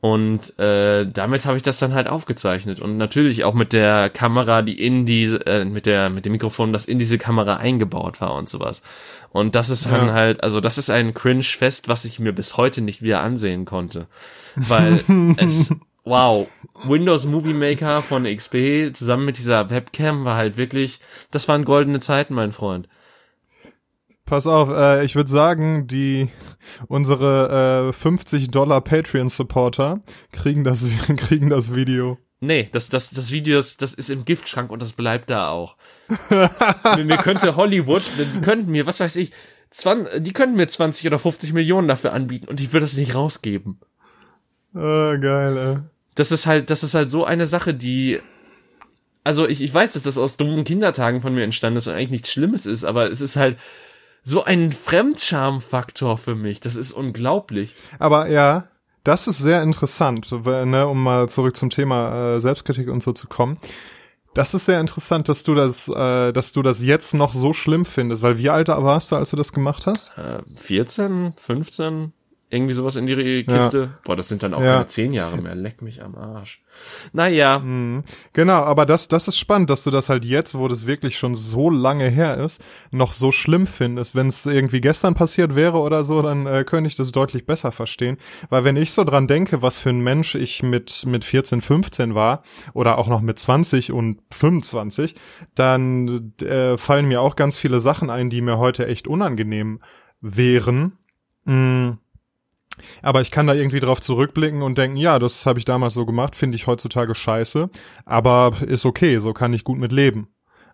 und 0.00 0.58
äh, 0.58 1.04
damit 1.06 1.44
habe 1.44 1.58
ich 1.58 1.62
das 1.62 1.78
dann 1.78 1.92
halt 1.94 2.08
aufgezeichnet 2.08 2.80
und 2.80 2.96
natürlich 2.96 3.44
auch 3.44 3.52
mit 3.52 3.74
der 3.74 4.08
Kamera, 4.08 4.62
die 4.62 4.82
in 4.82 5.04
diese, 5.04 5.46
äh, 5.46 5.64
mit 5.66 5.84
der 5.84 6.08
mit 6.08 6.24
dem 6.24 6.32
Mikrofon, 6.32 6.72
das 6.72 6.86
in 6.86 6.98
diese 6.98 7.18
Kamera 7.18 7.56
eingebaut 7.56 8.20
war 8.20 8.34
und 8.34 8.48
sowas. 8.48 8.82
Und 9.30 9.54
das 9.54 9.68
ist 9.68 9.86
dann 9.90 10.06
Ja. 10.06 10.12
halt, 10.14 10.42
also 10.42 10.60
das 10.60 10.78
ist 10.78 10.88
ein 10.90 11.12
Cringe-Fest, 11.12 11.88
was 11.88 12.04
ich 12.06 12.18
mir 12.18 12.32
bis 12.32 12.56
heute 12.56 12.80
nicht 12.80 13.02
wieder 13.02 13.20
ansehen 13.20 13.66
konnte, 13.66 14.06
weil 14.54 15.04
es 15.36 15.74
Wow, 16.04 16.48
Windows 16.82 17.26
Movie 17.26 17.52
Maker 17.52 18.02
von 18.02 18.24
XP 18.24 18.92
zusammen 18.94 19.26
mit 19.26 19.36
dieser 19.36 19.68
Webcam 19.68 20.24
war 20.24 20.36
halt 20.38 20.56
wirklich, 20.56 20.98
das 21.30 21.46
waren 21.46 21.66
goldene 21.66 22.00
Zeiten, 22.00 22.32
mein 22.34 22.52
Freund. 22.52 22.88
Pass 24.30 24.46
auf, 24.46 24.68
äh, 24.68 25.04
ich 25.04 25.16
würde 25.16 25.28
sagen, 25.28 25.88
die 25.88 26.28
unsere 26.86 27.88
äh, 27.88 27.92
50 27.92 28.52
Dollar 28.52 28.80
Patreon-Supporter 28.80 30.02
kriegen 30.30 30.62
das, 30.62 30.86
kriegen 31.16 31.50
das 31.50 31.74
Video. 31.74 32.16
Nee, 32.38 32.68
das, 32.70 32.88
das, 32.88 33.10
das 33.10 33.32
Video, 33.32 33.58
ist, 33.58 33.82
das 33.82 33.92
ist 33.92 34.08
im 34.08 34.24
Giftschrank 34.24 34.70
und 34.70 34.82
das 34.82 34.92
bleibt 34.92 35.30
da 35.30 35.48
auch. 35.48 35.74
mir, 36.30 37.04
mir 37.04 37.16
könnte 37.16 37.56
Hollywood, 37.56 38.04
die 38.18 38.40
könnten 38.40 38.70
mir, 38.70 38.86
was 38.86 39.00
weiß 39.00 39.16
ich, 39.16 39.32
20, 39.70 40.22
die 40.22 40.32
könnten 40.32 40.54
mir 40.54 40.68
20 40.68 41.08
oder 41.08 41.18
50 41.18 41.52
Millionen 41.52 41.88
dafür 41.88 42.12
anbieten 42.12 42.46
und 42.46 42.60
ich 42.60 42.72
würde 42.72 42.86
das 42.86 42.96
nicht 42.96 43.16
rausgeben. 43.16 43.80
Äh, 44.76 45.18
geil, 45.18 45.58
ey. 45.58 45.78
Das 46.14 46.30
ist 46.30 46.46
halt, 46.46 46.70
das 46.70 46.84
ist 46.84 46.94
halt 46.94 47.10
so 47.10 47.24
eine 47.24 47.48
Sache, 47.48 47.74
die, 47.74 48.20
also 49.24 49.48
ich, 49.48 49.60
ich 49.60 49.74
weiß, 49.74 49.94
dass 49.94 50.04
das 50.04 50.18
aus 50.18 50.36
dummen 50.36 50.62
Kindertagen 50.62 51.20
von 51.20 51.34
mir 51.34 51.42
entstanden 51.42 51.78
ist 51.78 51.88
und 51.88 51.94
eigentlich 51.94 52.10
nichts 52.10 52.30
Schlimmes 52.30 52.64
ist, 52.64 52.84
aber 52.84 53.10
es 53.10 53.20
ist 53.20 53.34
halt 53.34 53.56
so 54.22 54.44
ein 54.44 54.72
Fremdschamfaktor 54.72 56.18
für 56.18 56.34
mich. 56.34 56.60
Das 56.60 56.76
ist 56.76 56.92
unglaublich. 56.92 57.74
Aber 57.98 58.28
ja, 58.28 58.68
das 59.04 59.26
ist 59.26 59.38
sehr 59.38 59.62
interessant, 59.62 60.30
ne, 60.30 60.86
um 60.86 61.02
mal 61.02 61.28
zurück 61.28 61.56
zum 61.56 61.70
Thema 61.70 62.36
äh, 62.36 62.40
Selbstkritik 62.40 62.88
und 62.88 63.02
so 63.02 63.12
zu 63.12 63.28
kommen. 63.28 63.58
Das 64.34 64.54
ist 64.54 64.66
sehr 64.66 64.80
interessant, 64.80 65.28
dass 65.28 65.42
du 65.42 65.54
das, 65.54 65.88
äh, 65.88 66.32
dass 66.32 66.52
du 66.52 66.62
das 66.62 66.82
jetzt 66.82 67.14
noch 67.14 67.32
so 67.32 67.52
schlimm 67.52 67.84
findest, 67.84 68.22
weil 68.22 68.38
wie 68.38 68.50
alt 68.50 68.68
warst 68.68 69.10
du, 69.10 69.16
als 69.16 69.30
du 69.30 69.36
das 69.36 69.52
gemacht 69.52 69.86
hast? 69.86 70.16
Äh, 70.16 70.42
14, 70.54 71.32
15, 71.32 72.12
irgendwie 72.52 72.74
sowas 72.74 72.96
in 72.96 73.06
die 73.06 73.44
Kiste. 73.44 73.90
Boah, 74.04 74.16
das 74.16 74.28
sind 74.28 74.42
dann 74.42 74.54
auch 74.54 74.60
Ja. 74.62 74.72
keine 74.74 74.86
10 74.86 75.12
Jahre 75.12 75.38
mehr. 75.38 75.54
Leck 75.54 75.82
mich 75.82 76.02
am 76.02 76.16
Arsch. 76.16 76.60
Naja, 77.12 77.58
Mhm. 77.60 78.04
Genau, 78.32 78.62
aber 78.62 78.86
das, 78.86 79.06
das 79.08 79.28
ist 79.28 79.38
spannend, 79.38 79.70
dass 79.70 79.84
du 79.84 79.90
das 79.90 80.08
halt 80.08 80.24
jetzt, 80.24 80.56
wo 80.58 80.66
das 80.66 80.86
wirklich 80.86 81.16
schon 81.16 81.34
so 81.34 81.70
lange 81.70 82.08
her 82.08 82.38
ist, 82.38 82.60
noch 82.90 83.12
so 83.12 83.30
schlimm 83.32 83.66
findest. 83.68 84.14
Wenn 84.14 84.26
es 84.26 84.46
irgendwie 84.46 84.80
gestern 84.80 85.14
passiert 85.14 85.54
wäre 85.54 85.78
oder 85.78 86.02
so, 86.04 86.22
dann 86.22 86.46
äh, 86.46 86.64
könnte 86.64 86.88
ich 86.88 86.96
das 86.96 87.12
deutlich 87.12 87.46
besser 87.46 87.70
verstehen. 87.72 88.16
Weil 88.48 88.64
wenn 88.64 88.76
ich 88.76 88.92
so 88.92 89.04
dran 89.04 89.26
denke, 89.28 89.62
was 89.62 89.78
für 89.78 89.90
ein 89.90 90.00
Mensch 90.00 90.34
ich 90.34 90.62
mit, 90.62 91.04
mit 91.06 91.24
14, 91.24 91.60
15 91.60 92.14
war, 92.14 92.42
oder 92.72 92.98
auch 92.98 93.08
noch 93.08 93.20
mit 93.20 93.38
20 93.38 93.92
und 93.92 94.20
25, 94.32 95.14
dann 95.54 96.32
äh, 96.42 96.76
fallen 96.78 97.06
mir 97.06 97.20
auch 97.20 97.36
ganz 97.36 97.56
viele 97.56 97.80
Sachen 97.80 98.10
ein, 98.10 98.28
die 98.30 98.40
mir 98.42 98.58
heute 98.58 98.86
echt 98.86 99.06
unangenehm 99.06 99.80
wären. 100.20 100.96
Mm. 101.44 101.90
Aber 103.02 103.20
ich 103.20 103.30
kann 103.30 103.46
da 103.46 103.54
irgendwie 103.54 103.80
drauf 103.80 104.00
zurückblicken 104.00 104.62
und 104.62 104.78
denken, 104.78 104.96
ja, 104.96 105.18
das 105.18 105.46
habe 105.46 105.58
ich 105.58 105.64
damals 105.64 105.94
so 105.94 106.06
gemacht, 106.06 106.36
finde 106.36 106.56
ich 106.56 106.66
heutzutage 106.66 107.14
scheiße, 107.14 107.70
aber 108.04 108.52
ist 108.66 108.86
okay, 108.86 109.18
so 109.18 109.32
kann 109.32 109.52
ich 109.52 109.64
gut 109.64 109.78
mit 109.78 109.92
leben. 109.92 110.28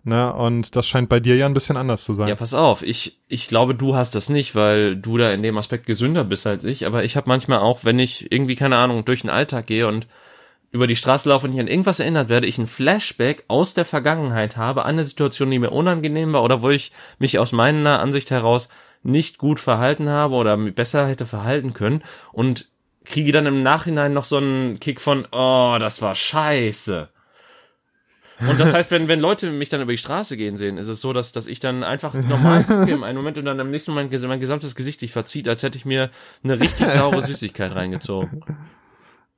Ne? 0.07 0.33
Und 0.33 0.77
das 0.77 0.87
scheint 0.87 1.09
bei 1.09 1.19
dir 1.19 1.35
ja 1.35 1.47
ein 1.47 1.55
bisschen 1.55 1.77
anders 1.77 2.05
zu 2.05 2.15
sein. 2.15 2.29
ja, 2.29 2.37
pass 2.37 2.55
auf. 2.55 2.85
Ich, 2.85 3.21
ich 3.27 3.49
glaube, 3.49 3.75
du 3.75 3.97
hast 3.97 4.15
das 4.15 4.29
nicht, 4.29 4.55
weil 4.55 4.97
du 4.97 5.19
da 5.19 5.33
in 5.33 5.43
dem 5.43 5.59
Aspekt 5.59 5.85
gesünder 5.85 6.23
bist 6.23 6.47
als 6.47 6.63
ich. 6.63 6.87
Aber 6.87 7.03
ich 7.03 7.17
habe 7.17 7.29
manchmal 7.29 7.59
auch, 7.59 7.85
wenn 7.85 7.99
ich 7.99 8.31
irgendwie, 8.31 8.55
keine 8.55 8.77
Ahnung, 8.77 9.05
durch 9.05 9.23
den 9.23 9.31
Alltag 9.31 9.67
gehe 9.67 9.89
und 9.89 10.07
über 10.71 10.87
die 10.87 10.95
Straße 10.95 11.29
laufe 11.29 11.49
und 11.49 11.55
ich 11.55 11.61
an 11.61 11.67
irgendwas 11.67 11.99
erinnert 11.99 12.29
werde, 12.29 12.47
ich 12.47 12.59
ein 12.59 12.69
Flashback 12.69 13.45
aus 13.49 13.75
der 13.75 13.85
Vergangenheit 13.85 14.57
habe, 14.57 14.85
an 14.85 14.91
eine 14.91 15.05
Situation, 15.05 15.51
die 15.51 15.59
mir 15.59 15.71
unangenehm 15.71 16.33
war 16.33 16.45
oder 16.45 16.63
wo 16.63 16.71
ich 16.71 16.93
mich 17.19 17.41
aus 17.41 17.51
meiner 17.51 17.99
Ansicht 17.99 18.31
heraus 18.31 18.69
nicht 19.07 19.39
gut 19.39 19.61
verhalten 19.61 20.09
habe 20.09 20.35
oder 20.35 20.57
besser 20.57 21.07
hätte 21.09 21.27
verhalten 21.27 21.73
können 21.73 22.03
und 22.33 22.69
kriege 23.05 23.33
dann 23.33 23.47
im 23.47 23.63
Nachhinein 23.63 24.13
noch 24.13 24.25
so 24.25 24.37
einen 24.39 24.81
Kick 24.81 25.01
von, 25.01 25.27
oh, 25.31 25.77
das 25.79 26.03
war 26.03 26.15
scheiße. 26.15 27.09
Und 28.41 28.61
das 28.61 28.75
heißt, 28.75 28.91
wenn, 28.91 29.09
wenn 29.09 29.21
Leute 29.21 29.51
mich 29.51 29.71
dann 29.71 29.81
über 29.81 29.93
die 29.93 29.99
Straße 29.99 30.37
gehen 30.37 30.59
sehen, 30.59 30.77
ist 30.77 30.89
es 30.89 31.01
so, 31.01 31.15
dass, 31.15 31.33
dass 31.33 31.47
ich 31.47 31.59
dann 31.59 31.83
einfach 31.83 32.13
normal 32.13 32.65
gucke 32.65 32.91
im 32.91 33.03
einen 33.03 33.17
Moment 33.17 33.39
und 33.39 33.47
dann 33.47 33.59
am 33.61 33.71
nächsten 33.71 33.93
Moment 33.93 34.13
mein 34.27 34.41
gesamtes 34.41 34.75
Gesicht 34.75 35.01
sich 35.01 35.13
verzieht, 35.13 35.49
als 35.49 35.63
hätte 35.63 35.79
ich 35.79 35.87
mir 35.87 36.11
eine 36.45 36.61
richtig 36.61 36.89
saure 36.89 37.23
Süßigkeit 37.23 37.75
reingezogen. 37.75 38.43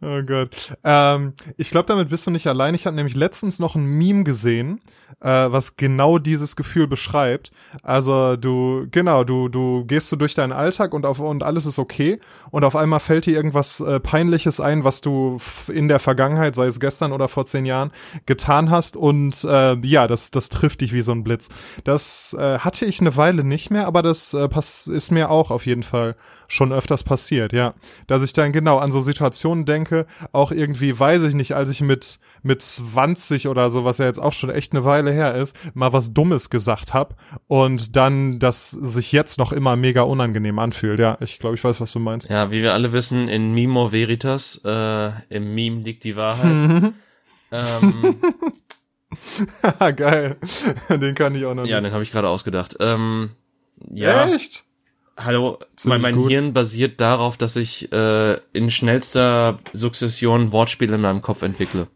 Oh 0.01 0.23
Gott. 0.23 0.77
Ähm, 0.85 1.33
ich 1.57 1.71
glaube, 1.71 1.87
damit 1.87 2.09
bist 2.09 2.25
du 2.25 2.31
nicht 2.31 2.47
allein. 2.47 2.73
Ich 2.75 2.87
habe 2.87 2.95
nämlich 2.95 3.17
letztens 3.17 3.59
noch 3.59 3.75
ein 3.75 3.85
Meme 3.85 4.23
gesehen, 4.23 4.81
äh, 5.21 5.29
was 5.29 5.77
genau 5.77 6.19
dieses 6.19 6.55
Gefühl 6.55 6.87
beschreibt. 6.87 7.51
Also 7.83 8.37
du, 8.37 8.87
genau, 8.93 9.25
du, 9.25 9.49
du 9.49 9.85
gehst 9.87 10.09
so 10.09 10.15
durch 10.15 10.37
deinen 10.37 10.53
Alltag 10.53 10.95
und 10.95 11.05
auf 11.05 11.19
und 11.19 11.43
alles 11.43 11.67
ist 11.67 11.81
okay 11.81 12.21
und 12.53 12.63
auf 12.63 12.77
einmal 12.77 13.01
fällt 13.01 13.27
dir 13.27 13.35
irgendwas 13.35 13.81
äh, 13.81 13.99
Peinliches 13.99 14.61
ein, 14.61 14.85
was 14.85 15.01
du 15.01 15.39
in 15.67 15.89
der 15.89 15.99
Vergangenheit, 15.99 16.55
sei 16.55 16.67
es 16.67 16.79
gestern 16.79 17.11
oder 17.11 17.27
vor 17.27 17.47
zehn 17.47 17.67
Jahren, 17.67 17.91
getan 18.25 18.71
hast 18.71 18.97
und 18.97 19.43
äh, 19.43 19.75
ja, 19.85 20.07
das, 20.07 20.31
das 20.31 20.49
trifft 20.49 20.81
dich 20.81 20.93
wie 20.93 21.03
so 21.03 21.11
ein 21.11 21.25
Blitz. 21.25 21.49
Das 21.83 22.37
äh, 22.39 22.61
hatte 22.61 22.85
ich 22.85 23.01
eine 23.01 23.17
Weile 23.17 23.43
nicht 23.43 23.71
mehr, 23.71 23.89
aber 23.89 24.03
das 24.03 24.33
äh, 24.33 24.49
pass 24.49 24.87
ist 24.87 25.11
mir 25.11 25.29
auch 25.29 25.51
auf 25.51 25.67
jeden 25.67 25.83
Fall 25.83 26.15
schon 26.49 26.73
öfters 26.73 27.05
passiert, 27.05 27.53
ja. 27.53 27.75
Dass 28.07 28.23
ich 28.23 28.33
dann 28.33 28.53
genau 28.53 28.79
an 28.79 28.91
so 28.91 29.01
Situationen 29.01 29.67
denke, 29.67 30.07
auch 30.33 30.51
irgendwie, 30.51 30.99
weiß 30.99 31.23
ich 31.25 31.35
nicht, 31.35 31.55
als 31.55 31.71
ich 31.71 31.83
mit, 31.83 32.19
mit 32.43 32.63
20 32.63 33.47
oder 33.49 33.71
so, 33.71 33.85
was 33.85 33.99
ja 33.99 34.07
jetzt 34.07 34.19
auch 34.19 34.33
schon 34.33 34.51
echt 34.51 34.73
eine 34.73 34.85
Weile 34.85 35.13
her 35.13 35.35
ist, 35.35 35.55
mal 35.75 35.93
was 35.93 36.13
Dummes 36.13 36.51
gesagt 36.51 36.95
habe 36.95 37.15
und 37.47 37.95
dann 37.95 38.39
das 38.39 38.71
sich 38.71 39.13
jetzt 39.13 39.39
noch 39.39 39.53
immer 39.53 39.77
mega 39.77 40.03
unangenehm 40.03 40.59
anfühlt. 40.59 40.99
Ja, 40.99 41.19
ich 41.21 41.39
glaube, 41.39 41.55
ich 41.55 41.63
weiß, 41.63 41.81
was 41.81 41.93
du 41.93 41.99
meinst. 41.99 42.31
Ja, 42.31 42.51
wie 42.51 42.63
wir 42.63 42.73
alle 42.73 42.93
wissen, 42.93 43.29
in 43.29 43.53
Mimo 43.53 43.93
Veritas, 43.93 44.61
äh, 44.65 45.11
im 45.29 45.55
Meme 45.55 45.83
liegt 45.83 46.05
die 46.05 46.17
Wahrheit. 46.17 46.95
ähm, 47.53 48.17
Geil. 49.97 50.37
Den 50.89 51.15
kann 51.15 51.35
ich 51.35 51.45
auch 51.45 51.55
noch 51.55 51.67
ja, 51.67 51.77
nicht. 51.77 51.87
den 51.87 51.93
habe 51.93 52.03
ich 52.03 52.11
gerade 52.11 52.29
ausgedacht. 52.29 52.77
Ähm, 52.81 53.31
ja. 53.91 54.29
Echt? 54.29 54.65
Hallo, 55.19 55.59
mein, 55.85 56.01
mein 56.01 56.15
gut. 56.15 56.31
Hirn 56.31 56.53
basiert 56.53 57.01
darauf, 57.01 57.37
dass 57.37 57.57
ich 57.57 57.91
äh, 57.93 58.35
in 58.53 58.71
schnellster 58.71 59.59
Sukzession 59.73 60.53
Wortspiele 60.53 60.95
in 60.95 61.01
meinem 61.01 61.23
Kopf 61.23 61.43
entwickle. 61.43 61.89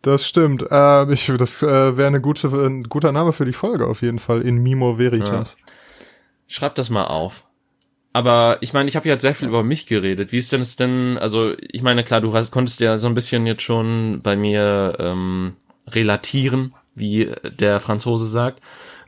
Das 0.00 0.26
stimmt. 0.26 0.64
Äh, 0.70 1.12
ich, 1.12 1.26
das 1.36 1.60
äh, 1.62 1.96
wäre 1.96 2.06
eine 2.06 2.20
gute, 2.20 2.48
ein 2.48 2.84
guter 2.84 3.10
Name 3.10 3.32
für 3.32 3.44
die 3.44 3.52
Folge 3.52 3.86
auf 3.86 4.02
jeden 4.02 4.20
Fall. 4.20 4.42
In 4.42 4.58
Mimo 4.58 4.96
Veritas. 4.96 5.56
Schreib 6.46 6.76
das 6.76 6.88
mal 6.88 7.04
auf. 7.04 7.44
Aber 8.12 8.58
ich 8.60 8.74
meine, 8.74 8.88
ich 8.88 8.94
habe 8.94 9.08
ja 9.08 9.14
jetzt 9.14 9.22
sehr 9.22 9.34
viel 9.34 9.48
über 9.48 9.64
mich 9.64 9.86
geredet. 9.86 10.30
Wie 10.30 10.38
ist 10.38 10.52
denn 10.52 10.60
es 10.60 10.76
denn, 10.76 11.18
also 11.18 11.52
ich 11.58 11.82
meine, 11.82 12.04
klar, 12.04 12.20
du 12.20 12.32
hast, 12.34 12.52
konntest 12.52 12.78
ja 12.78 12.98
so 12.98 13.08
ein 13.08 13.14
bisschen 13.14 13.44
jetzt 13.46 13.62
schon 13.62 14.20
bei 14.22 14.36
mir 14.36 14.96
ähm, 15.00 15.54
relatieren, 15.88 16.74
wie 16.94 17.30
der 17.58 17.80
Franzose 17.80 18.26
sagt. 18.26 18.60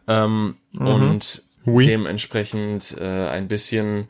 Ähm, 0.09 0.55
Und 0.77 1.44
Oui. 1.67 1.87
dementsprechend 1.87 2.97
äh, 2.99 3.29
ein 3.29 3.49
bisschen 3.49 4.09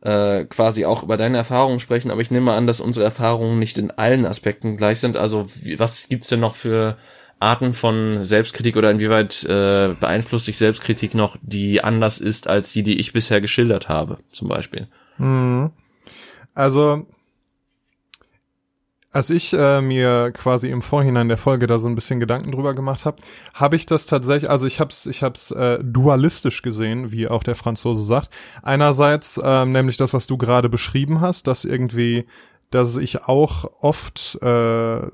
äh, 0.00 0.44
quasi 0.44 0.84
auch 0.84 1.02
über 1.02 1.16
deine 1.16 1.36
Erfahrungen 1.36 1.80
sprechen, 1.80 2.10
aber 2.10 2.20
ich 2.20 2.30
nehme 2.30 2.52
an, 2.52 2.66
dass 2.66 2.80
unsere 2.80 3.04
Erfahrungen 3.04 3.58
nicht 3.58 3.78
in 3.78 3.90
allen 3.90 4.26
Aspekten 4.26 4.76
gleich 4.76 5.00
sind. 5.00 5.16
Also 5.16 5.46
wie, 5.62 5.78
was 5.78 6.08
gibt's 6.08 6.28
denn 6.28 6.40
noch 6.40 6.54
für 6.54 6.96
Arten 7.38 7.74
von 7.74 8.24
Selbstkritik 8.24 8.76
oder 8.76 8.90
inwieweit 8.90 9.44
äh, 9.44 9.94
beeinflusst 10.00 10.46
dich 10.46 10.58
Selbstkritik 10.58 11.14
noch, 11.14 11.36
die 11.42 11.82
anders 11.82 12.18
ist 12.18 12.48
als 12.48 12.72
die, 12.72 12.82
die 12.82 12.98
ich 12.98 13.12
bisher 13.12 13.40
geschildert 13.40 13.88
habe, 13.88 14.18
zum 14.30 14.48
Beispiel? 14.48 14.88
Mhm. 15.18 15.70
Also, 16.54 17.06
als 19.16 19.30
ich 19.30 19.54
äh, 19.54 19.80
mir 19.80 20.30
quasi 20.32 20.68
im 20.68 20.82
Vorhinein 20.82 21.28
der 21.28 21.38
Folge 21.38 21.66
da 21.66 21.78
so 21.78 21.88
ein 21.88 21.94
bisschen 21.94 22.20
Gedanken 22.20 22.52
drüber 22.52 22.74
gemacht 22.74 23.06
habe, 23.06 23.16
habe 23.54 23.74
ich 23.74 23.86
das 23.86 24.04
tatsächlich, 24.04 24.50
also 24.50 24.66
ich 24.66 24.78
habe 24.78 24.90
es 24.90 25.06
ich 25.06 25.22
hab's, 25.22 25.52
äh, 25.52 25.78
dualistisch 25.82 26.60
gesehen, 26.60 27.12
wie 27.12 27.26
auch 27.26 27.42
der 27.42 27.54
Franzose 27.54 28.04
sagt. 28.04 28.28
Einerseits 28.62 29.40
ähm, 29.42 29.72
nämlich 29.72 29.96
das, 29.96 30.12
was 30.12 30.26
du 30.26 30.36
gerade 30.36 30.68
beschrieben 30.68 31.22
hast, 31.22 31.46
dass 31.46 31.64
irgendwie, 31.64 32.26
dass 32.68 32.98
ich 32.98 33.24
auch 33.24 33.64
oft 33.80 34.38
äh, 34.42 35.06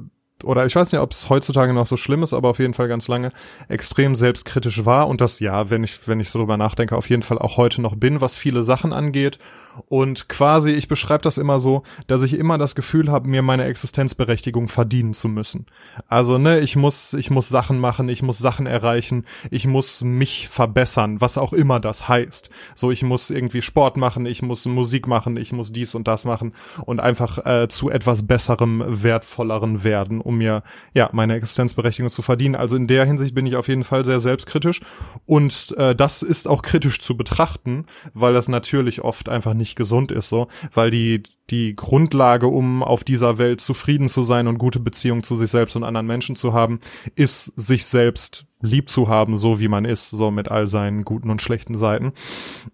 oder 0.45 0.67
ich 0.67 0.75
weiß 0.75 0.93
nicht, 0.93 1.01
ob 1.01 1.13
es 1.13 1.29
heutzutage 1.29 1.73
noch 1.73 1.87
so 1.87 1.97
schlimm 1.97 2.23
ist, 2.23 2.33
aber 2.33 2.49
auf 2.49 2.59
jeden 2.59 2.75
Fall 2.75 2.89
ganz 2.89 3.09
lange 3.09 3.31
extrem 3.69 4.15
selbstkritisch 4.15 4.85
war 4.85 5.09
und 5.09 5.21
das 5.21 5.41
ja, 5.41 5.71
wenn 5.71 5.85
ich 5.85 6.07
wenn 6.07 6.21
ich 6.21 6.31
so 6.31 6.39
drüber 6.39 6.57
nachdenke, 6.57 6.97
auf 6.97 7.09
jeden 7.11 7.23
Fall 7.23 7.39
auch 7.39 7.57
heute 7.57 7.81
noch 7.81 7.97
bin, 7.97 8.21
was 8.21 8.37
viele 8.37 8.65
Sachen 8.65 8.93
angeht 8.93 9.39
und 9.87 10.29
quasi 10.29 10.71
ich 10.71 10.89
beschreibe 10.89 11.23
das 11.23 11.39
immer 11.39 11.61
so, 11.61 11.83
dass 12.07 12.23
ich 12.23 12.39
immer 12.39 12.59
das 12.59 12.75
Gefühl 12.75 13.11
habe, 13.11 13.29
mir 13.29 13.43
meine 13.43 13.65
Existenzberechtigung 13.65 14.69
verdienen 14.69 15.15
zu 15.15 15.29
müssen. 15.29 15.67
Also, 16.09 16.39
ne, 16.39 16.61
ich 16.61 16.77
muss 16.77 17.13
ich 17.15 17.31
muss 17.31 17.49
Sachen 17.49 17.79
machen, 17.79 18.09
ich 18.09 18.23
muss 18.23 18.39
Sachen 18.39 18.67
erreichen, 18.67 19.25
ich 19.51 19.67
muss 19.67 20.03
mich 20.03 20.49
verbessern, 20.49 21.21
was 21.21 21.39
auch 21.39 21.53
immer 21.53 21.81
das 21.81 22.09
heißt. 22.09 22.51
So, 22.75 22.91
ich 22.91 23.03
muss 23.03 23.31
irgendwie 23.31 23.63
Sport 23.63 23.97
machen, 23.97 24.27
ich 24.27 24.43
muss 24.43 24.67
Musik 24.67 25.07
machen, 25.07 25.37
ich 25.37 25.53
muss 25.53 25.73
dies 25.73 25.95
und 25.95 26.09
das 26.09 26.25
machen 26.25 26.55
und 26.85 27.01
einfach 27.01 27.45
äh, 27.45 27.69
zu 27.69 27.91
etwas 27.91 28.27
besserem, 28.27 28.83
wertvolleren 28.87 29.85
werden, 29.85 30.21
um 30.21 30.32
mir 30.33 30.63
ja 30.95 31.11
meine 31.13 31.35
Existenzberechtigung 31.35 32.11
zu 32.11 32.23
verdienen. 32.23 32.57
Also 32.57 32.77
in 32.77 32.87
der 32.87 33.05
Hinsicht 33.05 33.35
bin 33.35 33.47
ich 33.47 33.57
auf 33.57 33.69
jeden 33.69 33.85
Fall 33.85 34.05
sehr 34.05 34.21
selbstkritisch 34.21 34.81
und 35.27 35.75
äh, 35.79 35.95
das 35.95 36.23
ist 36.23 36.49
auch 36.49 36.63
kritisch 36.63 37.01
zu 37.01 37.17
betrachten, 37.17 37.87
weil 38.15 38.35
das 38.35 38.49
natürlich 38.49 39.03
oft 39.03 39.29
einfach 39.29 39.55
nicht 39.55 39.77
gesund 39.77 40.11
ist, 40.13 40.29
so, 40.29 40.49
weil 40.73 40.91
die 40.91 41.23
die 41.51 41.77
Grundlage, 41.77 42.47
um 42.47 42.83
auf 42.83 43.05
dieser 43.05 43.39
Welt 43.39 43.61
zufrieden 43.61 44.09
zu 44.09 44.23
sein 44.23 44.49
und 44.49 44.59
gute 44.59 44.81
Beziehungen 44.81 45.23
zu 45.23 45.37
sich 45.37 45.51
selbst 45.51 45.77
und 45.77 45.85
anderen 45.85 46.07
Menschen 46.07 46.37
zu 46.37 46.53
haben, 46.53 46.81
ist 47.15 47.53
sich 47.57 47.87
selbst 47.87 48.47
lieb 48.63 48.89
zu 48.89 49.09
haben, 49.09 49.37
so 49.37 49.61
wie 49.61 49.69
man 49.69 49.85
ist, 49.85 50.11
so 50.11 50.31
mit 50.31 50.51
all 50.51 50.67
seinen 50.67 51.05
guten 51.05 51.31
und 51.31 51.43
schlechten 51.43 51.77
Seiten. 51.77 52.13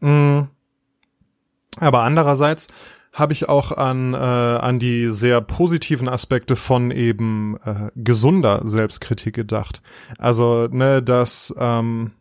Mm. 0.01 0.43
Aber 1.81 2.03
andererseits 2.03 2.69
habe 3.19 3.33
ich 3.33 3.49
auch 3.49 3.73
an, 3.73 4.15
äh, 4.15 4.17
an 4.17 4.79
die 4.79 5.11
sehr 5.11 5.41
positiven 5.41 6.09
Aspekte 6.09 6.55
von 6.55 6.91
eben 6.91 7.57
äh, 7.65 7.91
gesunder 7.97 8.63
Selbstkritik 8.65 9.35
gedacht. 9.35 9.83
Also, 10.19 10.69
ne, 10.71 11.03
dass, 11.03 11.53
ähm, 11.59 12.13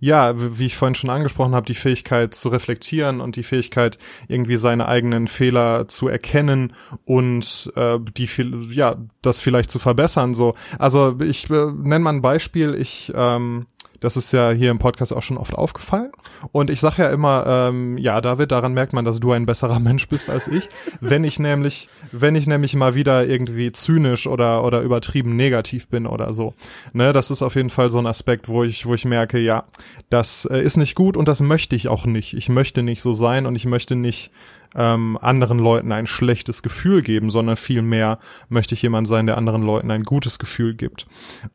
ja, 0.00 0.34
wie 0.36 0.66
ich 0.66 0.76
vorhin 0.76 0.94
schon 0.94 1.10
angesprochen 1.10 1.54
habe, 1.54 1.66
die 1.66 1.74
Fähigkeit 1.74 2.34
zu 2.34 2.48
reflektieren 2.48 3.20
und 3.20 3.36
die 3.36 3.42
Fähigkeit, 3.42 3.98
irgendwie 4.28 4.56
seine 4.56 4.88
eigenen 4.88 5.28
Fehler 5.28 5.86
zu 5.88 6.08
erkennen 6.08 6.72
und 7.04 7.72
äh, 7.76 7.98
die 8.16 8.26
viel, 8.26 8.72
ja, 8.72 8.96
das 9.22 9.40
vielleicht 9.40 9.70
zu 9.70 9.78
verbessern. 9.78 10.34
So, 10.34 10.54
also 10.78 11.16
ich 11.20 11.48
äh, 11.50 11.66
nenne 11.66 12.00
mal 12.00 12.14
ein 12.14 12.22
Beispiel. 12.22 12.74
Ich 12.74 13.12
ähm, 13.14 13.66
das 14.04 14.18
ist 14.18 14.32
ja 14.32 14.50
hier 14.50 14.70
im 14.70 14.78
Podcast 14.78 15.14
auch 15.14 15.22
schon 15.22 15.38
oft 15.38 15.54
aufgefallen. 15.54 16.12
Und 16.52 16.68
ich 16.68 16.80
sage 16.80 17.02
ja 17.02 17.08
immer, 17.08 17.44
ähm, 17.46 17.96
ja, 17.96 18.20
David, 18.20 18.52
daran 18.52 18.74
merkt 18.74 18.92
man, 18.92 19.06
dass 19.06 19.18
du 19.18 19.32
ein 19.32 19.46
besserer 19.46 19.78
Mensch 19.80 20.08
bist 20.08 20.28
als 20.28 20.46
ich. 20.46 20.68
wenn 21.00 21.24
ich 21.24 21.38
nämlich, 21.38 21.88
wenn 22.12 22.36
ich 22.36 22.46
nämlich 22.46 22.74
mal 22.76 22.94
wieder 22.94 23.26
irgendwie 23.26 23.72
zynisch 23.72 24.26
oder, 24.26 24.62
oder 24.62 24.82
übertrieben 24.82 25.36
negativ 25.36 25.88
bin 25.88 26.06
oder 26.06 26.34
so. 26.34 26.52
Ne, 26.92 27.14
das 27.14 27.30
ist 27.30 27.40
auf 27.40 27.54
jeden 27.54 27.70
Fall 27.70 27.88
so 27.88 27.98
ein 27.98 28.06
Aspekt, 28.06 28.48
wo 28.48 28.62
ich, 28.62 28.84
wo 28.84 28.92
ich 28.92 29.06
merke, 29.06 29.38
ja, 29.38 29.64
das 30.10 30.44
äh, 30.44 30.60
ist 30.60 30.76
nicht 30.76 30.94
gut 30.94 31.16
und 31.16 31.26
das 31.26 31.40
möchte 31.40 31.74
ich 31.74 31.88
auch 31.88 32.04
nicht. 32.04 32.34
Ich 32.34 32.50
möchte 32.50 32.82
nicht 32.82 33.00
so 33.00 33.14
sein 33.14 33.46
und 33.46 33.56
ich 33.56 33.64
möchte 33.64 33.96
nicht 33.96 34.30
ähm, 34.74 35.18
anderen 35.22 35.58
Leuten 35.58 35.92
ein 35.92 36.06
schlechtes 36.06 36.62
Gefühl 36.62 37.00
geben, 37.00 37.30
sondern 37.30 37.56
vielmehr 37.56 38.18
möchte 38.50 38.74
ich 38.74 38.82
jemand 38.82 39.06
sein, 39.06 39.24
der 39.24 39.38
anderen 39.38 39.62
Leuten 39.62 39.90
ein 39.90 40.02
gutes 40.02 40.38
Gefühl 40.38 40.74
gibt. 40.74 41.06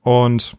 Und 0.01 0.57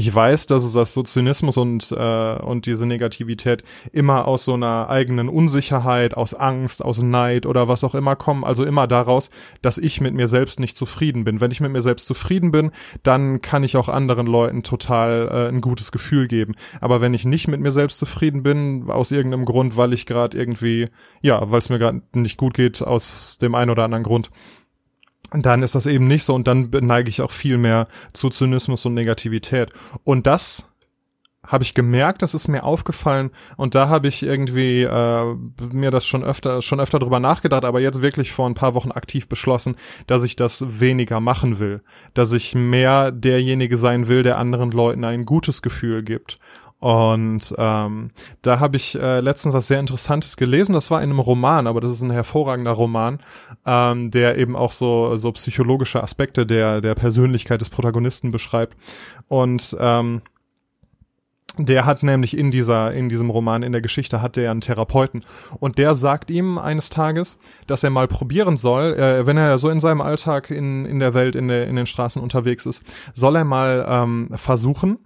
ich 0.00 0.14
weiß, 0.14 0.46
dass 0.46 0.64
es 0.64 0.72
das 0.72 0.94
so 0.94 1.02
Zynismus 1.02 1.58
und, 1.58 1.92
äh, 1.92 2.36
und 2.36 2.64
diese 2.64 2.86
Negativität 2.86 3.62
immer 3.92 4.26
aus 4.26 4.46
so 4.46 4.54
einer 4.54 4.88
eigenen 4.88 5.28
Unsicherheit, 5.28 6.16
aus 6.16 6.32
Angst, 6.32 6.82
aus 6.82 7.02
Neid 7.02 7.44
oder 7.44 7.68
was 7.68 7.84
auch 7.84 7.94
immer 7.94 8.16
kommen. 8.16 8.42
Also 8.42 8.64
immer 8.64 8.86
daraus, 8.86 9.28
dass 9.60 9.76
ich 9.76 10.00
mit 10.00 10.14
mir 10.14 10.26
selbst 10.26 10.58
nicht 10.58 10.74
zufrieden 10.74 11.24
bin. 11.24 11.42
Wenn 11.42 11.50
ich 11.50 11.60
mit 11.60 11.70
mir 11.70 11.82
selbst 11.82 12.06
zufrieden 12.06 12.50
bin, 12.50 12.70
dann 13.02 13.42
kann 13.42 13.62
ich 13.62 13.76
auch 13.76 13.90
anderen 13.90 14.26
Leuten 14.26 14.62
total 14.62 15.28
äh, 15.30 15.48
ein 15.48 15.60
gutes 15.60 15.92
Gefühl 15.92 16.28
geben. 16.28 16.54
Aber 16.80 17.02
wenn 17.02 17.12
ich 17.12 17.26
nicht 17.26 17.46
mit 17.46 17.60
mir 17.60 17.72
selbst 17.72 17.98
zufrieden 17.98 18.42
bin, 18.42 18.90
aus 18.90 19.10
irgendeinem 19.10 19.44
Grund, 19.44 19.76
weil 19.76 19.92
ich 19.92 20.06
gerade 20.06 20.34
irgendwie, 20.34 20.86
ja, 21.20 21.50
weil 21.50 21.58
es 21.58 21.68
mir 21.68 21.78
gerade 21.78 22.00
nicht 22.14 22.38
gut 22.38 22.54
geht, 22.54 22.82
aus 22.82 23.36
dem 23.36 23.54
einen 23.54 23.70
oder 23.70 23.84
anderen 23.84 24.04
Grund, 24.04 24.30
dann 25.32 25.62
ist 25.62 25.74
das 25.74 25.86
eben 25.86 26.06
nicht 26.08 26.24
so 26.24 26.34
und 26.34 26.46
dann 26.46 26.70
neige 26.70 27.08
ich 27.08 27.22
auch 27.22 27.30
viel 27.30 27.58
mehr 27.58 27.88
zu 28.12 28.28
Zynismus 28.30 28.84
und 28.86 28.94
Negativität. 28.94 29.70
Und 30.04 30.26
das 30.26 30.66
habe 31.46 31.64
ich 31.64 31.74
gemerkt, 31.74 32.22
das 32.22 32.34
ist 32.34 32.48
mir 32.48 32.64
aufgefallen 32.64 33.30
und 33.56 33.74
da 33.74 33.88
habe 33.88 34.08
ich 34.08 34.22
irgendwie 34.22 34.82
äh, 34.82 35.34
mir 35.72 35.90
das 35.90 36.06
schon 36.06 36.22
öfter 36.22 36.60
schon 36.60 36.80
öfter 36.80 36.98
drüber 36.98 37.18
nachgedacht, 37.18 37.64
aber 37.64 37.80
jetzt 37.80 38.02
wirklich 38.02 38.30
vor 38.30 38.46
ein 38.46 38.54
paar 38.54 38.74
Wochen 38.74 38.92
aktiv 38.92 39.26
beschlossen, 39.26 39.76
dass 40.06 40.22
ich 40.22 40.36
das 40.36 40.80
weniger 40.80 41.18
machen 41.18 41.58
will, 41.58 41.80
dass 42.12 42.32
ich 42.32 42.54
mehr 42.54 43.10
derjenige 43.10 43.78
sein 43.78 44.06
will, 44.06 44.22
der 44.22 44.38
anderen 44.38 44.70
Leuten 44.70 45.04
ein 45.04 45.24
gutes 45.24 45.62
Gefühl 45.62 46.02
gibt. 46.02 46.38
Und 46.80 47.54
ähm, 47.58 48.10
da 48.42 48.58
habe 48.58 48.76
ich 48.76 48.94
äh, 48.98 49.20
letztens 49.20 49.54
was 49.54 49.68
sehr 49.68 49.80
Interessantes 49.80 50.36
gelesen. 50.36 50.72
Das 50.72 50.90
war 50.90 51.02
in 51.02 51.10
einem 51.10 51.20
Roman, 51.20 51.66
aber 51.66 51.80
das 51.80 51.92
ist 51.92 52.02
ein 52.02 52.10
hervorragender 52.10 52.72
Roman, 52.72 53.20
ähm, 53.66 54.10
der 54.10 54.38
eben 54.38 54.56
auch 54.56 54.72
so 54.72 55.16
so 55.16 55.30
psychologische 55.32 56.02
Aspekte 56.02 56.46
der 56.46 56.80
der 56.80 56.94
Persönlichkeit 56.94 57.60
des 57.60 57.70
Protagonisten 57.70 58.32
beschreibt. 58.32 58.76
Und 59.28 59.76
ähm, 59.78 60.22
Der 61.58 61.84
hat 61.84 62.02
nämlich 62.04 62.38
in 62.38 62.52
dieser, 62.52 62.92
in 62.94 63.08
diesem 63.08 63.28
Roman, 63.28 63.64
in 63.64 63.72
der 63.72 63.80
Geschichte, 63.80 64.22
hat 64.22 64.36
der 64.36 64.52
einen 64.52 64.60
Therapeuten. 64.60 65.24
Und 65.58 65.78
der 65.78 65.96
sagt 65.96 66.30
ihm 66.30 66.58
eines 66.58 66.90
Tages, 66.90 67.38
dass 67.66 67.82
er 67.82 67.90
mal 67.90 68.06
probieren 68.06 68.56
soll, 68.56 68.94
äh, 68.94 69.26
wenn 69.26 69.36
er 69.36 69.58
so 69.58 69.68
in 69.68 69.80
seinem 69.80 70.00
Alltag 70.00 70.50
in, 70.50 70.86
in 70.86 71.00
der 71.00 71.12
Welt, 71.12 71.34
in, 71.34 71.48
der, 71.48 71.66
in 71.66 71.74
den 71.74 71.86
Straßen 71.86 72.22
unterwegs 72.22 72.66
ist, 72.66 72.84
soll 73.14 73.34
er 73.34 73.44
mal 73.44 73.84
ähm, 73.88 74.28
versuchen, 74.34 75.00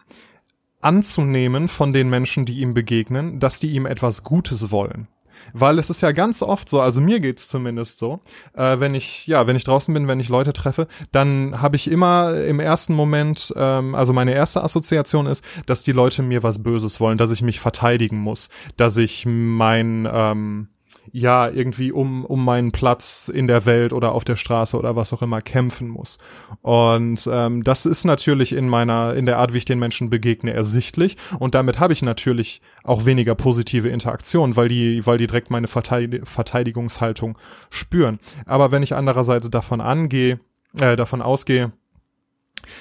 anzunehmen 0.84 1.68
von 1.68 1.92
den 1.92 2.08
Menschen, 2.08 2.44
die 2.44 2.60
ihm 2.60 2.74
begegnen, 2.74 3.40
dass 3.40 3.60
die 3.60 3.70
ihm 3.70 3.86
etwas 3.86 4.22
Gutes 4.22 4.70
wollen. 4.70 5.08
Weil 5.52 5.78
es 5.78 5.90
ist 5.90 6.00
ja 6.00 6.12
ganz 6.12 6.42
oft 6.42 6.68
so, 6.68 6.80
also 6.80 7.00
mir 7.00 7.20
geht's 7.20 7.48
zumindest 7.48 7.98
so, 7.98 8.20
äh, 8.54 8.80
wenn 8.80 8.94
ich, 8.94 9.26
ja, 9.26 9.46
wenn 9.46 9.56
ich 9.56 9.64
draußen 9.64 9.92
bin, 9.92 10.08
wenn 10.08 10.20
ich 10.20 10.28
Leute 10.28 10.52
treffe, 10.52 10.86
dann 11.12 11.60
habe 11.60 11.76
ich 11.76 11.90
immer 11.90 12.34
im 12.44 12.60
ersten 12.60 12.94
Moment, 12.94 13.52
ähm, 13.56 13.94
also 13.94 14.12
meine 14.12 14.32
erste 14.32 14.62
Assoziation 14.62 15.26
ist, 15.26 15.44
dass 15.66 15.82
die 15.82 15.92
Leute 15.92 16.22
mir 16.22 16.42
was 16.42 16.62
Böses 16.62 16.98
wollen, 17.00 17.18
dass 17.18 17.30
ich 17.30 17.42
mich 17.42 17.60
verteidigen 17.60 18.18
muss, 18.18 18.48
dass 18.76 18.96
ich 18.96 19.26
mein, 19.26 20.08
ähm, 20.10 20.68
ja, 21.12 21.48
irgendwie 21.48 21.92
um, 21.92 22.24
um 22.24 22.44
meinen 22.44 22.72
Platz 22.72 23.28
in 23.32 23.46
der 23.46 23.66
Welt 23.66 23.92
oder 23.92 24.12
auf 24.12 24.24
der 24.24 24.36
Straße 24.36 24.76
oder 24.76 24.96
was 24.96 25.12
auch 25.12 25.22
immer 25.22 25.40
kämpfen 25.40 25.88
muss. 25.88 26.18
Und 26.62 27.28
ähm, 27.30 27.64
das 27.64 27.86
ist 27.86 28.04
natürlich 28.04 28.52
in 28.52 28.68
meiner, 28.68 29.14
in 29.14 29.26
der 29.26 29.38
Art, 29.38 29.52
wie 29.52 29.58
ich 29.58 29.64
den 29.64 29.78
Menschen 29.78 30.10
begegne, 30.10 30.52
ersichtlich. 30.52 31.16
Und 31.38 31.54
damit 31.54 31.78
habe 31.78 31.92
ich 31.92 32.02
natürlich 32.02 32.60
auch 32.82 33.04
weniger 33.04 33.34
positive 33.34 33.88
Interaktion, 33.88 34.56
weil 34.56 34.68
die, 34.68 35.06
weil 35.06 35.18
die 35.18 35.26
direkt 35.26 35.50
meine 35.50 35.68
Verteidig 35.68 36.22
Verteidigungshaltung 36.26 37.38
spüren. 37.70 38.18
Aber 38.46 38.72
wenn 38.72 38.82
ich 38.82 38.94
andererseits 38.94 39.50
davon 39.50 39.80
angehe, 39.80 40.40
äh, 40.80 40.96
davon 40.96 41.22
ausgehe, 41.22 41.72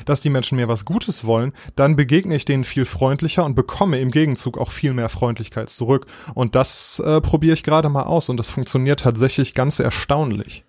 dass 0.06 0.22
die 0.22 0.30
Menschen 0.30 0.56
mir 0.56 0.68
was 0.68 0.86
Gutes 0.86 1.26
wollen, 1.26 1.54
dann 1.76 1.96
begegne 1.96 2.36
ich 2.36 2.46
denen 2.46 2.64
viel 2.64 2.86
freundlicher 2.86 3.46
und 3.46 3.56
bekomme 3.56 4.00
im 4.00 4.12
Gegenzug 4.12 4.58
auch 4.58 4.72
viel 4.72 4.94
mehr 4.94 5.10
Freundlichkeit 5.10 5.70
zurück. 5.70 6.08
Und 6.34 6.56
das 6.56 7.00
äh, 7.00 7.22
probiere 7.22 7.54
ich 7.54 7.64
gerade 7.64 7.90
mal 7.90 8.04
aus 8.04 8.30
und 8.30 8.38
das 8.38 8.50
funktioniert 8.50 9.02
tatsächlich 9.02 9.54
ganz 9.54 9.80
erstaunlich. 9.80 10.64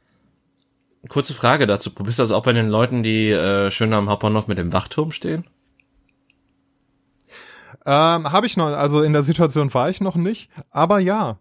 Kurze 1.09 1.35
Frage 1.35 1.67
dazu. 1.67 1.91
Probierst 1.91 2.19
du 2.19 2.23
das 2.23 2.33
auch 2.33 2.43
bei 2.43 2.53
den 2.53 2.69
Leuten, 2.69 3.03
die 3.03 3.31
äh, 3.31 3.71
schön 3.71 3.93
am 3.93 4.09
Hauptbahnhof 4.09 4.49
mit 4.49 4.59
dem 4.59 4.73
Wachturm 4.73 5.13
stehen? 5.13 5.45
Ähm, 7.87 8.33
Habe 8.33 8.47
ich 8.47 8.57
noch, 8.57 8.69
also 8.69 9.03
in 9.03 9.13
der 9.13 9.23
Situation 9.23 9.73
war 9.75 9.91
ich 9.91 10.01
noch 10.01 10.17
nicht, 10.17 10.51
aber 10.71 11.01
ja. 11.01 11.39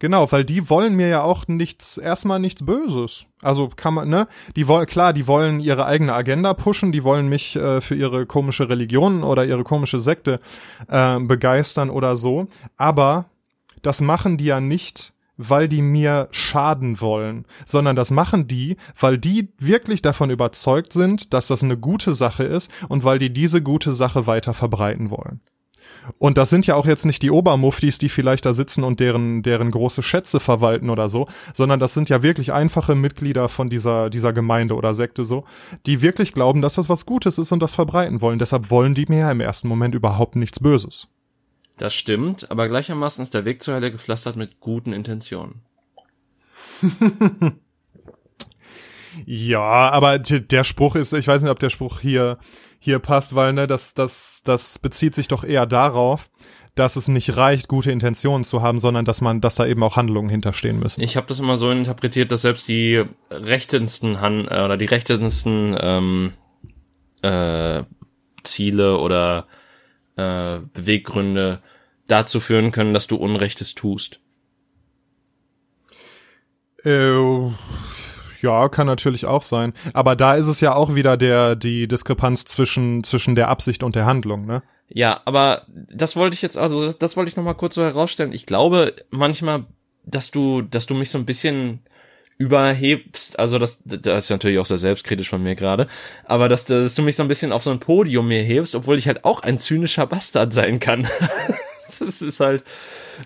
Genau, 0.00 0.30
weil 0.30 0.44
die 0.44 0.70
wollen 0.70 0.94
mir 0.94 1.08
ja 1.08 1.22
auch 1.22 1.48
nichts, 1.48 1.98
erstmal 1.98 2.38
nichts 2.38 2.64
Böses. 2.64 3.26
Also 3.42 3.68
kann 3.68 3.94
man, 3.94 4.08
ne? 4.08 4.28
Die 4.54 4.68
wollen, 4.68 4.86
klar, 4.86 5.12
die 5.12 5.26
wollen 5.26 5.58
ihre 5.58 5.86
eigene 5.86 6.14
Agenda 6.14 6.54
pushen, 6.54 6.92
die 6.92 7.02
wollen 7.02 7.28
mich 7.28 7.56
äh, 7.56 7.80
für 7.80 7.96
ihre 7.96 8.24
komische 8.24 8.68
Religion 8.68 9.24
oder 9.24 9.44
ihre 9.44 9.64
komische 9.64 9.98
Sekte 9.98 10.40
äh, 10.86 11.18
begeistern 11.18 11.90
oder 11.90 12.16
so. 12.16 12.46
Aber 12.76 13.26
das 13.82 14.00
machen 14.00 14.36
die 14.36 14.46
ja 14.46 14.60
nicht, 14.60 15.14
weil 15.36 15.68
die 15.68 15.82
mir 15.82 16.28
schaden 16.30 17.00
wollen, 17.00 17.44
sondern 17.64 17.96
das 17.96 18.10
machen 18.10 18.46
die, 18.46 18.76
weil 18.98 19.18
die 19.18 19.48
wirklich 19.58 20.02
davon 20.02 20.30
überzeugt 20.30 20.92
sind, 20.92 21.32
dass 21.32 21.48
das 21.48 21.64
eine 21.64 21.76
gute 21.76 22.12
Sache 22.12 22.44
ist 22.44 22.70
und 22.88 23.02
weil 23.02 23.18
die 23.18 23.32
diese 23.32 23.62
gute 23.62 23.92
Sache 23.92 24.26
weiter 24.26 24.54
verbreiten 24.54 25.10
wollen. 25.10 25.40
Und 26.16 26.38
das 26.38 26.50
sind 26.50 26.66
ja 26.66 26.74
auch 26.74 26.86
jetzt 26.86 27.04
nicht 27.04 27.22
die 27.22 27.30
Obermuftis, 27.30 27.98
die 27.98 28.08
vielleicht 28.08 28.46
da 28.46 28.54
sitzen 28.54 28.84
und 28.84 29.00
deren, 29.00 29.42
deren 29.42 29.70
große 29.70 30.02
Schätze 30.02 30.40
verwalten 30.40 30.90
oder 30.90 31.08
so, 31.08 31.26
sondern 31.52 31.78
das 31.78 31.94
sind 31.94 32.08
ja 32.08 32.22
wirklich 32.22 32.52
einfache 32.52 32.94
Mitglieder 32.94 33.48
von 33.48 33.68
dieser, 33.68 34.10
dieser 34.10 34.32
Gemeinde 34.32 34.74
oder 34.74 34.94
Sekte 34.94 35.24
so, 35.24 35.44
die 35.86 36.00
wirklich 36.02 36.32
glauben, 36.32 36.62
dass 36.62 36.74
das 36.74 36.88
was 36.88 37.06
Gutes 37.06 37.38
ist 37.38 37.52
und 37.52 37.60
das 37.60 37.74
verbreiten 37.74 38.20
wollen. 38.20 38.38
Deshalb 38.38 38.70
wollen 38.70 38.94
die 38.94 39.06
mir 39.08 39.18
ja 39.18 39.30
im 39.30 39.40
ersten 39.40 39.68
Moment 39.68 39.94
überhaupt 39.94 40.36
nichts 40.36 40.60
Böses. 40.60 41.08
Das 41.76 41.94
stimmt, 41.94 42.50
aber 42.50 42.66
gleichermaßen 42.66 43.22
ist 43.22 43.34
der 43.34 43.44
Weg 43.44 43.62
zur 43.62 43.74
Hölle 43.74 43.92
gepflastert 43.92 44.36
mit 44.36 44.58
guten 44.58 44.92
Intentionen. 44.92 45.62
ja, 49.26 49.60
aber 49.60 50.18
der 50.18 50.64
Spruch 50.64 50.96
ist, 50.96 51.12
ich 51.12 51.28
weiß 51.28 51.42
nicht, 51.42 51.50
ob 51.50 51.60
der 51.60 51.70
Spruch 51.70 52.00
hier 52.00 52.38
hier 52.78 52.98
passt, 52.98 53.34
weil 53.34 53.52
ne, 53.52 53.66
das, 53.66 53.94
das, 53.94 54.42
das 54.44 54.78
bezieht 54.78 55.14
sich 55.14 55.28
doch 55.28 55.44
eher 55.44 55.66
darauf, 55.66 56.30
dass 56.74 56.96
es 56.96 57.08
nicht 57.08 57.36
reicht, 57.36 57.68
gute 57.68 57.90
Intentionen 57.90 58.44
zu 58.44 58.62
haben, 58.62 58.78
sondern 58.78 59.04
dass 59.04 59.20
man, 59.20 59.40
dass 59.40 59.56
da 59.56 59.66
eben 59.66 59.82
auch 59.82 59.96
Handlungen 59.96 60.28
hinterstehen 60.28 60.78
müssen. 60.78 61.00
Ich 61.00 61.16
habe 61.16 61.26
das 61.26 61.40
immer 61.40 61.56
so 61.56 61.70
interpretiert, 61.70 62.30
dass 62.30 62.42
selbst 62.42 62.68
die 62.68 63.04
rechtesten 63.30 64.20
Han 64.20 64.46
äh, 64.46 64.62
oder 64.64 64.76
die 64.76 64.84
rechtesten 64.84 65.76
ähm, 65.80 66.32
äh, 67.22 67.82
Ziele 68.44 68.98
oder 68.98 69.46
äh, 70.16 70.60
Beweggründe 70.72 71.60
dazu 72.06 72.40
führen 72.40 72.70
können, 72.70 72.94
dass 72.94 73.06
du 73.06 73.16
Unrechtes 73.16 73.74
tust. 73.74 74.20
Äh, 76.84 77.50
ja, 78.42 78.68
kann 78.68 78.86
natürlich 78.86 79.26
auch 79.26 79.42
sein. 79.42 79.72
Aber 79.92 80.16
da 80.16 80.34
ist 80.34 80.46
es 80.46 80.60
ja 80.60 80.74
auch 80.74 80.94
wieder 80.94 81.16
der, 81.16 81.56
die 81.56 81.88
Diskrepanz 81.88 82.44
zwischen, 82.44 83.04
zwischen 83.04 83.34
der 83.34 83.48
Absicht 83.48 83.82
und 83.82 83.94
der 83.94 84.06
Handlung, 84.06 84.46
ne? 84.46 84.62
Ja, 84.90 85.20
aber 85.26 85.66
das 85.68 86.16
wollte 86.16 86.34
ich 86.34 86.42
jetzt, 86.42 86.56
also 86.56 86.84
das, 86.84 86.98
das 86.98 87.16
wollte 87.16 87.30
ich 87.30 87.36
nochmal 87.36 87.54
kurz 87.54 87.74
so 87.74 87.82
herausstellen. 87.82 88.32
Ich 88.32 88.46
glaube 88.46 88.94
manchmal, 89.10 89.66
dass 90.04 90.30
du, 90.30 90.62
dass 90.62 90.86
du 90.86 90.94
mich 90.94 91.10
so 91.10 91.18
ein 91.18 91.26
bisschen 91.26 91.80
überhebst, 92.38 93.38
also 93.38 93.58
das, 93.58 93.82
das 93.84 94.24
ist 94.24 94.30
natürlich 94.30 94.58
auch 94.58 94.64
sehr 94.64 94.78
selbstkritisch 94.78 95.28
von 95.28 95.42
mir 95.42 95.56
gerade, 95.56 95.88
aber 96.24 96.48
dass, 96.48 96.64
dass 96.64 96.94
du 96.94 97.02
mich 97.02 97.16
so 97.16 97.22
ein 97.22 97.28
bisschen 97.28 97.52
auf 97.52 97.64
so 97.64 97.70
ein 97.70 97.80
Podium 97.80 98.28
mir 98.28 98.42
hebst, 98.42 98.76
obwohl 98.76 98.96
ich 98.96 99.08
halt 99.08 99.24
auch 99.24 99.42
ein 99.42 99.58
zynischer 99.58 100.06
Bastard 100.06 100.52
sein 100.52 100.78
kann. 100.78 101.06
das 102.04 102.22
ist 102.22 102.40
halt, 102.40 102.62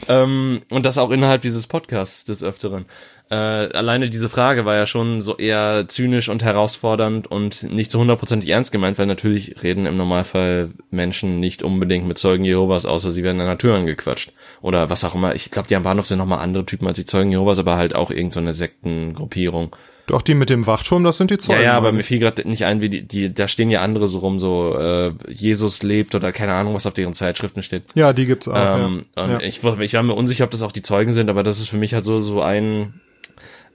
ähm, 0.08 0.62
und 0.70 0.86
das 0.86 0.98
auch 0.98 1.10
innerhalb 1.10 1.42
dieses 1.42 1.66
Podcasts 1.66 2.24
des 2.24 2.42
Öfteren. 2.42 2.86
Äh, 3.30 3.34
alleine 3.34 4.10
diese 4.10 4.28
Frage 4.28 4.66
war 4.66 4.76
ja 4.76 4.84
schon 4.84 5.22
so 5.22 5.38
eher 5.38 5.86
zynisch 5.88 6.28
und 6.28 6.42
herausfordernd 6.42 7.26
und 7.30 7.62
nicht 7.62 7.90
so 7.90 7.98
hundertprozentig 7.98 8.50
ernst 8.50 8.72
gemeint, 8.72 8.98
weil 8.98 9.06
natürlich 9.06 9.62
reden 9.62 9.86
im 9.86 9.96
Normalfall 9.96 10.70
Menschen 10.90 11.40
nicht 11.40 11.62
unbedingt 11.62 12.06
mit 12.06 12.18
Zeugen 12.18 12.44
Jehovas, 12.44 12.84
außer 12.84 13.10
sie 13.10 13.22
werden 13.22 13.40
an 13.40 13.46
der 13.46 13.58
Tür 13.58 13.76
angequatscht. 13.76 14.32
Oder 14.62 14.88
was 14.88 15.04
auch 15.04 15.14
immer. 15.14 15.34
Ich 15.34 15.50
glaube, 15.50 15.68
die 15.68 15.76
am 15.76 15.82
Bahnhof 15.82 16.06
sind 16.06 16.18
nochmal 16.18 16.38
andere 16.38 16.64
Typen 16.64 16.86
als 16.86 16.96
die 16.96 17.04
Zeugen 17.04 17.30
Jehovas, 17.30 17.58
aber 17.58 17.76
halt 17.76 17.94
auch 17.94 18.10
irgendeine 18.10 18.52
so 18.52 18.58
Sektengruppierung. 18.58 19.76
Doch, 20.06 20.22
die 20.22 20.34
mit 20.34 20.50
dem 20.50 20.66
Wachturm, 20.66 21.04
das 21.04 21.16
sind 21.16 21.30
die 21.30 21.38
Zeugen. 21.38 21.60
Ja, 21.60 21.66
ja, 21.66 21.76
aber 21.76 21.92
mir 21.92 22.02
fiel 22.02 22.18
gerade 22.18 22.48
nicht 22.48 22.64
ein, 22.64 22.80
wie 22.80 22.88
die, 22.88 23.02
die, 23.02 23.32
da 23.32 23.48
stehen 23.48 23.70
ja 23.70 23.82
andere 23.82 24.08
so 24.08 24.18
rum, 24.18 24.40
so 24.40 24.76
äh, 24.76 25.12
Jesus 25.28 25.82
lebt 25.82 26.14
oder 26.14 26.32
keine 26.32 26.54
Ahnung, 26.54 26.74
was 26.74 26.86
auf 26.86 26.94
deren 26.94 27.12
Zeitschriften 27.12 27.62
steht. 27.62 27.84
Ja, 27.94 28.12
die 28.12 28.26
gibt's 28.26 28.48
auch. 28.48 28.54
Ähm, 28.54 29.02
ja. 29.16 29.24
Und 29.24 29.30
ja. 29.30 29.40
Ich, 29.40 29.62
ich 29.62 29.94
war 29.94 30.02
mir 30.02 30.14
unsicher, 30.14 30.44
ob 30.44 30.50
das 30.50 30.62
auch 30.62 30.72
die 30.72 30.82
Zeugen 30.82 31.12
sind, 31.12 31.28
aber 31.28 31.42
das 31.42 31.60
ist 31.60 31.68
für 31.68 31.76
mich 31.76 31.94
halt 31.94 32.04
so, 32.04 32.18
so 32.18 32.40
ein 32.40 33.00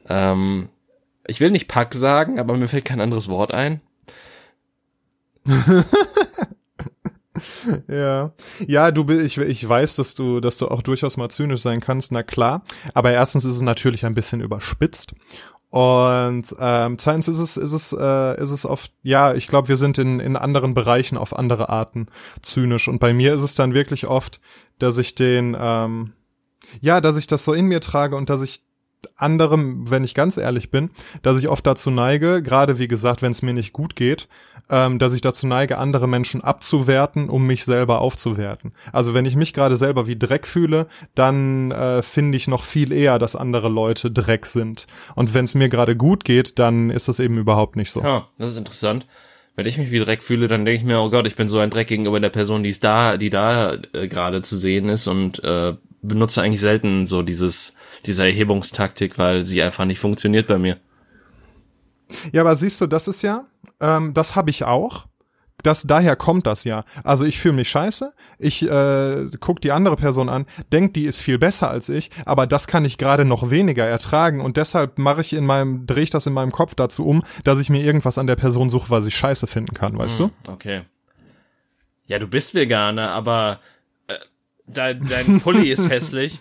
ähm, 0.09 0.69
ich 1.27 1.39
will 1.39 1.51
nicht 1.51 1.67
Pack 1.67 1.93
sagen, 1.93 2.39
aber 2.39 2.55
mir 2.55 2.67
fällt 2.67 2.85
kein 2.85 3.01
anderes 3.01 3.29
Wort 3.29 3.53
ein. 3.53 3.81
ja. 7.87 8.31
Ja, 8.65 8.91
du 8.91 9.09
ich, 9.11 9.37
ich 9.37 9.67
weiß, 9.67 9.95
dass 9.95 10.15
du, 10.15 10.39
dass 10.39 10.57
du 10.57 10.67
auch 10.67 10.81
durchaus 10.81 11.17
mal 11.17 11.29
zynisch 11.29 11.61
sein 11.61 11.79
kannst, 11.79 12.11
na 12.11 12.23
klar. 12.23 12.63
Aber 12.93 13.11
erstens 13.11 13.45
ist 13.45 13.55
es 13.55 13.61
natürlich 13.61 14.05
ein 14.05 14.13
bisschen 14.13 14.41
überspitzt. 14.41 15.13
Und 15.69 16.45
ähm, 16.59 16.97
zweitens 16.97 17.27
ist 17.27 17.39
es, 17.39 17.57
ist 17.57 17.73
es, 17.73 17.91
äh, 17.91 18.41
ist 18.41 18.51
es 18.51 18.65
oft, 18.65 18.93
ja, 19.03 19.33
ich 19.33 19.47
glaube, 19.47 19.67
wir 19.67 19.77
sind 19.77 19.97
in, 19.97 20.19
in 20.19 20.37
anderen 20.37 20.73
Bereichen 20.73 21.17
auf 21.17 21.37
andere 21.37 21.69
Arten 21.69 22.07
zynisch. 22.41 22.87
Und 22.87 22.99
bei 22.99 23.13
mir 23.13 23.33
ist 23.33 23.41
es 23.41 23.55
dann 23.55 23.73
wirklich 23.73 24.07
oft, 24.07 24.39
dass 24.79 24.97
ich 24.97 25.15
den, 25.15 25.57
ähm, 25.59 26.13
ja, 26.79 27.01
dass 27.01 27.17
ich 27.17 27.27
das 27.27 27.43
so 27.43 27.53
in 27.53 27.65
mir 27.65 27.81
trage 27.81 28.15
und 28.15 28.29
dass 28.29 28.41
ich 28.41 28.66
anderem, 29.15 29.89
wenn 29.89 30.03
ich 30.03 30.13
ganz 30.13 30.37
ehrlich 30.37 30.71
bin, 30.71 30.89
dass 31.21 31.39
ich 31.39 31.47
oft 31.47 31.65
dazu 31.65 31.89
neige, 31.91 32.41
gerade 32.41 32.79
wie 32.79 32.87
gesagt, 32.87 33.21
wenn 33.21 33.31
es 33.31 33.41
mir 33.41 33.53
nicht 33.53 33.73
gut 33.73 33.95
geht, 33.95 34.27
ähm, 34.69 34.99
dass 34.99 35.13
ich 35.13 35.21
dazu 35.21 35.47
neige, 35.47 35.77
andere 35.77 36.07
Menschen 36.07 36.41
abzuwerten, 36.41 37.29
um 37.29 37.47
mich 37.47 37.65
selber 37.65 38.01
aufzuwerten. 38.01 38.73
Also 38.91 39.13
wenn 39.13 39.25
ich 39.25 39.35
mich 39.35 39.53
gerade 39.53 39.77
selber 39.77 40.07
wie 40.07 40.17
Dreck 40.17 40.45
fühle, 40.45 40.87
dann 41.15 41.71
äh, 41.71 42.01
finde 42.01 42.37
ich 42.37 42.47
noch 42.47 42.63
viel 42.63 42.91
eher, 42.91 43.19
dass 43.19 43.35
andere 43.35 43.69
Leute 43.69 44.11
Dreck 44.11 44.45
sind. 44.45 44.87
Und 45.15 45.33
wenn 45.33 45.45
es 45.45 45.55
mir 45.55 45.69
gerade 45.69 45.95
gut 45.95 46.25
geht, 46.25 46.59
dann 46.59 46.89
ist 46.89 47.07
das 47.07 47.19
eben 47.19 47.37
überhaupt 47.37 47.75
nicht 47.75 47.91
so. 47.91 48.01
Ja, 48.01 48.27
das 48.37 48.51
ist 48.51 48.57
interessant. 48.57 49.05
Wenn 49.55 49.65
ich 49.65 49.77
mich 49.77 49.89
wie 49.89 49.99
Dreck 49.99 50.21
fühle, 50.21 50.47
dann 50.47 50.65
denke 50.65 50.79
ich 50.79 50.85
mir, 50.85 50.99
oh 50.99 51.09
Gott, 51.09 51.25
ich 51.25 51.35
bin 51.35 51.47
so 51.47 51.59
ein 51.59 51.71
Dreck 51.71 51.87
gegenüber 51.87 52.19
der 52.19 52.29
Person, 52.29 52.61
die 52.61 52.69
ist 52.69 52.83
da, 52.83 53.17
die 53.17 53.31
da 53.31 53.73
äh, 53.93 54.07
gerade 54.07 54.41
zu 54.43 54.55
sehen 54.55 54.89
ist 54.89 55.07
und 55.07 55.43
äh, 55.43 55.73
benutze 56.03 56.41
eigentlich 56.41 56.61
selten 56.61 57.07
so 57.07 57.23
dieses 57.23 57.73
diese 58.05 58.23
Erhebungstaktik, 58.23 59.17
weil 59.17 59.45
sie 59.45 59.61
einfach 59.61 59.85
nicht 59.85 59.99
funktioniert 59.99 60.47
bei 60.47 60.57
mir. 60.57 60.77
Ja, 62.31 62.41
aber 62.41 62.55
siehst 62.55 62.79
du, 62.79 62.87
das 62.87 63.07
ist 63.07 63.21
ja, 63.21 63.45
ähm, 63.79 64.13
das 64.13 64.35
habe 64.35 64.49
ich 64.49 64.63
auch. 64.63 65.07
Das, 65.63 65.83
daher 65.83 66.15
kommt 66.15 66.45
das 66.45 66.65
ja. 66.65 66.83
Also 67.03 67.25
ich 67.25 67.39
fühle 67.39 67.55
mich 67.55 67.69
scheiße, 67.69 68.13
ich 68.37 68.69
äh, 68.69 69.25
guck 69.39 69.59
die 69.59 69.71
andere 69.71 69.95
Person 69.95 70.29
an, 70.29 70.45
denk, 70.71 70.93
die 70.93 71.05
ist 71.05 71.19
viel 71.19 71.39
besser 71.39 71.69
als 71.69 71.89
ich, 71.89 72.11
aber 72.25 72.45
das 72.45 72.67
kann 72.67 72.85
ich 72.85 72.99
gerade 72.99 73.25
noch 73.25 73.49
weniger 73.49 73.83
ertragen 73.83 74.39
und 74.39 74.55
deshalb 74.55 74.99
mache 74.99 75.21
ich 75.21 75.33
in 75.33 75.47
meinem, 75.47 75.87
drehe 75.87 76.03
ich 76.03 76.11
das 76.11 76.27
in 76.27 76.33
meinem 76.33 76.51
Kopf 76.51 76.75
dazu 76.75 77.07
um, 77.07 77.23
dass 77.43 77.57
ich 77.57 77.71
mir 77.71 77.81
irgendwas 77.81 78.19
an 78.19 78.27
der 78.27 78.35
Person 78.35 78.69
suche, 78.69 78.91
was 78.91 79.07
ich 79.07 79.17
scheiße 79.17 79.47
finden 79.47 79.73
kann, 79.73 79.97
weißt 79.97 80.19
hm, 80.19 80.31
du? 80.43 80.51
Okay. 80.51 80.81
Ja, 82.05 82.19
du 82.19 82.27
bist 82.27 82.53
Veganer, 82.53 83.09
aber 83.09 83.59
dein, 84.67 85.05
dein 85.07 85.41
Pulli 85.41 85.71
ist 85.71 85.89
hässlich. 85.89 86.39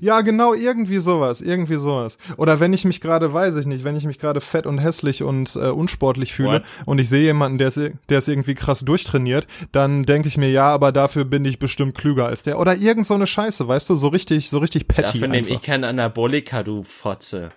Ja, 0.00 0.22
genau, 0.22 0.54
irgendwie 0.54 0.98
sowas, 0.98 1.40
irgendwie 1.40 1.76
sowas. 1.76 2.16
Oder 2.36 2.60
wenn 2.60 2.72
ich 2.72 2.84
mich 2.84 3.00
gerade, 3.00 3.32
weiß 3.32 3.56
ich 3.56 3.66
nicht, 3.66 3.84
wenn 3.84 3.96
ich 3.96 4.04
mich 4.04 4.18
gerade 4.18 4.40
fett 4.40 4.66
und 4.66 4.78
hässlich 4.78 5.22
und 5.22 5.56
äh, 5.56 5.68
unsportlich 5.68 6.32
fühle 6.32 6.54
What? 6.54 6.62
und 6.86 6.98
ich 6.98 7.08
sehe 7.08 7.22
jemanden, 7.22 7.58
der 7.58 7.68
ist, 7.68 7.78
der 8.08 8.18
ist 8.18 8.28
irgendwie 8.28 8.54
krass 8.54 8.80
durchtrainiert, 8.80 9.46
dann 9.72 10.04
denke 10.04 10.28
ich 10.28 10.38
mir, 10.38 10.50
ja, 10.50 10.72
aber 10.72 10.90
dafür 10.90 11.24
bin 11.24 11.44
ich 11.44 11.58
bestimmt 11.58 11.96
klüger 11.96 12.26
als 12.26 12.42
der. 12.42 12.58
Oder 12.58 12.76
irgend 12.76 13.06
so 13.06 13.14
eine 13.14 13.26
Scheiße, 13.26 13.68
weißt 13.68 13.90
du, 13.90 13.94
so 13.94 14.08
richtig, 14.08 14.48
so 14.48 14.58
richtig 14.58 14.88
petty. 14.88 15.18
Dafür 15.18 15.28
nehme 15.28 15.48
ich 15.48 15.60
keinen 15.60 15.84
Anabolika, 15.84 16.62
du 16.62 16.82
Fotze. 16.82 17.50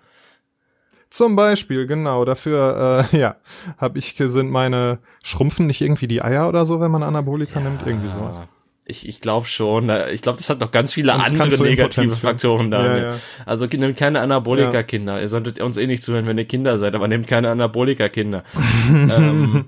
Zum 1.09 1.37
Beispiel, 1.37 1.87
genau, 1.87 2.25
dafür, 2.25 3.07
äh, 3.13 3.17
ja, 3.19 3.37
habe 3.77 3.99
ich, 3.99 4.15
sind 4.17 4.51
meine, 4.51 4.99
schrumpfen 5.23 5.65
nicht 5.65 5.81
irgendwie 5.81 6.07
die 6.07 6.21
Eier 6.21 6.49
oder 6.49 6.65
so, 6.65 6.81
wenn 6.81 6.91
man 6.91 7.03
Anabolika 7.03 7.59
ja. 7.59 7.69
nimmt, 7.69 7.85
irgendwie 7.85 8.09
sowas. 8.09 8.41
Ich, 8.89 9.07
ich 9.07 9.19
glaube 9.19 9.47
schon. 9.47 9.91
Ich 10.13 10.21
glaube, 10.21 10.37
das 10.37 10.49
hat 10.49 10.61
noch 10.61 10.71
ganz 10.71 10.93
viele 10.93 11.13
andere 11.13 11.61
negative 11.61 12.15
Faktoren 12.15 12.71
da. 12.71 12.85
Ja, 12.85 12.97
ja. 12.97 13.19
Also 13.45 13.65
nehmt 13.65 13.97
keine 13.97 14.21
Anabolika-Kinder. 14.21 15.19
Ihr 15.19 15.27
solltet 15.27 15.59
uns 15.59 15.75
eh 15.75 15.87
nicht 15.87 16.01
zuhören, 16.01 16.25
wenn 16.25 16.37
ihr 16.37 16.45
Kinder 16.45 16.77
seid, 16.77 16.95
aber 16.95 17.09
nehmt 17.09 17.27
keine 17.27 17.49
Anabolika-Kinder. 17.51 18.43
ähm, 18.89 19.65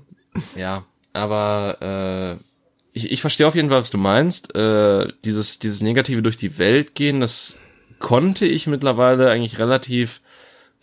ja, 0.56 0.84
aber 1.12 2.38
äh, 2.40 2.44
ich, 2.92 3.10
ich 3.10 3.20
verstehe 3.20 3.46
auf 3.46 3.54
jeden 3.54 3.68
Fall, 3.68 3.80
was 3.80 3.90
du 3.90 3.98
meinst. 3.98 4.54
Äh, 4.54 5.08
dieses, 5.24 5.58
dieses 5.58 5.82
Negative 5.82 6.22
durch 6.22 6.38
die 6.38 6.58
Welt 6.58 6.94
gehen, 6.94 7.20
das 7.20 7.58
konnte 7.98 8.46
ich 8.46 8.66
mittlerweile 8.66 9.30
eigentlich 9.30 9.58
relativ 9.58 10.22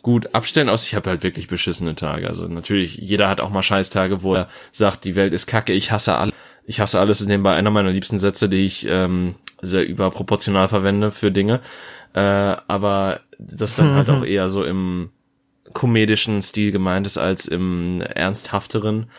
gut 0.03 0.33
abstellen, 0.33 0.69
aus 0.69 0.85
ich 0.85 0.95
habe 0.95 1.09
halt 1.09 1.23
wirklich 1.23 1.47
beschissene 1.47 1.95
Tage. 1.95 2.29
Also 2.29 2.47
natürlich, 2.47 2.97
jeder 2.97 3.27
hat 3.27 3.41
auch 3.41 3.49
mal 3.49 3.63
Scheißtage, 3.63 4.21
wo 4.23 4.35
er 4.35 4.47
sagt, 4.71 5.03
die 5.03 5.15
Welt 5.15 5.33
ist 5.33 5.47
kacke, 5.47 5.73
ich 5.73 5.91
hasse 5.91 6.15
alles 6.15 6.35
ich 6.67 6.81
hasse 6.81 6.99
alles 6.99 7.21
ist 7.21 7.27
nebenbei 7.27 7.55
einer 7.55 7.71
meiner 7.71 7.91
liebsten 7.91 8.19
Sätze, 8.19 8.49
die 8.49 8.65
ich 8.65 8.85
ähm, 8.89 9.35
sehr 9.61 9.87
überproportional 9.87 10.67
verwende 10.67 11.11
für 11.11 11.31
Dinge. 11.31 11.61
Äh, 12.13 12.19
aber 12.19 13.21
das 13.39 13.77
dann 13.77 13.95
halt 13.95 14.09
auch 14.09 14.25
eher 14.25 14.49
so 14.49 14.63
im 14.65 15.09
komedischen 15.73 16.41
Stil 16.41 16.71
gemeint 16.71 17.07
ist 17.07 17.17
als 17.17 17.45
im 17.47 18.01
ernsthafteren. 18.01 19.09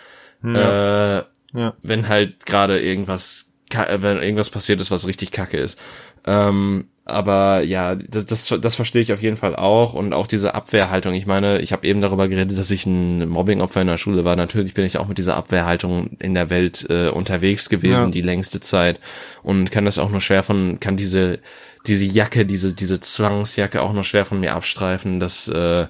Ja. 0.44 1.18
Äh, 1.18 1.24
ja. 1.54 1.74
Wenn 1.82 2.08
halt 2.08 2.44
gerade 2.44 2.80
irgendwas, 2.80 3.54
wenn 3.70 4.22
irgendwas 4.22 4.50
passiert 4.50 4.80
ist, 4.82 4.90
was 4.90 5.06
richtig 5.06 5.32
kacke 5.32 5.56
ist. 5.56 5.80
Ähm, 6.26 6.88
aber 7.08 7.62
ja, 7.62 7.94
das, 7.94 8.26
das, 8.26 8.54
das 8.60 8.74
verstehe 8.74 9.02
ich 9.02 9.12
auf 9.12 9.22
jeden 9.22 9.36
Fall 9.36 9.56
auch 9.56 9.94
und 9.94 10.12
auch 10.12 10.26
diese 10.26 10.54
Abwehrhaltung. 10.54 11.14
Ich 11.14 11.26
meine, 11.26 11.60
ich 11.60 11.72
habe 11.72 11.86
eben 11.86 12.00
darüber 12.00 12.28
geredet, 12.28 12.58
dass 12.58 12.70
ich 12.70 12.86
ein 12.86 13.28
Mobbingopfer 13.28 13.80
in 13.80 13.86
der 13.86 13.98
Schule 13.98 14.24
war. 14.24 14.36
Natürlich 14.36 14.74
bin 14.74 14.84
ich 14.84 14.98
auch 14.98 15.08
mit 15.08 15.18
dieser 15.18 15.36
Abwehrhaltung 15.36 16.16
in 16.18 16.34
der 16.34 16.50
Welt 16.50 16.86
äh, 16.88 17.08
unterwegs 17.08 17.68
gewesen 17.68 17.92
ja. 17.92 18.06
die 18.06 18.22
längste 18.22 18.60
Zeit 18.60 19.00
und 19.42 19.70
kann 19.70 19.84
das 19.84 19.98
auch 19.98 20.10
nur 20.10 20.20
schwer 20.20 20.42
von, 20.42 20.80
kann 20.80 20.96
diese 20.96 21.40
diese 21.86 22.04
Jacke, 22.04 22.44
diese 22.44 22.74
diese 22.74 23.00
Zwangsjacke 23.00 23.80
auch 23.80 23.92
nur 23.92 24.04
schwer 24.04 24.24
von 24.24 24.40
mir 24.40 24.54
abstreifen, 24.54 25.20
dass 25.20 25.48
äh, 25.48 25.86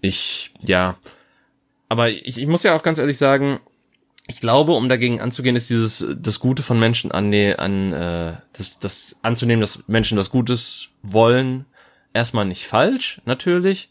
ich 0.00 0.52
ja. 0.60 0.96
Aber 1.88 2.10
ich, 2.10 2.38
ich 2.38 2.46
muss 2.46 2.62
ja 2.62 2.76
auch 2.76 2.82
ganz 2.82 2.98
ehrlich 2.98 3.18
sagen, 3.18 3.60
ich 4.26 4.40
glaube, 4.40 4.72
um 4.72 4.88
dagegen 4.88 5.20
anzugehen, 5.20 5.56
ist 5.56 5.68
dieses 5.68 6.06
das 6.16 6.40
Gute 6.40 6.62
von 6.62 6.78
Menschen 6.78 7.12
an, 7.12 7.32
an 7.34 7.92
äh, 7.92 8.32
das, 8.54 8.78
das 8.78 9.16
anzunehmen, 9.22 9.60
dass 9.60 9.86
Menschen 9.86 10.16
was 10.16 10.30
Gutes 10.30 10.88
wollen, 11.02 11.66
erstmal 12.14 12.46
nicht 12.46 12.66
falsch, 12.66 13.20
natürlich. 13.26 13.90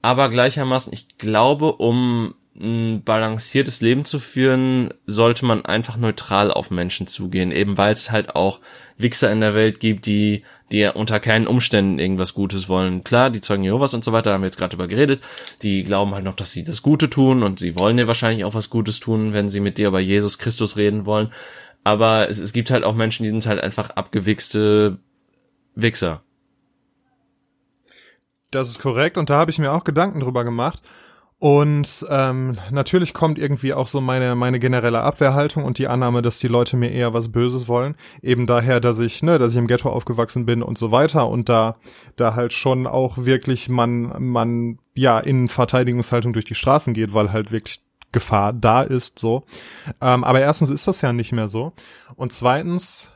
Aber 0.00 0.28
gleichermaßen, 0.30 0.92
ich 0.92 1.16
glaube, 1.16 1.74
um 1.74 2.34
ein 2.54 3.02
balanciertes 3.02 3.80
Leben 3.80 4.04
zu 4.04 4.18
führen, 4.18 4.92
sollte 5.06 5.46
man 5.46 5.64
einfach 5.64 5.96
neutral 5.96 6.50
auf 6.50 6.70
Menschen 6.70 7.06
zugehen, 7.06 7.50
eben 7.50 7.78
weil 7.78 7.94
es 7.94 8.10
halt 8.10 8.36
auch 8.36 8.60
Wichser 8.98 9.32
in 9.32 9.40
der 9.40 9.54
Welt 9.54 9.80
gibt, 9.80 10.06
die 10.06 10.42
die 10.72 10.86
unter 10.86 11.20
keinen 11.20 11.46
Umständen 11.46 11.98
irgendwas 11.98 12.32
Gutes 12.32 12.68
wollen. 12.68 13.04
Klar, 13.04 13.28
die 13.28 13.42
Zeugen 13.42 13.62
Jehovas 13.62 13.92
und 13.92 14.04
so 14.04 14.12
weiter, 14.12 14.32
haben 14.32 14.40
wir 14.40 14.46
jetzt 14.46 14.56
gerade 14.56 14.70
drüber 14.70 14.88
geredet, 14.88 15.22
die 15.62 15.84
glauben 15.84 16.14
halt 16.14 16.24
noch, 16.24 16.34
dass 16.34 16.50
sie 16.50 16.64
das 16.64 16.82
Gute 16.82 17.10
tun 17.10 17.42
und 17.42 17.58
sie 17.58 17.78
wollen 17.78 17.98
dir 17.98 18.06
wahrscheinlich 18.06 18.44
auch 18.44 18.54
was 18.54 18.70
Gutes 18.70 18.98
tun, 18.98 19.34
wenn 19.34 19.50
sie 19.50 19.60
mit 19.60 19.76
dir 19.76 19.88
über 19.88 20.00
Jesus 20.00 20.38
Christus 20.38 20.76
reden 20.78 21.04
wollen. 21.04 21.30
Aber 21.84 22.28
es, 22.30 22.38
es 22.38 22.54
gibt 22.54 22.70
halt 22.70 22.84
auch 22.84 22.94
Menschen, 22.94 23.24
die 23.24 23.28
sind 23.28 23.46
halt 23.46 23.60
einfach 23.60 23.90
abgewichste 23.90 24.98
Wichser. 25.74 26.22
Das 28.50 28.68
ist 28.68 28.80
korrekt 28.80 29.18
und 29.18 29.28
da 29.28 29.38
habe 29.38 29.50
ich 29.50 29.58
mir 29.58 29.72
auch 29.72 29.84
Gedanken 29.84 30.20
drüber 30.20 30.44
gemacht. 30.44 30.82
Und 31.42 32.06
ähm, 32.08 32.56
natürlich 32.70 33.14
kommt 33.14 33.36
irgendwie 33.36 33.74
auch 33.74 33.88
so 33.88 34.00
meine 34.00 34.36
meine 34.36 34.60
generelle 34.60 35.00
Abwehrhaltung 35.00 35.64
und 35.64 35.78
die 35.78 35.88
Annahme, 35.88 36.22
dass 36.22 36.38
die 36.38 36.46
Leute 36.46 36.76
mir 36.76 36.92
eher 36.92 37.14
was 37.14 37.32
Böses 37.32 37.66
wollen, 37.66 37.96
eben 38.22 38.46
daher, 38.46 38.78
dass 38.78 39.00
ich 39.00 39.24
ne, 39.24 39.40
dass 39.40 39.50
ich 39.50 39.58
im 39.58 39.66
Ghetto 39.66 39.88
aufgewachsen 39.88 40.46
bin 40.46 40.62
und 40.62 40.78
so 40.78 40.92
weiter 40.92 41.28
und 41.28 41.48
da 41.48 41.74
da 42.14 42.36
halt 42.36 42.52
schon 42.52 42.86
auch 42.86 43.24
wirklich 43.26 43.68
man 43.68 44.22
man 44.22 44.78
ja 44.94 45.18
in 45.18 45.48
Verteidigungshaltung 45.48 46.32
durch 46.32 46.44
die 46.44 46.54
Straßen 46.54 46.94
geht, 46.94 47.12
weil 47.12 47.32
halt 47.32 47.50
wirklich 47.50 47.82
Gefahr 48.12 48.52
da 48.52 48.82
ist 48.82 49.18
so. 49.18 49.42
Ähm, 50.00 50.22
aber 50.22 50.38
erstens 50.38 50.70
ist 50.70 50.86
das 50.86 51.00
ja 51.00 51.12
nicht 51.12 51.32
mehr 51.32 51.48
so 51.48 51.72
und 52.14 52.32
zweitens 52.32 53.10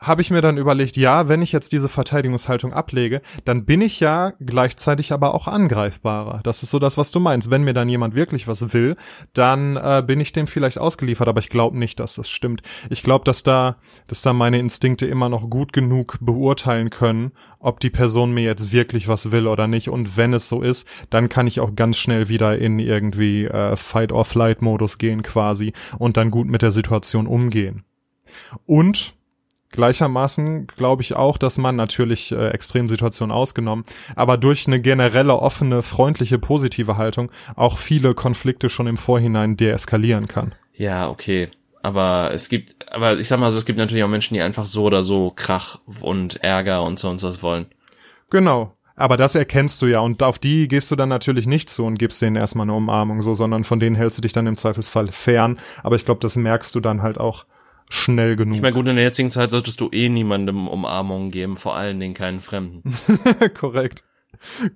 habe 0.00 0.22
ich 0.22 0.30
mir 0.30 0.40
dann 0.40 0.56
überlegt, 0.56 0.96
ja, 0.96 1.28
wenn 1.28 1.42
ich 1.42 1.52
jetzt 1.52 1.72
diese 1.72 1.90
Verteidigungshaltung 1.90 2.72
ablege, 2.72 3.20
dann 3.44 3.66
bin 3.66 3.82
ich 3.82 4.00
ja 4.00 4.32
gleichzeitig 4.40 5.12
aber 5.12 5.34
auch 5.34 5.46
angreifbarer. 5.46 6.40
Das 6.42 6.62
ist 6.62 6.70
so 6.70 6.78
das, 6.78 6.96
was 6.96 7.10
du 7.10 7.20
meinst. 7.20 7.50
Wenn 7.50 7.64
mir 7.64 7.74
dann 7.74 7.88
jemand 7.88 8.14
wirklich 8.14 8.48
was 8.48 8.72
will, 8.72 8.96
dann 9.34 9.76
äh, 9.76 10.02
bin 10.06 10.18
ich 10.18 10.32
dem 10.32 10.46
vielleicht 10.46 10.78
ausgeliefert, 10.78 11.28
aber 11.28 11.40
ich 11.40 11.50
glaube 11.50 11.78
nicht, 11.78 12.00
dass 12.00 12.14
das 12.14 12.30
stimmt. 12.30 12.62
Ich 12.88 13.02
glaube, 13.02 13.24
dass 13.26 13.42
da, 13.42 13.76
dass 14.06 14.22
da 14.22 14.32
meine 14.32 14.58
Instinkte 14.58 15.06
immer 15.06 15.28
noch 15.28 15.50
gut 15.50 15.74
genug 15.74 16.16
beurteilen 16.22 16.88
können, 16.88 17.32
ob 17.58 17.78
die 17.80 17.90
Person 17.90 18.32
mir 18.32 18.44
jetzt 18.44 18.72
wirklich 18.72 19.06
was 19.06 19.32
will 19.32 19.46
oder 19.46 19.68
nicht. 19.68 19.90
Und 19.90 20.16
wenn 20.16 20.32
es 20.32 20.48
so 20.48 20.62
ist, 20.62 20.88
dann 21.10 21.28
kann 21.28 21.46
ich 21.46 21.60
auch 21.60 21.74
ganz 21.76 21.98
schnell 21.98 22.30
wieder 22.30 22.56
in 22.58 22.78
irgendwie 22.78 23.44
äh, 23.44 23.76
Fight-or-Flight-Modus 23.76 24.96
gehen 24.96 25.22
quasi 25.22 25.74
und 25.98 26.16
dann 26.16 26.30
gut 26.30 26.48
mit 26.48 26.62
der 26.62 26.72
Situation 26.72 27.26
umgehen. 27.26 27.84
Und 28.64 29.14
Gleichermaßen 29.72 30.66
glaube 30.66 31.02
ich 31.02 31.14
auch, 31.14 31.38
dass 31.38 31.56
man 31.56 31.76
natürlich 31.76 32.32
äh, 32.32 32.48
Extremsituationen 32.48 33.34
ausgenommen, 33.34 33.84
aber 34.16 34.36
durch 34.36 34.66
eine 34.66 34.80
generelle 34.80 35.36
offene, 35.36 35.82
freundliche, 35.82 36.38
positive 36.38 36.96
Haltung 36.96 37.30
auch 37.54 37.78
viele 37.78 38.14
Konflikte 38.14 38.68
schon 38.68 38.88
im 38.88 38.96
Vorhinein 38.96 39.56
deeskalieren 39.56 40.26
kann. 40.26 40.54
Ja, 40.74 41.08
okay. 41.08 41.48
Aber 41.82 42.30
es 42.34 42.48
gibt, 42.48 42.92
aber 42.92 43.18
ich 43.18 43.28
sag 43.28 43.40
mal 43.40 43.50
so, 43.50 43.58
es 43.58 43.64
gibt 43.64 43.78
natürlich 43.78 44.04
auch 44.04 44.08
Menschen, 44.08 44.34
die 44.34 44.42
einfach 44.42 44.66
so 44.66 44.84
oder 44.84 45.02
so 45.02 45.32
Krach 45.34 45.78
und 46.02 46.42
Ärger 46.42 46.82
und 46.82 46.98
so 46.98 47.08
und 47.08 47.22
was 47.22 47.42
wollen. 47.42 47.66
Genau. 48.28 48.74
Aber 48.96 49.16
das 49.16 49.34
erkennst 49.34 49.80
du 49.80 49.86
ja 49.86 50.00
und 50.00 50.22
auf 50.22 50.38
die 50.38 50.68
gehst 50.68 50.90
du 50.90 50.96
dann 50.96 51.08
natürlich 51.08 51.46
nicht 51.46 51.70
zu 51.70 51.86
und 51.86 51.98
gibst 51.98 52.20
denen 52.20 52.36
erstmal 52.36 52.64
eine 52.64 52.74
Umarmung 52.74 53.22
so, 53.22 53.34
sondern 53.34 53.64
von 53.64 53.78
denen 53.78 53.96
hältst 53.96 54.18
du 54.18 54.22
dich 54.22 54.34
dann 54.34 54.46
im 54.46 54.58
Zweifelsfall 54.58 55.10
fern. 55.10 55.58
Aber 55.82 55.96
ich 55.96 56.04
glaube, 56.04 56.20
das 56.20 56.36
merkst 56.36 56.74
du 56.74 56.80
dann 56.80 57.00
halt 57.00 57.16
auch 57.16 57.46
schnell 57.90 58.36
genug. 58.36 58.56
Ich 58.56 58.62
meine, 58.62 58.74
gut, 58.74 58.88
in 58.88 58.96
der 58.96 59.04
jetzigen 59.04 59.28
Zeit 59.28 59.50
solltest 59.50 59.80
du 59.80 59.90
eh 59.92 60.08
niemandem 60.08 60.68
Umarmungen 60.68 61.30
geben, 61.30 61.56
vor 61.56 61.76
allen 61.76 62.00
Dingen 62.00 62.14
keinen 62.14 62.40
Fremden. 62.40 62.82
Korrekt. 63.58 64.04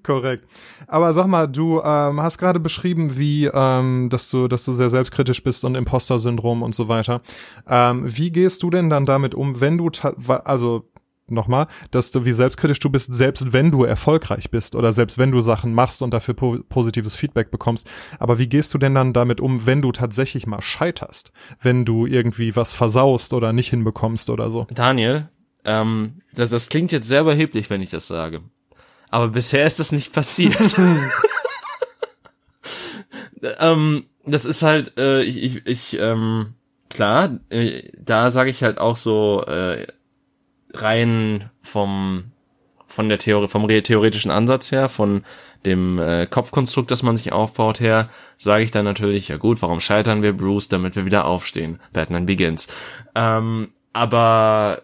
Korrekt. 0.02 0.46
Aber 0.86 1.12
sag 1.12 1.26
mal, 1.26 1.46
du 1.46 1.80
ähm, 1.80 2.20
hast 2.20 2.36
gerade 2.38 2.60
beschrieben, 2.60 3.16
wie, 3.16 3.46
ähm, 3.46 4.08
dass 4.10 4.30
du, 4.30 4.46
dass 4.46 4.64
du 4.64 4.72
sehr 4.72 4.90
selbstkritisch 4.90 5.42
bist 5.42 5.64
und 5.64 5.74
Imposter-Syndrom 5.74 6.62
und 6.62 6.74
so 6.74 6.88
weiter. 6.88 7.22
Ähm, 7.66 8.02
wie 8.04 8.30
gehst 8.30 8.62
du 8.62 8.68
denn 8.68 8.90
dann 8.90 9.06
damit 9.06 9.34
um, 9.34 9.60
wenn 9.60 9.78
du, 9.78 9.90
also 10.26 10.90
nochmal, 11.28 11.66
dass 11.90 12.10
du, 12.10 12.24
wie 12.24 12.32
selbstkritisch 12.32 12.78
du 12.80 12.90
bist, 12.90 13.12
selbst 13.12 13.52
wenn 13.52 13.70
du 13.70 13.84
erfolgreich 13.84 14.50
bist 14.50 14.74
oder 14.74 14.92
selbst 14.92 15.18
wenn 15.18 15.30
du 15.30 15.40
Sachen 15.40 15.74
machst 15.74 16.02
und 16.02 16.12
dafür 16.12 16.34
po 16.34 16.58
positives 16.68 17.16
Feedback 17.16 17.50
bekommst. 17.50 17.88
Aber 18.18 18.38
wie 18.38 18.48
gehst 18.48 18.74
du 18.74 18.78
denn 18.78 18.94
dann 18.94 19.12
damit 19.12 19.40
um, 19.40 19.66
wenn 19.66 19.82
du 19.82 19.92
tatsächlich 19.92 20.46
mal 20.46 20.60
scheiterst? 20.60 21.32
Wenn 21.60 21.84
du 21.84 22.06
irgendwie 22.06 22.56
was 22.56 22.74
versaust 22.74 23.32
oder 23.32 23.52
nicht 23.52 23.70
hinbekommst 23.70 24.30
oder 24.30 24.50
so? 24.50 24.66
Daniel, 24.70 25.28
ähm, 25.64 26.14
das, 26.32 26.50
das 26.50 26.68
klingt 26.68 26.92
jetzt 26.92 27.08
sehr 27.08 27.22
überheblich, 27.22 27.70
wenn 27.70 27.82
ich 27.82 27.90
das 27.90 28.06
sage. 28.06 28.42
Aber 29.10 29.28
bisher 29.28 29.66
ist 29.66 29.78
das 29.80 29.92
nicht 29.92 30.12
passiert. 30.12 30.76
ähm, 33.58 34.06
das 34.26 34.44
ist 34.44 34.62
halt, 34.62 34.96
äh, 34.98 35.22
ich, 35.22 35.42
ich, 35.42 35.66
ich 35.66 35.98
ähm, 35.98 36.54
klar, 36.88 37.38
äh, 37.50 37.90
da 37.98 38.30
sage 38.30 38.50
ich 38.50 38.62
halt 38.62 38.78
auch 38.78 38.96
so, 38.96 39.44
äh, 39.46 39.86
rein 40.74 41.50
vom 41.62 42.24
von 42.86 43.08
der 43.08 43.18
Theorie, 43.18 43.48
vom 43.48 43.66
theoretischen 43.66 44.30
Ansatz 44.30 44.70
her, 44.70 44.88
von 44.88 45.24
dem 45.66 45.98
äh, 45.98 46.26
Kopfkonstrukt, 46.26 46.92
das 46.92 47.02
man 47.02 47.16
sich 47.16 47.32
aufbaut 47.32 47.80
her, 47.80 48.08
sage 48.38 48.62
ich 48.62 48.70
dann 48.70 48.84
natürlich, 48.84 49.28
ja 49.28 49.36
gut, 49.36 49.60
warum 49.62 49.80
scheitern 49.80 50.22
wir 50.22 50.32
Bruce, 50.32 50.68
damit 50.68 50.94
wir 50.94 51.04
wieder 51.04 51.24
aufstehen? 51.24 51.80
Batman 51.92 52.26
Begins. 52.26 52.68
Ähm, 53.16 53.72
aber 53.92 54.82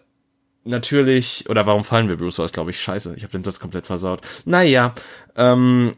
natürlich, 0.65 1.49
oder 1.49 1.65
warum 1.65 1.83
fallen 1.83 2.09
wir 2.09 2.17
Bruce 2.17 2.41
aus, 2.41 2.51
glaube 2.51 2.71
ich, 2.71 2.81
scheiße, 2.81 3.15
ich 3.15 3.23
habe 3.23 3.31
den 3.31 3.43
Satz 3.43 3.59
komplett 3.59 3.87
versaut. 3.87 4.21
Naja, 4.45 4.93
ähm, 5.37 5.93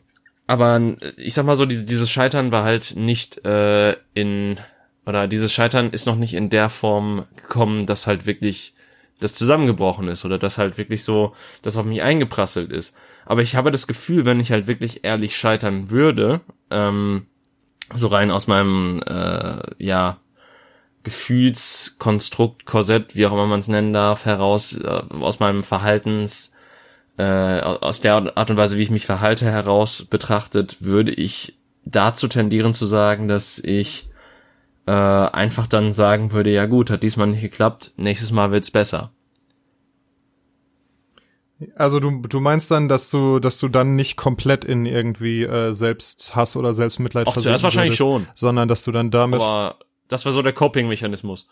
aber 0.46 0.82
ich 1.18 1.34
sag 1.34 1.46
mal 1.46 1.56
so, 1.56 1.66
dieses 1.66 2.10
Scheitern 2.10 2.52
war 2.52 2.64
halt 2.64 2.96
nicht 2.96 3.46
äh, 3.46 3.96
in 4.14 4.58
oder 5.06 5.28
dieses 5.28 5.52
Scheitern 5.52 5.90
ist 5.90 6.06
noch 6.06 6.16
nicht 6.16 6.34
in 6.34 6.50
der 6.50 6.70
Form 6.70 7.26
gekommen, 7.36 7.86
dass 7.86 8.08
halt 8.08 8.26
wirklich 8.26 8.74
das 9.24 9.34
zusammengebrochen 9.34 10.08
ist 10.08 10.26
oder 10.26 10.38
dass 10.38 10.58
halt 10.58 10.78
wirklich 10.78 11.04
so 11.04 11.34
das 11.62 11.78
auf 11.78 11.86
mich 11.86 12.02
eingeprasselt 12.02 12.72
ist. 12.72 12.96
Aber 13.26 13.42
ich 13.42 13.56
habe 13.56 13.72
das 13.72 13.88
Gefühl, 13.88 14.26
wenn 14.26 14.40
ich 14.40 14.52
halt 14.52 14.68
wirklich 14.68 15.04
ehrlich 15.04 15.38
scheitern 15.38 15.90
würde, 15.90 16.42
ähm, 16.70 17.28
so 17.94 18.08
rein 18.08 18.32
aus 18.32 18.48
meinem 18.48 19.02
äh, 19.08 19.62
ja 19.78 20.18
Gefühlskonstrukt, 21.04 22.66
Korsett, 22.66 23.16
wie 23.16 23.26
auch 23.26 23.34
immer 23.34 23.48
man 23.48 23.60
es 23.60 23.68
nennen 23.68 23.94
darf, 23.94 24.26
heraus 24.26 24.74
äh, 24.78 24.88
aus 24.88 25.40
meinem 25.40 25.64
Verhaltens 25.64 26.54
äh, 27.18 27.60
aus 27.60 28.02
der 28.02 28.16
Art 28.16 28.50
und 28.50 28.58
Weise, 28.58 28.78
wie 28.78 28.82
ich 28.82 28.90
mich 28.90 29.06
verhalte, 29.06 29.46
heraus 29.46 30.06
betrachtet, 30.10 30.78
würde 30.80 31.12
ich 31.12 31.58
dazu 31.86 32.28
tendieren 32.28 32.74
zu 32.74 32.86
sagen, 32.86 33.28
dass 33.28 33.60
ich 33.60 34.10
äh, 34.86 34.92
einfach 34.92 35.68
dann 35.68 35.92
sagen 35.92 36.32
würde, 36.32 36.52
ja 36.52 36.66
gut, 36.66 36.90
hat 36.90 37.04
diesmal 37.04 37.28
nicht 37.28 37.42
geklappt, 37.42 37.94
nächstes 37.98 38.32
Mal 38.32 38.52
wird's 38.52 38.72
besser. 38.72 39.12
Also 41.76 42.00
du, 42.00 42.22
du 42.28 42.40
meinst 42.40 42.72
dann, 42.72 42.90
dass 42.90 43.10
du, 43.10 43.40
dass 43.40 43.60
du 43.60 43.70
dann 43.70 43.96
nicht 43.96 44.18
komplett 44.18 44.66
in 44.66 44.86
irgendwie 44.86 45.44
äh, 45.44 45.74
Selbsthass 45.74 46.58
oder 46.58 46.74
Selbstmitleid 46.74 47.28
Auch 47.28 47.38
zuerst 47.38 47.64
wahrscheinlich 47.64 48.00
würdest, 48.00 48.28
schon. 48.28 48.28
Sondern 48.36 48.68
dass 48.68 48.84
du 48.84 48.92
dann 48.92 49.12
damit. 49.12 49.40
Aber 49.40 49.78
das 50.10 50.26
war 50.26 50.34
so 50.34 50.42
der 50.42 50.54
Coping-Mechanismus. 50.54 51.48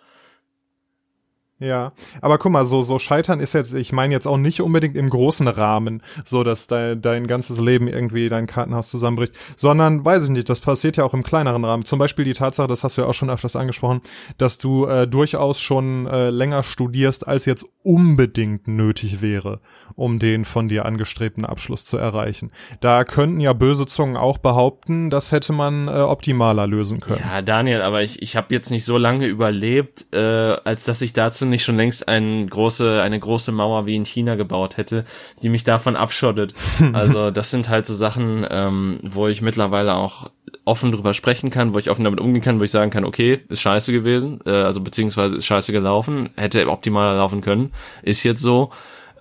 Ja, 1.62 1.92
aber 2.22 2.40
guck 2.40 2.52
mal, 2.52 2.66
so 2.66 2.82
so 2.82 2.98
scheitern 2.98 3.40
ist 3.40 3.54
jetzt, 3.54 3.76
ich 3.76 3.94
meine 3.94 4.12
jetzt 4.12 4.26
auch 4.26 4.38
nicht 4.38 4.62
unbedingt 4.62 4.98
im 4.98 5.12
großen 5.12 5.48
Rahmen, 5.48 6.02
so 6.26 6.44
dass 6.44 6.66
dein 6.66 7.04
dein 7.04 7.28
ganzes 7.28 7.60
Leben 7.60 7.88
irgendwie 7.88 8.30
dein 8.30 8.48
Kartenhaus 8.48 8.90
zusammenbricht, 8.90 9.36
sondern 9.56 10.04
weiß 10.04 10.24
ich 10.24 10.30
nicht, 10.32 10.50
das 10.50 10.60
passiert 10.60 10.98
ja 10.98 11.04
auch 11.04 11.14
im 11.14 11.22
kleineren 11.22 11.64
Rahmen. 11.64 11.86
Zum 11.86 12.00
Beispiel 12.00 12.26
die 12.26 12.34
Tatsache, 12.34 12.68
das 12.68 12.84
hast 12.84 12.98
du 12.98 13.04
ja 13.04 13.08
auch 13.08 13.14
schon 13.14 13.30
öfters 13.30 13.56
angesprochen, 13.56 14.02
dass 14.40 14.58
du 14.58 14.88
äh, 14.88 15.08
durchaus 15.08 15.60
schon 15.60 16.08
äh, 16.08 16.32
länger 16.32 16.64
studierst, 16.64 17.28
als 17.28 17.46
jetzt 17.46 17.64
unbedingt 17.84 18.68
nötig 18.68 19.22
wäre, 19.22 19.60
um 19.96 20.18
den 20.18 20.46
von 20.46 20.68
dir 20.68 20.86
angestrebten 20.86 21.46
Abschluss 21.46 21.86
zu 21.86 21.98
erreichen. 21.98 22.52
Da 22.80 23.04
könnten 23.04 23.40
ja 23.40 23.54
böse 23.54 23.86
Zungen 23.86 24.18
auch 24.18 24.40
behaupten, 24.40 25.12
das 25.12 25.32
hätte 25.32 25.54
man 25.54 25.88
äh, 25.88 25.92
optimaler 25.92 26.66
lösen 26.66 27.02
können. 27.02 27.22
Ja, 27.24 27.44
Daniel, 27.44 27.84
aber 27.84 28.02
ich 28.02 28.20
ich 28.22 28.36
habe 28.36 28.48
jetzt 28.50 28.72
nicht 28.72 28.86
so 28.86 28.98
lange 28.98 29.28
überlebt, 29.28 30.08
äh, 30.12 30.18
als 30.18 30.86
dass 30.86 31.04
ich 31.04 31.14
dazu 31.14 31.51
nicht 31.52 31.64
schon 31.64 31.76
längst 31.76 32.08
eine 32.08 32.48
große, 32.48 33.02
eine 33.02 33.20
große 33.20 33.52
Mauer 33.52 33.86
wie 33.86 33.96
in 33.96 34.06
China 34.06 34.36
gebaut 34.36 34.78
hätte, 34.78 35.06
die 35.44 35.50
mich 35.50 35.64
davon 35.64 35.96
abschottet. 35.96 36.54
Also 36.94 37.32
das 37.32 37.52
sind 37.52 37.70
halt 37.70 37.86
so 37.86 37.96
Sachen, 37.96 38.46
ähm, 38.50 39.00
wo 39.04 39.28
ich 39.28 39.42
mittlerweile 39.42 39.96
auch 39.96 40.30
offen 40.66 40.92
drüber 40.92 41.14
sprechen 41.14 41.50
kann, 41.50 41.74
wo 41.74 41.80
ich 41.80 41.90
offen 41.90 42.04
damit 42.04 42.20
umgehen 42.20 42.42
kann, 42.42 42.60
wo 42.60 42.64
ich 42.64 42.72
sagen 42.72 42.92
kann, 42.92 43.06
okay, 43.06 43.40
ist 43.50 43.62
scheiße 43.62 43.92
gewesen, 43.92 44.40
äh, 44.46 44.52
also 44.52 44.82
beziehungsweise 44.82 45.38
ist 45.38 45.46
scheiße 45.46 45.72
gelaufen, 45.72 46.30
hätte 46.36 46.68
optimaler 46.70 47.18
laufen 47.18 47.42
können, 47.42 47.72
ist 48.04 48.24
jetzt 48.24 48.42
so. 48.42 48.72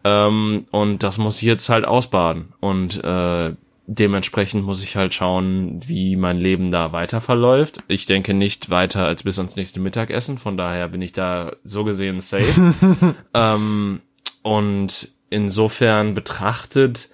Ähm, 0.04 0.66
und 0.70 1.02
das 1.02 1.18
muss 1.18 1.36
ich 1.36 1.42
jetzt 1.42 1.68
halt 1.68 1.84
ausbaden. 1.84 2.52
Und 2.60 3.02
äh, 3.04 3.52
dementsprechend 3.86 4.64
muss 4.64 4.82
ich 4.82 4.96
halt 4.96 5.14
schauen, 5.14 5.80
wie 5.86 6.16
mein 6.16 6.38
Leben 6.38 6.70
da 6.70 6.92
weiter 6.92 7.20
verläuft. 7.20 7.82
Ich 7.88 8.06
denke 8.06 8.34
nicht 8.34 8.70
weiter 8.70 9.06
als 9.06 9.24
bis 9.24 9.38
ans 9.38 9.56
nächste 9.56 9.80
Mittagessen, 9.80 10.38
von 10.38 10.56
daher 10.56 10.88
bin 10.88 11.02
ich 11.02 11.12
da 11.12 11.52
so 11.64 11.84
gesehen 11.84 12.20
safe. 12.20 12.74
ähm, 13.34 14.00
und 14.42 15.08
insofern 15.30 16.14
betrachtet, 16.14 17.10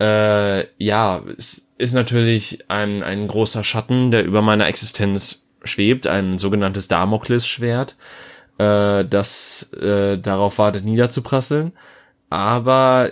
äh, 0.00 0.66
ja, 0.82 1.22
es 1.36 1.70
ist 1.78 1.94
natürlich 1.94 2.70
ein, 2.70 3.02
ein 3.02 3.28
großer 3.28 3.64
Schatten, 3.64 4.10
der 4.10 4.24
über 4.24 4.42
meiner 4.42 4.66
Existenz 4.66 5.46
schwebt, 5.64 6.06
ein 6.06 6.38
sogenanntes 6.38 6.88
Damoklesschwert, 6.88 7.96
äh, 8.58 9.04
das 9.04 9.72
äh, 9.74 10.18
darauf 10.18 10.58
wartet 10.58 10.84
niederzuprasseln. 10.84 11.72
Aber 12.30 13.10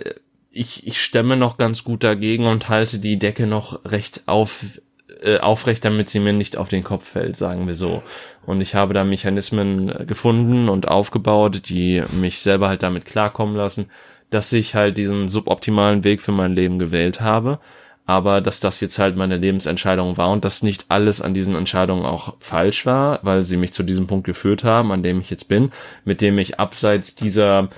ich, 0.55 0.87
ich 0.87 1.01
stemme 1.01 1.35
noch 1.35 1.57
ganz 1.57 1.83
gut 1.83 2.03
dagegen 2.03 2.47
und 2.47 2.69
halte 2.69 2.97
die 2.97 3.19
Decke 3.19 3.45
noch 3.45 3.83
recht 3.83 4.23
auf, 4.25 4.81
äh, 5.21 5.37
aufrecht, 5.39 5.83
damit 5.83 6.09
sie 6.09 6.21
mir 6.21 6.31
nicht 6.31 6.55
auf 6.55 6.69
den 6.69 6.83
Kopf 6.83 7.07
fällt, 7.09 7.35
sagen 7.35 7.67
wir 7.67 7.75
so. 7.75 8.01
Und 8.45 8.61
ich 8.61 8.73
habe 8.73 8.93
da 8.93 9.03
Mechanismen 9.03 10.07
gefunden 10.07 10.69
und 10.69 10.87
aufgebaut, 10.87 11.63
die 11.67 12.03
mich 12.13 12.39
selber 12.39 12.69
halt 12.69 12.83
damit 12.83 13.05
klarkommen 13.05 13.55
lassen, 13.55 13.87
dass 14.29 14.53
ich 14.53 14.75
halt 14.75 14.97
diesen 14.97 15.27
suboptimalen 15.27 16.05
Weg 16.05 16.21
für 16.21 16.31
mein 16.31 16.55
Leben 16.55 16.79
gewählt 16.79 17.19
habe, 17.19 17.59
aber 18.05 18.39
dass 18.39 18.61
das 18.61 18.79
jetzt 18.79 18.97
halt 18.97 19.17
meine 19.17 19.37
Lebensentscheidung 19.37 20.15
war 20.15 20.31
und 20.31 20.45
dass 20.45 20.63
nicht 20.63 20.85
alles 20.87 21.21
an 21.21 21.33
diesen 21.33 21.55
Entscheidungen 21.55 22.05
auch 22.05 22.35
falsch 22.39 22.85
war, 22.85 23.19
weil 23.23 23.43
sie 23.43 23.57
mich 23.57 23.73
zu 23.73 23.83
diesem 23.83 24.07
Punkt 24.07 24.25
geführt 24.25 24.63
haben, 24.63 24.93
an 24.93 25.03
dem 25.03 25.19
ich 25.19 25.29
jetzt 25.29 25.49
bin, 25.49 25.71
mit 26.05 26.21
dem 26.21 26.37
ich 26.37 26.59
abseits 26.59 27.15
dieser 27.15 27.69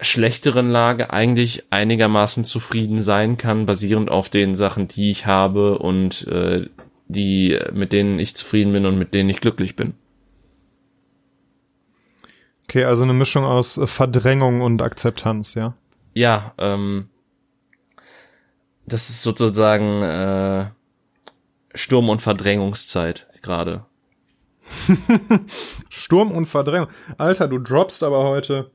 schlechteren 0.00 0.68
Lage 0.68 1.12
eigentlich 1.12 1.64
einigermaßen 1.70 2.44
zufrieden 2.44 3.00
sein 3.00 3.36
kann, 3.36 3.66
basierend 3.66 4.10
auf 4.10 4.28
den 4.28 4.54
Sachen, 4.54 4.88
die 4.88 5.10
ich 5.10 5.26
habe 5.26 5.78
und 5.78 6.26
äh, 6.28 6.68
die, 7.08 7.58
mit 7.72 7.92
denen 7.92 8.18
ich 8.18 8.36
zufrieden 8.36 8.72
bin 8.72 8.86
und 8.86 8.98
mit 8.98 9.14
denen 9.14 9.28
ich 9.28 9.40
glücklich 9.40 9.74
bin. 9.74 9.94
Okay, 12.64 12.84
also 12.84 13.02
eine 13.02 13.14
Mischung 13.14 13.44
aus 13.44 13.78
äh, 13.78 13.86
Verdrängung 13.86 14.60
und 14.60 14.82
Akzeptanz, 14.82 15.54
ja? 15.54 15.74
Ja, 16.14 16.54
ähm, 16.58 17.08
das 18.86 19.10
ist 19.10 19.22
sozusagen 19.22 20.02
äh, 20.02 20.66
Sturm- 21.74 22.08
und 22.08 22.20
Verdrängungszeit 22.20 23.28
gerade. 23.42 23.84
Sturm 25.88 26.30
und 26.30 26.46
Verdrängung. 26.46 26.88
Alter, 27.16 27.48
du 27.48 27.58
droppst 27.58 28.02
aber 28.02 28.24
heute 28.24 28.70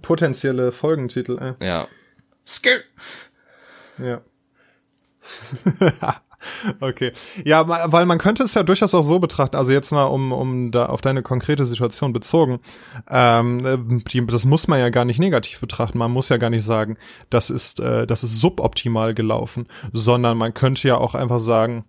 potenzielle 0.00 0.72
Folgentitel. 0.72 1.56
Äh. 1.60 1.66
Ja. 1.66 1.88
Skr. 2.46 2.80
Ja. 3.98 4.22
okay. 6.80 7.12
Ja, 7.44 7.92
weil 7.92 8.06
man 8.06 8.18
könnte 8.18 8.42
es 8.42 8.54
ja 8.54 8.62
durchaus 8.62 8.94
auch 8.94 9.02
so 9.02 9.18
betrachten, 9.18 9.56
also 9.56 9.72
jetzt 9.72 9.92
mal 9.92 10.04
um, 10.04 10.32
um 10.32 10.70
da 10.70 10.86
auf 10.86 11.00
deine 11.00 11.22
konkrete 11.22 11.64
Situation 11.64 12.12
bezogen, 12.12 12.60
ähm, 13.08 14.02
die, 14.12 14.26
das 14.26 14.44
muss 14.44 14.68
man 14.68 14.80
ja 14.80 14.90
gar 14.90 15.04
nicht 15.04 15.20
negativ 15.20 15.60
betrachten, 15.60 15.98
man 15.98 16.10
muss 16.10 16.28
ja 16.28 16.36
gar 16.36 16.50
nicht 16.50 16.64
sagen, 16.64 16.96
das 17.30 17.50
ist, 17.50 17.80
äh, 17.80 18.06
das 18.06 18.24
ist 18.24 18.40
suboptimal 18.40 19.14
gelaufen, 19.14 19.66
sondern 19.92 20.36
man 20.38 20.54
könnte 20.54 20.88
ja 20.88 20.96
auch 20.96 21.14
einfach 21.14 21.40
sagen, 21.40 21.84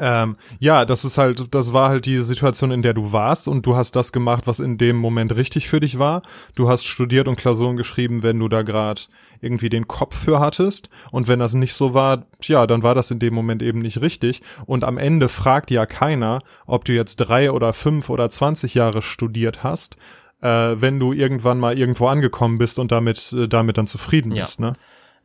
ähm, 0.00 0.36
ja, 0.58 0.84
das 0.84 1.04
ist 1.04 1.18
halt, 1.18 1.54
das 1.54 1.72
war 1.72 1.88
halt 1.88 2.06
die 2.06 2.18
Situation, 2.18 2.70
in 2.70 2.82
der 2.82 2.94
du 2.94 3.12
warst 3.12 3.46
und 3.48 3.64
du 3.64 3.76
hast 3.76 3.96
das 3.96 4.12
gemacht, 4.12 4.46
was 4.46 4.58
in 4.58 4.76
dem 4.76 4.96
Moment 4.96 5.34
richtig 5.36 5.68
für 5.68 5.80
dich 5.80 5.98
war. 5.98 6.22
Du 6.54 6.68
hast 6.68 6.84
studiert 6.84 7.28
und 7.28 7.36
Klausuren 7.36 7.76
geschrieben, 7.76 8.22
wenn 8.22 8.38
du 8.38 8.48
da 8.48 8.62
gerade 8.62 9.02
irgendwie 9.40 9.68
den 9.68 9.86
Kopf 9.86 10.16
für 10.16 10.40
hattest. 10.40 10.88
Und 11.12 11.28
wenn 11.28 11.38
das 11.38 11.54
nicht 11.54 11.74
so 11.74 11.94
war, 11.94 12.26
ja, 12.42 12.66
dann 12.66 12.82
war 12.82 12.94
das 12.94 13.10
in 13.10 13.18
dem 13.18 13.34
Moment 13.34 13.62
eben 13.62 13.78
nicht 13.80 14.00
richtig. 14.00 14.42
Und 14.66 14.84
am 14.84 14.98
Ende 14.98 15.28
fragt 15.28 15.70
ja 15.70 15.86
keiner, 15.86 16.40
ob 16.66 16.84
du 16.84 16.92
jetzt 16.92 17.16
drei 17.16 17.52
oder 17.52 17.72
fünf 17.72 18.10
oder 18.10 18.30
zwanzig 18.30 18.74
Jahre 18.74 19.02
studiert 19.02 19.62
hast, 19.62 19.96
äh, 20.40 20.48
wenn 20.76 20.98
du 20.98 21.12
irgendwann 21.12 21.58
mal 21.60 21.78
irgendwo 21.78 22.06
angekommen 22.08 22.58
bist 22.58 22.78
und 22.78 22.90
damit, 22.90 23.32
äh, 23.32 23.48
damit 23.48 23.78
dann 23.78 23.86
zufrieden 23.86 24.32
ja. 24.32 24.44
bist, 24.44 24.60
ne? 24.60 24.74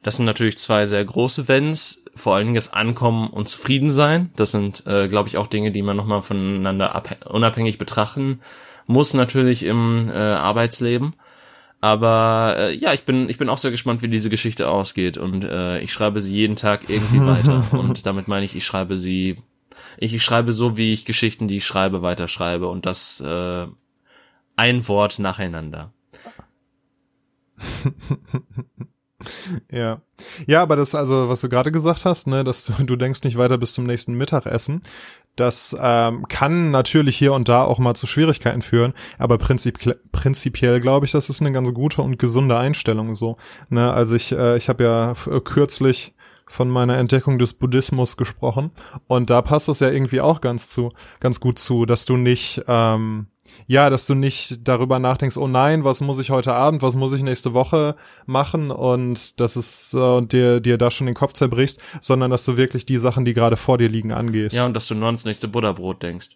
Das 0.02 0.16
sind 0.16 0.26
natürlich 0.26 0.58
zwei 0.58 0.86
sehr 0.86 1.04
große 1.04 1.47
Wenns. 1.47 2.06
Vor 2.16 2.36
allen 2.36 2.47
Dingen 2.47 2.56
das 2.56 2.74
Ankommen 2.74 3.30
und 3.30 3.47
Zufrieden 3.47 3.89
sein. 3.89 4.32
Das 4.36 4.52
sind, 4.52 4.86
äh, 4.88 5.08
glaube 5.08 5.30
ich, 5.30 5.38
auch 5.38 5.47
Dinge, 5.47 5.72
die 5.72 5.82
man 5.82 5.97
nochmal 5.97 6.22
voneinander 6.22 7.04
unabhängig 7.26 7.78
betrachten 7.78 8.39
muss, 8.88 9.14
natürlich 9.14 9.64
im 9.64 10.10
äh, 10.10 10.14
Arbeitsleben. 10.14 11.14
Aber 11.82 12.56
äh, 12.58 12.76
ja, 12.76 12.93
ich 12.93 13.04
bin, 13.04 13.30
ich 13.30 13.38
bin 13.38 13.50
auch 13.50 13.58
sehr 13.58 13.72
gespannt, 13.72 14.02
wie 14.02 14.10
diese 14.10 14.30
Geschichte 14.30 14.70
ausgeht. 14.70 15.18
Und 15.18 15.43
äh, 15.43 15.80
ich 15.80 15.93
schreibe 15.93 16.22
sie 16.22 16.36
jeden 16.36 16.56
Tag 16.56 16.89
irgendwie 16.89 17.26
weiter. 17.26 17.66
Und 17.72 18.06
damit 18.06 18.28
meine 18.28 18.45
ich, 18.45 18.56
ich 18.56 18.66
schreibe 18.66 18.97
sie, 18.97 19.38
ich, 19.97 20.14
ich 20.14 20.24
schreibe 20.24 20.52
so, 20.52 20.78
wie 20.78 20.91
ich 20.91 21.06
Geschichten, 21.06 21.47
die 21.47 21.58
ich 21.58 21.66
schreibe, 21.66 22.02
weiterschreibe. 22.02 22.68
Und 22.68 22.86
das 22.86 23.22
äh, 23.22 23.68
ein 24.56 24.88
Wort 24.88 25.20
nacheinander. 25.20 25.93
Ja. 29.72 30.01
Ja, 30.47 30.61
aber 30.61 30.76
das, 30.76 30.95
also, 30.95 31.30
was 31.30 31.41
du 31.41 31.49
gerade 31.49 31.72
gesagt 31.72 32.05
hast, 32.05 32.28
ne, 32.28 32.43
dass 32.43 32.65
du, 32.65 32.74
du 32.84 32.95
denkst 32.95 33.24
nicht 33.24 33.38
weiter 33.38 33.57
bis 33.57 33.74
zum 33.74 33.86
nächsten 33.86 34.13
Mittagessen, 34.13 34.82
das 35.36 35.76
ähm, 35.80 36.28
kann 36.28 36.72
natürlich 36.72 37.17
hier 37.17 37.34
und 37.34 37.47
da 37.47 37.63
auch 37.63 37.80
mal 37.80 37.95
zu 37.95 38.07
Schwierigkeiten 38.07 38.61
führen, 38.61 38.93
aber 39.17 39.38
prinzip, 39.38 39.78
prinzipiell 40.11 40.80
glaube 40.82 41.05
ich, 41.05 41.11
das 41.13 41.30
ist 41.30 41.41
eine 41.41 41.51
ganz 41.51 41.74
gute 41.74 42.01
und 42.01 42.20
gesunde 42.20 42.57
Einstellung 42.57 43.15
so. 43.15 43.38
Ne, 43.70 43.91
also 43.91 44.15
ich, 44.15 44.32
äh, 44.32 44.57
ich 44.57 44.67
habe 44.70 44.84
ja 44.84 45.11
äh, 45.11 45.39
kürzlich 45.39 46.13
von 46.49 46.70
meiner 46.70 46.97
Entdeckung 46.97 47.38
des 47.38 47.53
Buddhismus 47.53 48.17
gesprochen 48.17 48.72
und 49.07 49.30
da 49.30 49.41
passt 49.41 49.67
das 49.67 49.80
ja 49.80 49.89
irgendwie 49.89 50.20
auch 50.20 50.41
ganz 50.41 50.70
zu, 50.70 50.91
ganz 51.20 51.39
gut 51.39 51.59
zu, 51.59 51.86
dass 51.86 52.05
du 52.05 52.17
nicht 52.17 52.63
ähm, 52.67 53.28
ja, 53.68 53.89
dass 53.89 54.06
du 54.06 54.16
nicht 54.16 54.68
darüber 54.68 55.00
nachdenkst, 55.00 55.38
oh 55.38 55.47
nein, 55.47 55.84
was 55.84 56.02
muss 56.02 56.20
ich 56.20 56.32
heute 56.32 56.54
Abend, 56.54 56.82
was 56.82 56.95
muss 56.95 57.14
ich 57.14 57.22
nächste 57.24 57.54
Woche 57.54 57.95
machen 58.26 58.72
und 58.72 59.39
das 59.39 59.56
ist 59.56 59.93
äh, 59.93 60.22
dir 60.22 60.60
dir 60.60 60.78
da 60.78 60.91
schon 60.91 61.08
den 61.08 61.16
Kopf 61.16 61.34
zerbrichst, 61.34 61.80
sondern 62.02 62.32
dass 62.32 62.45
du 62.45 62.58
wirklich 62.58 62.86
die 62.86 62.97
Sachen, 62.97 63.26
die 63.26 63.34
gerade 63.34 63.58
vor 63.58 63.78
dir 63.78 63.89
liegen, 63.89 64.12
angehst. 64.12 64.56
Ja, 64.56 64.66
und 64.66 64.74
dass 64.74 64.88
du 64.88 64.95
nur 64.95 65.06
ans 65.06 65.26
nächste 65.26 65.47
Butterbrot 65.47 66.02
denkst. 66.04 66.30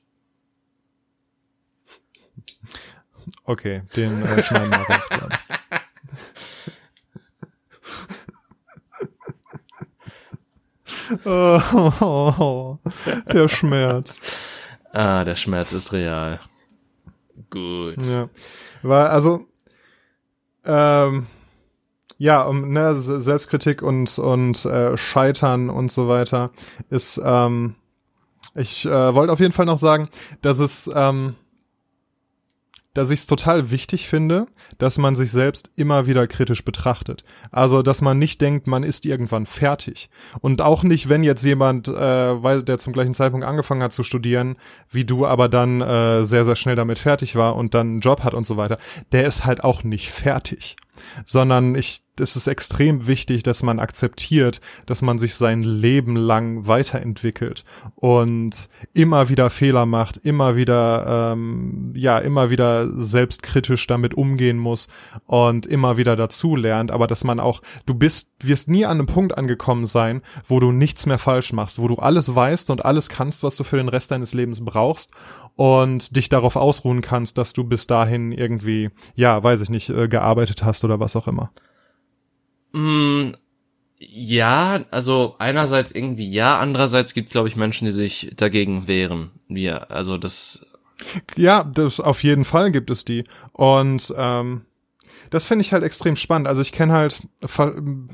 Okay, 3.45 3.83
den 3.95 4.21
äh, 4.23 4.43
schneiden 4.43 4.71
wir 4.71 4.79
raus, 4.79 5.09
oh, 11.25 11.61
oh, 12.01 12.33
oh, 12.39 12.77
der 13.31 13.47
Schmerz. 13.47 14.19
Ah, 14.91 15.23
der 15.23 15.35
Schmerz 15.35 15.73
ist 15.73 15.91
real. 15.91 16.39
Gut. 17.49 18.01
Ja. 18.01 18.29
Weil, 18.81 19.07
also, 19.07 19.45
ähm, 20.65 21.27
ja, 22.17 22.43
um, 22.43 22.71
ne, 22.71 22.95
Selbstkritik 22.95 23.81
und, 23.81 24.17
und 24.17 24.65
äh, 24.65 24.97
Scheitern 24.97 25.69
und 25.69 25.91
so 25.91 26.07
weiter 26.07 26.51
ist, 26.89 27.19
ähm, 27.23 27.75
ich 28.55 28.85
äh, 28.85 29.15
wollte 29.15 29.33
auf 29.33 29.39
jeden 29.39 29.51
Fall 29.51 29.65
noch 29.65 29.77
sagen, 29.77 30.09
dass 30.41 30.59
es, 30.59 30.89
ähm, 30.93 31.35
dass 32.93 33.09
ich 33.09 33.21
es 33.21 33.25
total 33.25 33.71
wichtig 33.71 34.07
finde, 34.07 34.47
dass 34.77 34.97
man 34.97 35.15
sich 35.15 35.31
selbst 35.31 35.71
immer 35.75 36.05
wieder 36.05 36.27
kritisch 36.27 36.63
betrachtet. 36.63 37.23
Also, 37.51 37.81
dass 37.81 38.01
man 38.01 38.19
nicht 38.19 38.39
denkt, 38.41 38.67
man 38.67 38.83
ist 38.83 39.05
irgendwann 39.05 39.45
fertig. 39.45 40.09
Und 40.41 40.61
auch 40.61 40.83
nicht, 40.83 41.09
wenn 41.09 41.23
jetzt 41.23 41.43
jemand, 41.43 41.87
äh, 41.87 41.93
weil 41.93 42.63
der 42.63 42.77
zum 42.77 42.93
gleichen 42.93 43.13
Zeitpunkt 43.13 43.45
angefangen 43.45 43.83
hat 43.83 43.93
zu 43.93 44.03
studieren, 44.03 44.57
wie 44.89 45.05
du, 45.05 45.25
aber 45.25 45.49
dann 45.49 45.81
äh, 45.81 46.25
sehr, 46.25 46.45
sehr 46.45 46.55
schnell 46.55 46.75
damit 46.75 46.99
fertig 46.99 47.35
war 47.35 47.55
und 47.55 47.73
dann 47.73 47.87
einen 47.87 47.99
Job 47.99 48.23
hat 48.23 48.33
und 48.33 48.45
so 48.45 48.57
weiter, 48.57 48.77
der 49.11 49.25
ist 49.25 49.45
halt 49.45 49.63
auch 49.63 49.83
nicht 49.83 50.11
fertig 50.11 50.75
sondern 51.25 51.75
ich, 51.75 52.01
es 52.19 52.35
ist 52.35 52.47
extrem 52.47 53.07
wichtig, 53.07 53.43
dass 53.43 53.63
man 53.63 53.79
akzeptiert, 53.79 54.61
dass 54.85 55.01
man 55.01 55.17
sich 55.17 55.35
sein 55.35 55.63
Leben 55.63 56.15
lang 56.15 56.67
weiterentwickelt 56.67 57.63
und 57.95 58.69
immer 58.93 59.29
wieder 59.29 59.49
Fehler 59.49 59.85
macht, 59.85 60.17
immer 60.17 60.55
wieder, 60.55 61.33
ähm, 61.33 61.93
ja, 61.95 62.19
immer 62.19 62.49
wieder 62.49 62.89
selbstkritisch 63.01 63.87
damit 63.87 64.13
umgehen 64.13 64.57
muss 64.57 64.87
und 65.25 65.65
immer 65.65 65.97
wieder 65.97 66.15
dazu 66.15 66.55
lernt, 66.55 66.91
aber 66.91 67.07
dass 67.07 67.23
man 67.23 67.39
auch, 67.39 67.61
du 67.85 67.95
bist, 67.95 68.31
wirst 68.39 68.69
nie 68.69 68.85
an 68.85 68.99
einem 68.99 69.07
Punkt 69.07 69.37
angekommen 69.37 69.85
sein, 69.85 70.21
wo 70.47 70.59
du 70.59 70.71
nichts 70.71 71.05
mehr 71.05 71.19
falsch 71.19 71.53
machst, 71.53 71.79
wo 71.79 71.87
du 71.87 71.95
alles 71.95 72.35
weißt 72.35 72.69
und 72.69 72.85
alles 72.85 73.09
kannst, 73.09 73.43
was 73.43 73.55
du 73.55 73.63
für 73.63 73.77
den 73.77 73.89
Rest 73.89 74.11
deines 74.11 74.33
Lebens 74.33 74.63
brauchst 74.63 75.11
und 75.55 76.15
dich 76.15 76.29
darauf 76.29 76.55
ausruhen 76.55 77.01
kannst, 77.01 77.37
dass 77.37 77.53
du 77.53 77.63
bis 77.63 77.87
dahin 77.87 78.31
irgendwie, 78.31 78.89
ja, 79.15 79.43
weiß 79.43 79.61
ich 79.61 79.69
nicht, 79.69 79.89
äh, 79.89 80.07
gearbeitet 80.07 80.63
hast 80.63 80.83
oder 80.83 80.99
was 80.99 81.15
auch 81.15 81.27
immer. 81.27 81.51
Mm, 82.71 83.31
ja, 83.99 84.83
also 84.89 85.35
einerseits 85.39 85.91
irgendwie 85.91 86.29
ja, 86.29 86.59
andererseits 86.59 87.13
gibt 87.13 87.27
es, 87.27 87.33
glaube 87.33 87.47
ich, 87.47 87.55
Menschen, 87.55 87.85
die 87.85 87.91
sich 87.91 88.31
dagegen 88.35 88.87
wehren. 88.87 89.31
Wir, 89.47 89.91
also 89.91 90.17
das. 90.17 90.65
Ja, 91.35 91.63
das 91.63 91.99
auf 91.99 92.23
jeden 92.23 92.45
Fall 92.45 92.71
gibt 92.71 92.89
es 92.89 93.05
die. 93.05 93.23
Und 93.51 94.13
ähm, 94.17 94.61
das 95.29 95.47
finde 95.47 95.61
ich 95.63 95.73
halt 95.73 95.83
extrem 95.83 96.15
spannend. 96.15 96.47
Also 96.47 96.61
ich 96.61 96.71
kenne 96.71 96.93
halt, 96.93 97.27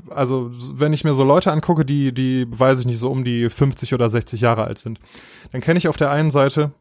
also 0.08 0.50
wenn 0.72 0.92
ich 0.92 1.04
mir 1.04 1.14
so 1.14 1.22
Leute 1.22 1.52
angucke, 1.52 1.84
die, 1.84 2.12
die, 2.12 2.46
weiß 2.48 2.80
ich 2.80 2.86
nicht, 2.86 2.98
so 2.98 3.10
um 3.10 3.24
die 3.24 3.50
50 3.50 3.94
oder 3.94 4.08
60 4.08 4.40
Jahre 4.40 4.64
alt 4.64 4.78
sind, 4.78 4.98
dann 5.52 5.60
kenne 5.60 5.78
ich 5.78 5.88
auf 5.88 5.96
der 5.96 6.10
einen 6.10 6.30
Seite 6.30 6.72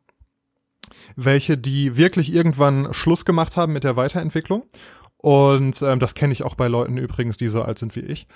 welche, 1.15 1.57
die 1.57 1.97
wirklich 1.97 2.33
irgendwann 2.33 2.93
Schluss 2.93 3.25
gemacht 3.25 3.57
haben 3.57 3.73
mit 3.73 3.83
der 3.83 3.95
Weiterentwicklung. 3.95 4.65
Und 5.17 5.81
ähm, 5.81 5.99
das 5.99 6.15
kenne 6.15 6.31
ich 6.33 6.43
auch 6.43 6.55
bei 6.55 6.67
Leuten 6.67 6.97
übrigens, 6.97 7.37
die 7.37 7.47
so 7.47 7.61
alt 7.61 7.77
sind 7.77 7.95
wie 7.95 8.01
ich. 8.01 8.27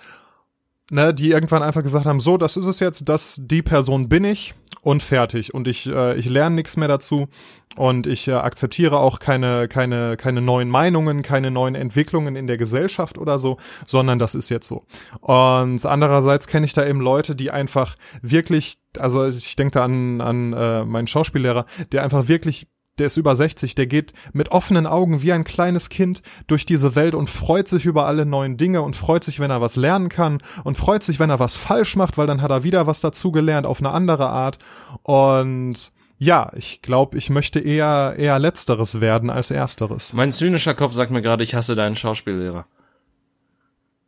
Ne, 0.91 1.13
die 1.13 1.31
irgendwann 1.31 1.63
einfach 1.63 1.81
gesagt 1.81 2.05
haben, 2.05 2.19
so, 2.19 2.37
das 2.37 2.57
ist 2.57 2.65
es 2.65 2.81
jetzt, 2.81 3.07
das, 3.07 3.39
die 3.41 3.61
Person 3.61 4.09
bin 4.09 4.25
ich 4.25 4.53
und 4.81 5.01
fertig. 5.01 5.53
Und 5.53 5.67
ich, 5.67 5.87
äh, 5.87 6.15
ich 6.17 6.25
lerne 6.25 6.55
nichts 6.55 6.75
mehr 6.75 6.89
dazu 6.89 7.29
und 7.77 8.05
ich 8.05 8.27
äh, 8.27 8.33
akzeptiere 8.33 8.99
auch 8.99 9.19
keine, 9.19 9.69
keine, 9.69 10.17
keine 10.17 10.41
neuen 10.41 10.69
Meinungen, 10.69 11.21
keine 11.21 11.51
neuen 11.51 11.75
Entwicklungen 11.75 12.35
in 12.35 12.47
der 12.47 12.57
Gesellschaft 12.57 13.17
oder 13.17 13.39
so, 13.39 13.57
sondern 13.87 14.19
das 14.19 14.35
ist 14.35 14.49
jetzt 14.49 14.67
so. 14.67 14.85
Und 15.21 15.85
andererseits 15.85 16.47
kenne 16.47 16.65
ich 16.65 16.73
da 16.73 16.85
eben 16.85 16.99
Leute, 16.99 17.35
die 17.35 17.49
einfach 17.49 17.95
wirklich, 18.21 18.77
also 18.99 19.25
ich 19.27 19.55
denke 19.55 19.75
da 19.75 19.85
an, 19.85 20.19
an 20.19 20.51
äh, 20.51 20.83
meinen 20.83 21.07
Schauspiellehrer, 21.07 21.65
der 21.93 22.03
einfach 22.03 22.27
wirklich 22.27 22.67
der 22.99 23.07
ist 23.07 23.17
über 23.17 23.35
60, 23.35 23.75
der 23.75 23.87
geht 23.87 24.13
mit 24.33 24.51
offenen 24.51 24.85
Augen 24.85 25.21
wie 25.21 25.33
ein 25.33 25.43
kleines 25.43 25.89
Kind 25.89 26.21
durch 26.47 26.65
diese 26.65 26.95
Welt 26.95 27.15
und 27.15 27.29
freut 27.29 27.67
sich 27.67 27.85
über 27.85 28.05
alle 28.05 28.25
neuen 28.25 28.57
Dinge 28.57 28.81
und 28.83 28.95
freut 28.95 29.23
sich, 29.23 29.39
wenn 29.39 29.49
er 29.49 29.61
was 29.61 29.75
lernen 29.75 30.09
kann 30.09 30.41
und 30.63 30.77
freut 30.77 31.03
sich, 31.03 31.19
wenn 31.19 31.29
er 31.29 31.39
was 31.39 31.57
falsch 31.57 31.95
macht, 31.95 32.17
weil 32.17 32.27
dann 32.27 32.41
hat 32.41 32.51
er 32.51 32.63
wieder 32.63 32.85
was 32.85 33.01
dazugelernt 33.01 33.65
auf 33.65 33.79
eine 33.79 33.89
andere 33.89 34.29
Art. 34.29 34.59
Und 35.01 35.91
ja, 36.19 36.51
ich 36.55 36.81
glaube, 36.81 37.17
ich 37.17 37.29
möchte 37.29 37.59
eher 37.59 38.15
eher 38.17 38.37
letzteres 38.37 39.01
werden 39.01 39.29
als 39.29 39.49
ersteres. 39.49 40.13
Mein 40.13 40.31
zynischer 40.31 40.75
Kopf 40.75 40.93
sagt 40.93 41.11
mir 41.11 41.21
gerade, 41.21 41.43
ich 41.43 41.55
hasse 41.55 41.75
deinen 41.75 41.95
Schauspiellehrer. 41.95 42.67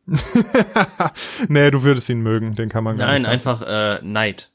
nee, 1.48 1.72
du 1.72 1.82
würdest 1.82 2.10
ihn 2.10 2.22
mögen, 2.22 2.54
den 2.54 2.70
kann 2.70 2.84
man 2.84 2.98
gar 2.98 3.08
Nein, 3.08 3.24
nicht. 3.24 3.24
Nein, 3.24 3.32
einfach 3.34 3.62
äh, 3.64 4.00
Neid. 4.04 4.52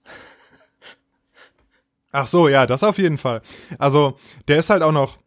Ach 2.12 2.26
so, 2.26 2.48
ja, 2.48 2.66
das 2.66 2.82
auf 2.82 2.98
jeden 2.98 3.18
Fall. 3.18 3.42
Also, 3.78 4.18
der 4.48 4.58
ist 4.58 4.70
halt 4.70 4.82
auch 4.82 4.92
noch, 4.92 5.18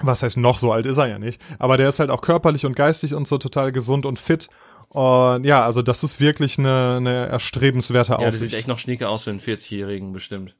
was 0.00 0.22
heißt 0.22 0.36
noch, 0.36 0.58
so 0.58 0.72
alt 0.72 0.86
ist 0.86 0.96
er 0.96 1.06
ja 1.06 1.18
nicht, 1.18 1.40
aber 1.58 1.76
der 1.76 1.88
ist 1.88 2.00
halt 2.00 2.10
auch 2.10 2.20
körperlich 2.20 2.66
und 2.66 2.74
geistig 2.74 3.14
und 3.14 3.26
so 3.26 3.38
total 3.38 3.72
gesund 3.72 4.06
und 4.06 4.18
fit. 4.18 4.48
Und 4.88 5.44
ja, 5.44 5.64
also 5.64 5.82
das 5.82 6.02
ist 6.02 6.18
wirklich 6.18 6.58
eine, 6.58 6.96
eine 6.96 7.26
erstrebenswerte 7.26 8.18
Aussicht. 8.18 8.22
Ja, 8.22 8.30
das 8.30 8.40
sieht 8.40 8.54
echt 8.54 8.68
noch 8.68 8.78
schnieke 8.78 9.08
aus 9.08 9.24
für 9.24 9.30
einen 9.30 9.40
40-Jährigen 9.40 10.12
bestimmt. 10.12 10.54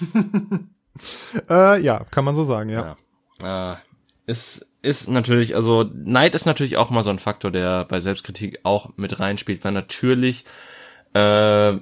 äh, 1.50 1.80
ja, 1.80 2.04
kann 2.10 2.24
man 2.24 2.34
so 2.34 2.44
sagen, 2.44 2.70
ja. 2.70 2.96
ja. 3.42 3.72
Äh, 3.72 3.76
ist, 4.26 4.72
ist 4.82 5.08
natürlich, 5.08 5.56
also 5.56 5.90
Neid 5.92 6.34
ist 6.34 6.46
natürlich 6.46 6.76
auch 6.76 6.90
mal 6.90 7.02
so 7.02 7.10
ein 7.10 7.18
Faktor, 7.18 7.50
der 7.50 7.84
bei 7.84 8.00
Selbstkritik 8.00 8.60
auch 8.62 8.90
mit 8.96 9.18
reinspielt, 9.18 9.64
weil 9.64 9.72
natürlich 9.72 10.44
äh, 11.14 11.78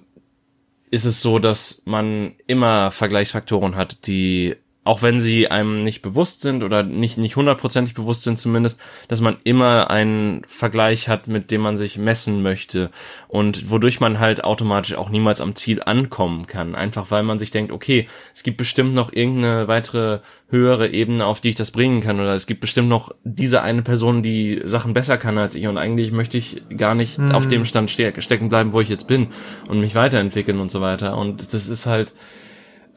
ist 0.92 1.06
es 1.06 1.22
so, 1.22 1.38
dass 1.38 1.82
man 1.86 2.34
immer 2.46 2.90
Vergleichsfaktoren 2.90 3.76
hat, 3.76 4.06
die 4.06 4.56
auch 4.84 5.02
wenn 5.02 5.20
sie 5.20 5.48
einem 5.48 5.76
nicht 5.76 6.02
bewusst 6.02 6.40
sind 6.40 6.64
oder 6.64 6.82
nicht 6.82 7.16
nicht 7.16 7.36
hundertprozentig 7.36 7.94
bewusst 7.94 8.22
sind 8.22 8.38
zumindest, 8.38 8.80
dass 9.06 9.20
man 9.20 9.36
immer 9.44 9.90
einen 9.90 10.42
Vergleich 10.48 11.08
hat, 11.08 11.28
mit 11.28 11.52
dem 11.52 11.60
man 11.60 11.76
sich 11.76 11.98
messen 11.98 12.42
möchte 12.42 12.90
und 13.28 13.70
wodurch 13.70 14.00
man 14.00 14.18
halt 14.18 14.42
automatisch 14.42 14.94
auch 14.94 15.08
niemals 15.08 15.40
am 15.40 15.54
Ziel 15.54 15.82
ankommen 15.82 16.48
kann, 16.48 16.74
einfach 16.74 17.12
weil 17.12 17.22
man 17.22 17.38
sich 17.38 17.52
denkt, 17.52 17.70
okay, 17.70 18.08
es 18.34 18.42
gibt 18.42 18.56
bestimmt 18.56 18.92
noch 18.92 19.12
irgendeine 19.12 19.68
weitere 19.68 20.18
höhere 20.48 20.88
Ebene, 20.88 21.26
auf 21.26 21.40
die 21.40 21.50
ich 21.50 21.56
das 21.56 21.70
bringen 21.70 22.00
kann 22.00 22.18
oder 22.18 22.34
es 22.34 22.46
gibt 22.46 22.60
bestimmt 22.60 22.88
noch 22.88 23.14
diese 23.22 23.62
eine 23.62 23.82
Person, 23.82 24.22
die 24.22 24.62
Sachen 24.64 24.94
besser 24.94 25.16
kann 25.16 25.38
als 25.38 25.54
ich 25.54 25.68
und 25.68 25.78
eigentlich 25.78 26.10
möchte 26.10 26.36
ich 26.36 26.60
gar 26.76 26.96
nicht 26.96 27.18
mhm. 27.18 27.30
auf 27.30 27.46
dem 27.46 27.64
Stand 27.64 27.88
ste 27.88 28.12
stecken 28.20 28.48
bleiben, 28.48 28.72
wo 28.72 28.80
ich 28.80 28.88
jetzt 28.88 29.06
bin 29.06 29.28
und 29.68 29.80
mich 29.80 29.94
weiterentwickeln 29.94 30.58
und 30.58 30.72
so 30.72 30.80
weiter 30.80 31.16
und 31.16 31.54
das 31.54 31.68
ist 31.68 31.86
halt 31.86 32.12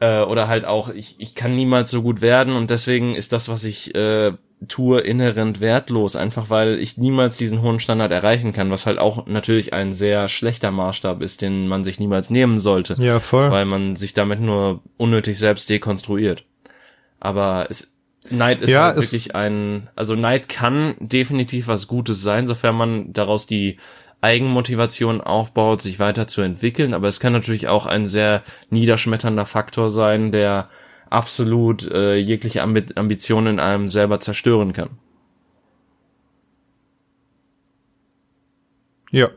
äh, 0.00 0.22
oder 0.22 0.48
halt 0.48 0.64
auch, 0.64 0.88
ich, 0.88 1.16
ich 1.18 1.34
kann 1.34 1.56
niemals 1.56 1.90
so 1.90 2.02
gut 2.02 2.20
werden 2.20 2.54
und 2.54 2.70
deswegen 2.70 3.14
ist 3.14 3.32
das, 3.32 3.48
was 3.48 3.64
ich 3.64 3.94
äh, 3.94 4.32
tue, 4.68 5.00
inhärent 5.00 5.60
wertlos, 5.60 6.16
einfach 6.16 6.48
weil 6.48 6.78
ich 6.78 6.96
niemals 6.96 7.36
diesen 7.36 7.62
hohen 7.62 7.78
Standard 7.78 8.10
erreichen 8.10 8.52
kann, 8.52 8.70
was 8.70 8.86
halt 8.86 8.98
auch 8.98 9.26
natürlich 9.26 9.72
ein 9.72 9.92
sehr 9.92 10.28
schlechter 10.28 10.70
Maßstab 10.70 11.22
ist, 11.22 11.42
den 11.42 11.68
man 11.68 11.84
sich 11.84 11.98
niemals 11.98 12.30
nehmen 12.30 12.58
sollte. 12.58 12.94
Ja, 13.02 13.20
voll. 13.20 13.50
Weil 13.50 13.66
man 13.66 13.96
sich 13.96 14.14
damit 14.14 14.40
nur 14.40 14.80
unnötig 14.96 15.38
selbst 15.38 15.68
dekonstruiert. 15.68 16.44
Aber 17.20 17.66
es, 17.68 17.94
Neid 18.30 18.62
ist 18.62 18.70
ja, 18.70 18.86
halt 18.86 18.96
wirklich 18.96 19.34
ein, 19.34 19.88
also 19.94 20.14
Neid 20.14 20.48
kann 20.48 20.94
definitiv 21.00 21.68
was 21.68 21.86
Gutes 21.86 22.22
sein, 22.22 22.46
sofern 22.46 22.76
man 22.76 23.12
daraus 23.12 23.46
die 23.46 23.78
Eigenmotivation 24.20 25.20
aufbaut, 25.20 25.80
sich 25.80 25.98
weiterzuentwickeln. 25.98 26.94
Aber 26.94 27.08
es 27.08 27.20
kann 27.20 27.32
natürlich 27.32 27.68
auch 27.68 27.86
ein 27.86 28.06
sehr 28.06 28.42
niederschmetternder 28.70 29.46
Faktor 29.46 29.90
sein, 29.90 30.32
der 30.32 30.68
absolut 31.10 31.90
äh, 31.90 32.16
jegliche 32.16 32.62
Ambi 32.62 32.86
Ambitionen 32.96 33.54
in 33.54 33.60
einem 33.60 33.88
selber 33.88 34.20
zerstören 34.20 34.72
kann. 34.72 34.98
Ja, 39.12 39.30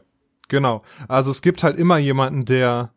genau. 0.48 0.84
Also 1.08 1.32
es 1.32 1.42
gibt 1.42 1.64
halt 1.64 1.78
immer 1.78 1.98
jemanden, 1.98 2.46
der, 2.46 2.92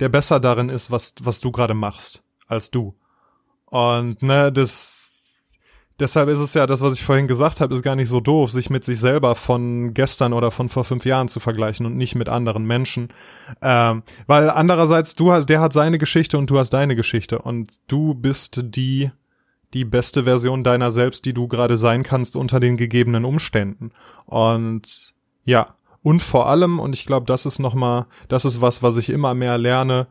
der 0.00 0.08
besser 0.08 0.38
darin 0.40 0.68
ist, 0.68 0.90
was, 0.90 1.14
was 1.22 1.40
du 1.40 1.50
gerade 1.50 1.74
machst, 1.74 2.22
als 2.46 2.70
du. 2.70 2.94
Und 3.66 4.22
ne, 4.22 4.52
das 4.52 5.13
Deshalb 6.00 6.28
ist 6.28 6.40
es 6.40 6.54
ja 6.54 6.66
das, 6.66 6.80
was 6.80 6.94
ich 6.94 7.04
vorhin 7.04 7.28
gesagt 7.28 7.60
habe, 7.60 7.72
ist 7.72 7.82
gar 7.82 7.94
nicht 7.94 8.08
so 8.08 8.18
doof, 8.18 8.50
sich 8.50 8.68
mit 8.68 8.82
sich 8.82 8.98
selber 8.98 9.36
von 9.36 9.94
gestern 9.94 10.32
oder 10.32 10.50
von 10.50 10.68
vor 10.68 10.82
fünf 10.82 11.04
Jahren 11.04 11.28
zu 11.28 11.38
vergleichen 11.38 11.86
und 11.86 11.96
nicht 11.96 12.16
mit 12.16 12.28
anderen 12.28 12.64
Menschen. 12.64 13.08
Ähm, 13.62 14.02
weil 14.26 14.50
andererseits, 14.50 15.14
du 15.14 15.30
hast, 15.30 15.46
der 15.46 15.60
hat 15.60 15.72
seine 15.72 15.98
Geschichte 15.98 16.36
und 16.36 16.50
du 16.50 16.58
hast 16.58 16.70
deine 16.70 16.96
Geschichte 16.96 17.38
und 17.38 17.78
du 17.86 18.14
bist 18.14 18.60
die, 18.74 19.12
die 19.72 19.84
beste 19.84 20.24
Version 20.24 20.64
deiner 20.64 20.90
selbst, 20.90 21.26
die 21.26 21.32
du 21.32 21.46
gerade 21.46 21.76
sein 21.76 22.02
kannst 22.02 22.34
unter 22.34 22.58
den 22.58 22.76
gegebenen 22.76 23.24
Umständen. 23.24 23.92
Und 24.26 25.14
ja, 25.44 25.76
und 26.02 26.22
vor 26.22 26.48
allem, 26.48 26.80
und 26.80 26.92
ich 26.92 27.06
glaube, 27.06 27.26
das 27.26 27.46
ist 27.46 27.60
nochmal, 27.60 28.06
das 28.26 28.44
ist 28.44 28.60
was, 28.60 28.82
was 28.82 28.96
ich 28.96 29.10
immer 29.10 29.32
mehr 29.34 29.58
lerne, 29.58 30.08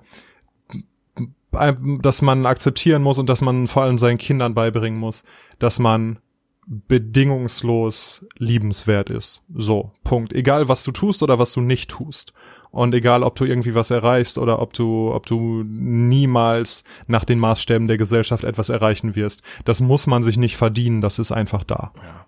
dass 2.01 2.21
man 2.21 2.45
akzeptieren 2.45 3.03
muss 3.03 3.17
und 3.17 3.29
dass 3.29 3.41
man 3.41 3.67
vor 3.67 3.83
allem 3.83 3.97
seinen 3.97 4.17
Kindern 4.17 4.53
beibringen 4.53 4.99
muss, 4.99 5.23
dass 5.59 5.79
man 5.79 6.19
bedingungslos 6.65 8.25
liebenswert 8.37 9.09
ist. 9.09 9.41
So, 9.53 9.91
Punkt. 10.03 10.33
Egal 10.33 10.69
was 10.69 10.83
du 10.83 10.91
tust 10.91 11.23
oder 11.23 11.39
was 11.39 11.53
du 11.53 11.61
nicht 11.61 11.89
tust. 11.89 12.33
Und 12.71 12.95
egal, 12.95 13.21
ob 13.21 13.35
du 13.35 13.45
irgendwie 13.45 13.75
was 13.75 13.91
erreichst 13.91 14.39
oder 14.39 14.59
ob 14.59 14.73
du, 14.73 15.11
ob 15.13 15.27
du 15.27 15.63
niemals 15.63 16.83
nach 17.05 17.23
den 17.23 17.37
Maßstäben 17.37 17.87
der 17.87 17.99
Gesellschaft 17.99 18.43
etwas 18.43 18.69
erreichen 18.69 19.15
wirst. 19.15 19.43
Das 19.63 19.79
muss 19.79 20.07
man 20.07 20.23
sich 20.23 20.37
nicht 20.37 20.57
verdienen, 20.57 20.99
das 20.99 21.19
ist 21.19 21.31
einfach 21.31 21.63
da. 21.63 21.91
Ja. 21.97 22.25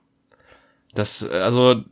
Das, 0.94 1.28
also, 1.28 1.84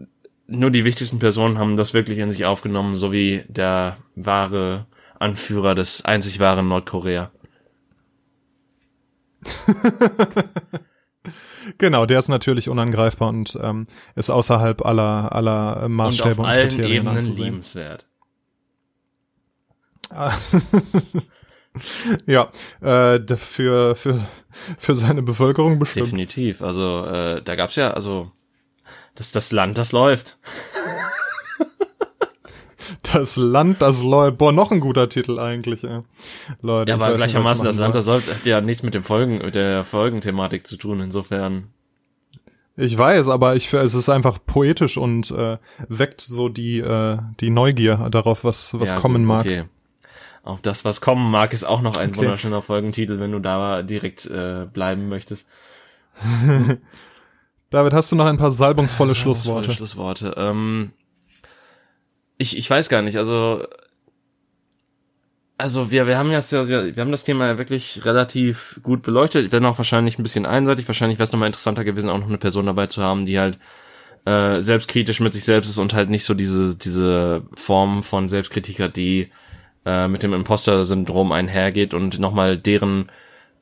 nur 0.46 0.70
die 0.70 0.86
wichtigsten 0.86 1.18
Personen 1.18 1.58
haben 1.58 1.78
das 1.78 1.96
wirklich 1.96 2.20
in 2.20 2.30
sich 2.30 2.46
aufgenommen, 2.46 2.94
so 2.96 3.12
wie 3.12 3.44
der 3.48 3.98
wahre 4.16 4.86
Anführer 5.24 5.76
des 5.76 6.05
einzig 6.05 6.39
wahren 6.39 6.67
Nordkorea. 6.67 7.32
genau, 11.78 12.05
der 12.05 12.19
ist 12.19 12.30
natürlich 12.30 12.69
unangreifbar 12.69 13.30
und 13.30 13.57
ähm, 13.61 13.88
ist 14.15 14.30
außerhalb 14.30 14.86
aller 14.86 15.34
aller 15.34 15.89
Maßstäbe 15.89 16.36
und, 16.36 16.41
auf 16.41 16.45
allen 16.45 16.69
Kriterien 16.69 16.93
Ebenen 16.93 17.15
anzusehen. 17.15 17.45
liebenswert. 17.45 18.05
ja, 22.28 22.51
äh, 22.82 23.19
für 23.36 23.95
für 23.95 24.19
für 24.78 24.95
seine 24.95 25.24
Bevölkerung 25.24 25.80
bestimmt. 25.80 26.07
Definitiv. 26.07 26.61
Also 26.61 27.05
äh, 27.05 27.41
da 27.41 27.55
gab's 27.55 27.76
ja 27.76 27.91
also 27.91 28.32
das 29.15 29.32
das 29.32 29.51
Land, 29.51 29.78
das 29.78 29.91
läuft. 29.91 30.38
Das 33.02 33.36
Land, 33.38 33.82
das 33.82 34.04
läuft. 34.04 34.38
Boah, 34.38 34.52
noch 34.52 34.72
ein 34.72 34.80
guter 34.80 35.10
Titel 35.10 35.39
eigentlich, 35.39 35.84
ey. 35.84 36.02
Leute. 36.62 36.89
Ja, 36.89 36.96
aber 36.96 37.14
gleichermaßen, 37.14 37.66
das 37.66 37.78
Land, 37.78 37.96
das 37.96 38.06
läuft, 38.06 38.34
hat 38.34 38.46
ja 38.46 38.62
nichts 38.62 38.84
mit 38.84 38.94
dem 38.94 39.04
Folgen, 39.04 39.39
mit 39.39 39.56
der 39.56 39.84
Folgenthematik 39.84 40.68
zu 40.68 40.78
tun, 40.78 41.00
insofern. 41.00 41.68
Ich 42.76 42.98
weiß, 42.98 43.28
aber 43.28 43.56
ich 43.56 43.72
es 43.72 43.94
ist 43.94 44.10
einfach 44.10 44.39
poetisch 44.46 44.98
und 44.98 45.30
äh, 45.32 45.58
weckt 45.88 46.22
so 46.22 46.50
die 46.50 46.80
äh, 46.80 47.20
die 47.39 47.52
Neugier 47.52 48.10
darauf, 48.10 48.44
was 48.44 48.80
was 48.80 48.89
ja, 48.89 48.96
kommen 48.96 49.26
mag. 49.26 49.41
Okay. 49.41 49.66
Auf 50.44 50.62
das, 50.62 50.84
was 50.84 51.00
kommen 51.00 51.32
mag, 51.32 51.54
ist 51.54 51.64
auch 51.64 51.82
noch 51.82 51.96
ein 51.96 52.10
okay. 52.10 52.20
wunderschöner 52.20 52.62
Folgentitel, 52.62 53.20
wenn 53.20 53.32
du 53.32 53.39
da 53.39 53.82
direkt 53.82 54.26
äh, 54.26 54.66
bleiben 54.66 55.08
möchtest. 55.08 55.48
David, 57.70 57.94
hast 57.94 58.12
du 58.12 58.16
noch 58.16 58.26
ein 58.26 58.38
paar 58.38 58.52
salbungsvolle, 58.52 59.14
salbungsvolle 59.14 59.36
Schlussworte? 59.36 59.74
Schlussworte. 59.74 60.36
Ähm, 60.38 60.91
ich, 62.44 62.58
ich 62.58 62.70
weiß 62.70 62.89
gar 62.89 63.02
nicht, 63.02 63.18
also 63.18 63.66
also 65.58 65.91
wir, 65.91 66.08
wir 66.08 66.18
haben 66.18 66.32
ja 66.32 66.41
wir 66.41 67.02
haben 67.02 67.12
das 67.12 67.24
Thema 67.24 67.48
ja 67.48 67.58
wirklich 67.58 68.04
relativ 68.06 68.80
gut 68.84 69.02
beleuchtet. 69.02 69.52
Wenn 69.52 69.66
auch 69.66 69.78
wahrscheinlich 69.78 70.20
ein 70.20 70.24
bisschen 70.24 70.46
einseitig. 70.46 70.88
Wahrscheinlich 70.88 71.20
wäre 71.20 71.24
es 71.24 71.32
nochmal 71.32 71.48
interessanter 71.48 71.84
gewesen, 71.84 72.10
auch 72.10 72.18
noch 72.18 72.28
eine 72.28 72.38
Person 72.38 72.66
dabei 72.66 72.88
zu 72.88 73.02
haben, 73.02 73.26
die 73.26 73.39
halt 73.39 73.60
äh, 74.26 74.62
selbstkritisch 74.62 75.20
mit 75.22 75.34
sich 75.34 75.46
selbst 75.46 75.70
ist 75.70 75.78
und 75.78 75.94
halt 75.94 76.10
nicht 76.10 76.26
so 76.26 76.34
diese 76.34 76.76
diese 76.76 77.44
Form 77.56 78.04
von 78.04 78.30
Selbstkritik 78.30 78.80
hat, 78.80 78.98
die 78.98 79.30
äh, 79.86 80.08
mit 80.08 80.24
dem 80.24 80.34
Imposter-Syndrom 80.34 81.32
einhergeht 81.32 81.94
und 81.94 82.20
nochmal 82.20 82.58
deren 82.58 83.10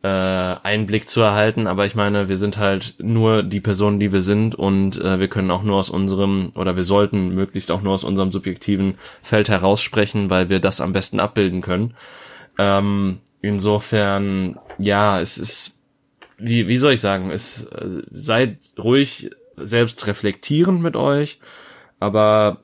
äh, 0.04 0.08
Einblick 0.08 1.08
zu 1.08 1.22
erhalten, 1.22 1.68
aber 1.68 1.86
ich 1.86 1.94
meine, 1.94 2.28
wir 2.28 2.38
sind 2.38 2.58
halt 2.58 2.96
nur 2.98 3.44
die 3.44 3.60
Personen, 3.60 4.00
die 4.00 4.12
wir 4.12 4.22
sind. 4.22 4.56
Und 4.56 5.00
äh, 5.00 5.20
wir 5.20 5.28
können 5.28 5.52
auch 5.52 5.64
nur 5.64 5.78
aus 5.78 5.90
unserem 5.90 6.52
oder 6.56 6.76
wir 6.76 6.84
sollten 6.84 7.36
möglichst 7.36 7.72
auch 7.72 7.82
nur 7.82 7.94
aus 7.94 8.04
unserem 8.04 8.32
subjektiven 8.32 8.96
Feld 9.22 9.50
heraussprechen, 9.50 10.30
weil 10.30 10.50
wir 10.50 10.60
das 10.60 10.82
am 10.82 10.94
besten 10.94 11.20
abbilden 11.20 11.62
können. 11.62 11.94
Ähm, 12.58 13.20
insofern, 13.42 14.60
ja, 14.80 15.20
es 15.20 15.38
ist, 15.38 15.80
wie, 16.38 16.68
wie 16.68 16.78
soll 16.78 16.94
ich 16.94 17.02
sagen, 17.02 17.30
es 17.30 17.66
äh, 17.66 18.02
seid 18.10 18.58
ruhig 18.80 19.30
selbst 19.58 20.08
reflektierend 20.08 20.82
mit 20.82 20.96
euch, 20.96 21.40
aber 22.00 22.64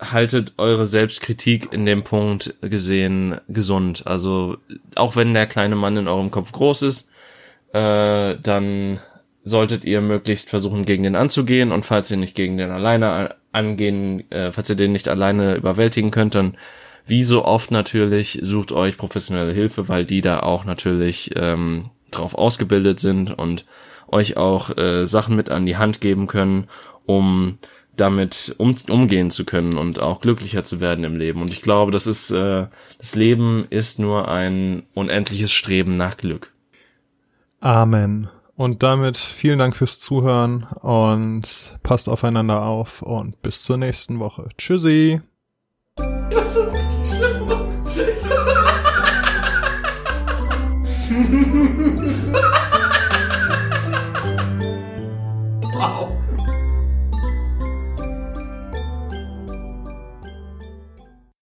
haltet 0.00 0.54
eure 0.58 0.86
Selbstkritik 0.86 1.72
in 1.72 1.86
dem 1.86 2.02
Punkt 2.02 2.54
gesehen 2.60 3.40
gesund. 3.48 4.06
Also 4.06 4.56
auch 4.94 5.16
wenn 5.16 5.34
der 5.34 5.46
kleine 5.46 5.76
Mann 5.76 5.96
in 5.96 6.08
eurem 6.08 6.30
Kopf 6.30 6.52
groß 6.52 6.82
ist, 6.82 7.10
äh, 7.72 8.36
dann 8.42 9.00
solltet 9.44 9.84
ihr 9.84 10.00
möglichst 10.00 10.48
versuchen, 10.48 10.84
gegen 10.84 11.02
den 11.02 11.16
anzugehen. 11.16 11.70
Und 11.70 11.84
falls 11.84 12.10
ihr 12.10 12.16
nicht 12.16 12.34
gegen 12.34 12.56
den 12.56 12.70
alleine 12.70 13.36
angehen, 13.52 14.30
äh, 14.30 14.50
falls 14.50 14.70
ihr 14.70 14.76
den 14.76 14.92
nicht 14.92 15.08
alleine 15.08 15.54
überwältigen 15.54 16.10
könnt, 16.10 16.34
dann 16.34 16.56
wie 17.06 17.24
so 17.24 17.44
oft 17.44 17.70
natürlich 17.70 18.38
sucht 18.42 18.72
euch 18.72 18.96
professionelle 18.96 19.52
Hilfe, 19.52 19.88
weil 19.88 20.06
die 20.06 20.22
da 20.22 20.40
auch 20.40 20.64
natürlich 20.64 21.32
ähm, 21.36 21.90
drauf 22.10 22.34
ausgebildet 22.34 22.98
sind 22.98 23.36
und 23.36 23.66
euch 24.08 24.36
auch 24.38 24.76
äh, 24.78 25.04
Sachen 25.04 25.36
mit 25.36 25.50
an 25.50 25.66
die 25.66 25.76
Hand 25.76 26.00
geben 26.00 26.26
können, 26.26 26.68
um 27.04 27.58
damit 27.96 28.54
um, 28.58 28.74
umgehen 28.88 29.30
zu 29.30 29.44
können 29.44 29.76
und 29.78 30.00
auch 30.00 30.20
glücklicher 30.20 30.64
zu 30.64 30.80
werden 30.80 31.04
im 31.04 31.16
Leben. 31.16 31.42
Und 31.42 31.50
ich 31.50 31.62
glaube, 31.62 31.92
das 31.92 32.06
ist 32.06 32.30
äh, 32.30 32.66
das 32.98 33.14
Leben 33.14 33.66
ist 33.70 33.98
nur 33.98 34.28
ein 34.28 34.84
unendliches 34.94 35.52
Streben 35.52 35.96
nach 35.96 36.16
Glück. 36.16 36.52
Amen. 37.60 38.28
Und 38.56 38.82
damit 38.82 39.16
vielen 39.16 39.58
Dank 39.58 39.74
fürs 39.74 39.98
Zuhören 39.98 40.64
und 40.80 41.76
passt 41.82 42.08
aufeinander 42.08 42.62
auf 42.62 43.02
und 43.02 43.42
bis 43.42 43.64
zur 43.64 43.78
nächsten 43.78 44.20
Woche. 44.20 44.48
Tschüssi. 44.58 45.20
Das 45.96 46.56
ist 46.56 46.72
richtig 46.72 47.16
schlimm. 47.16 47.48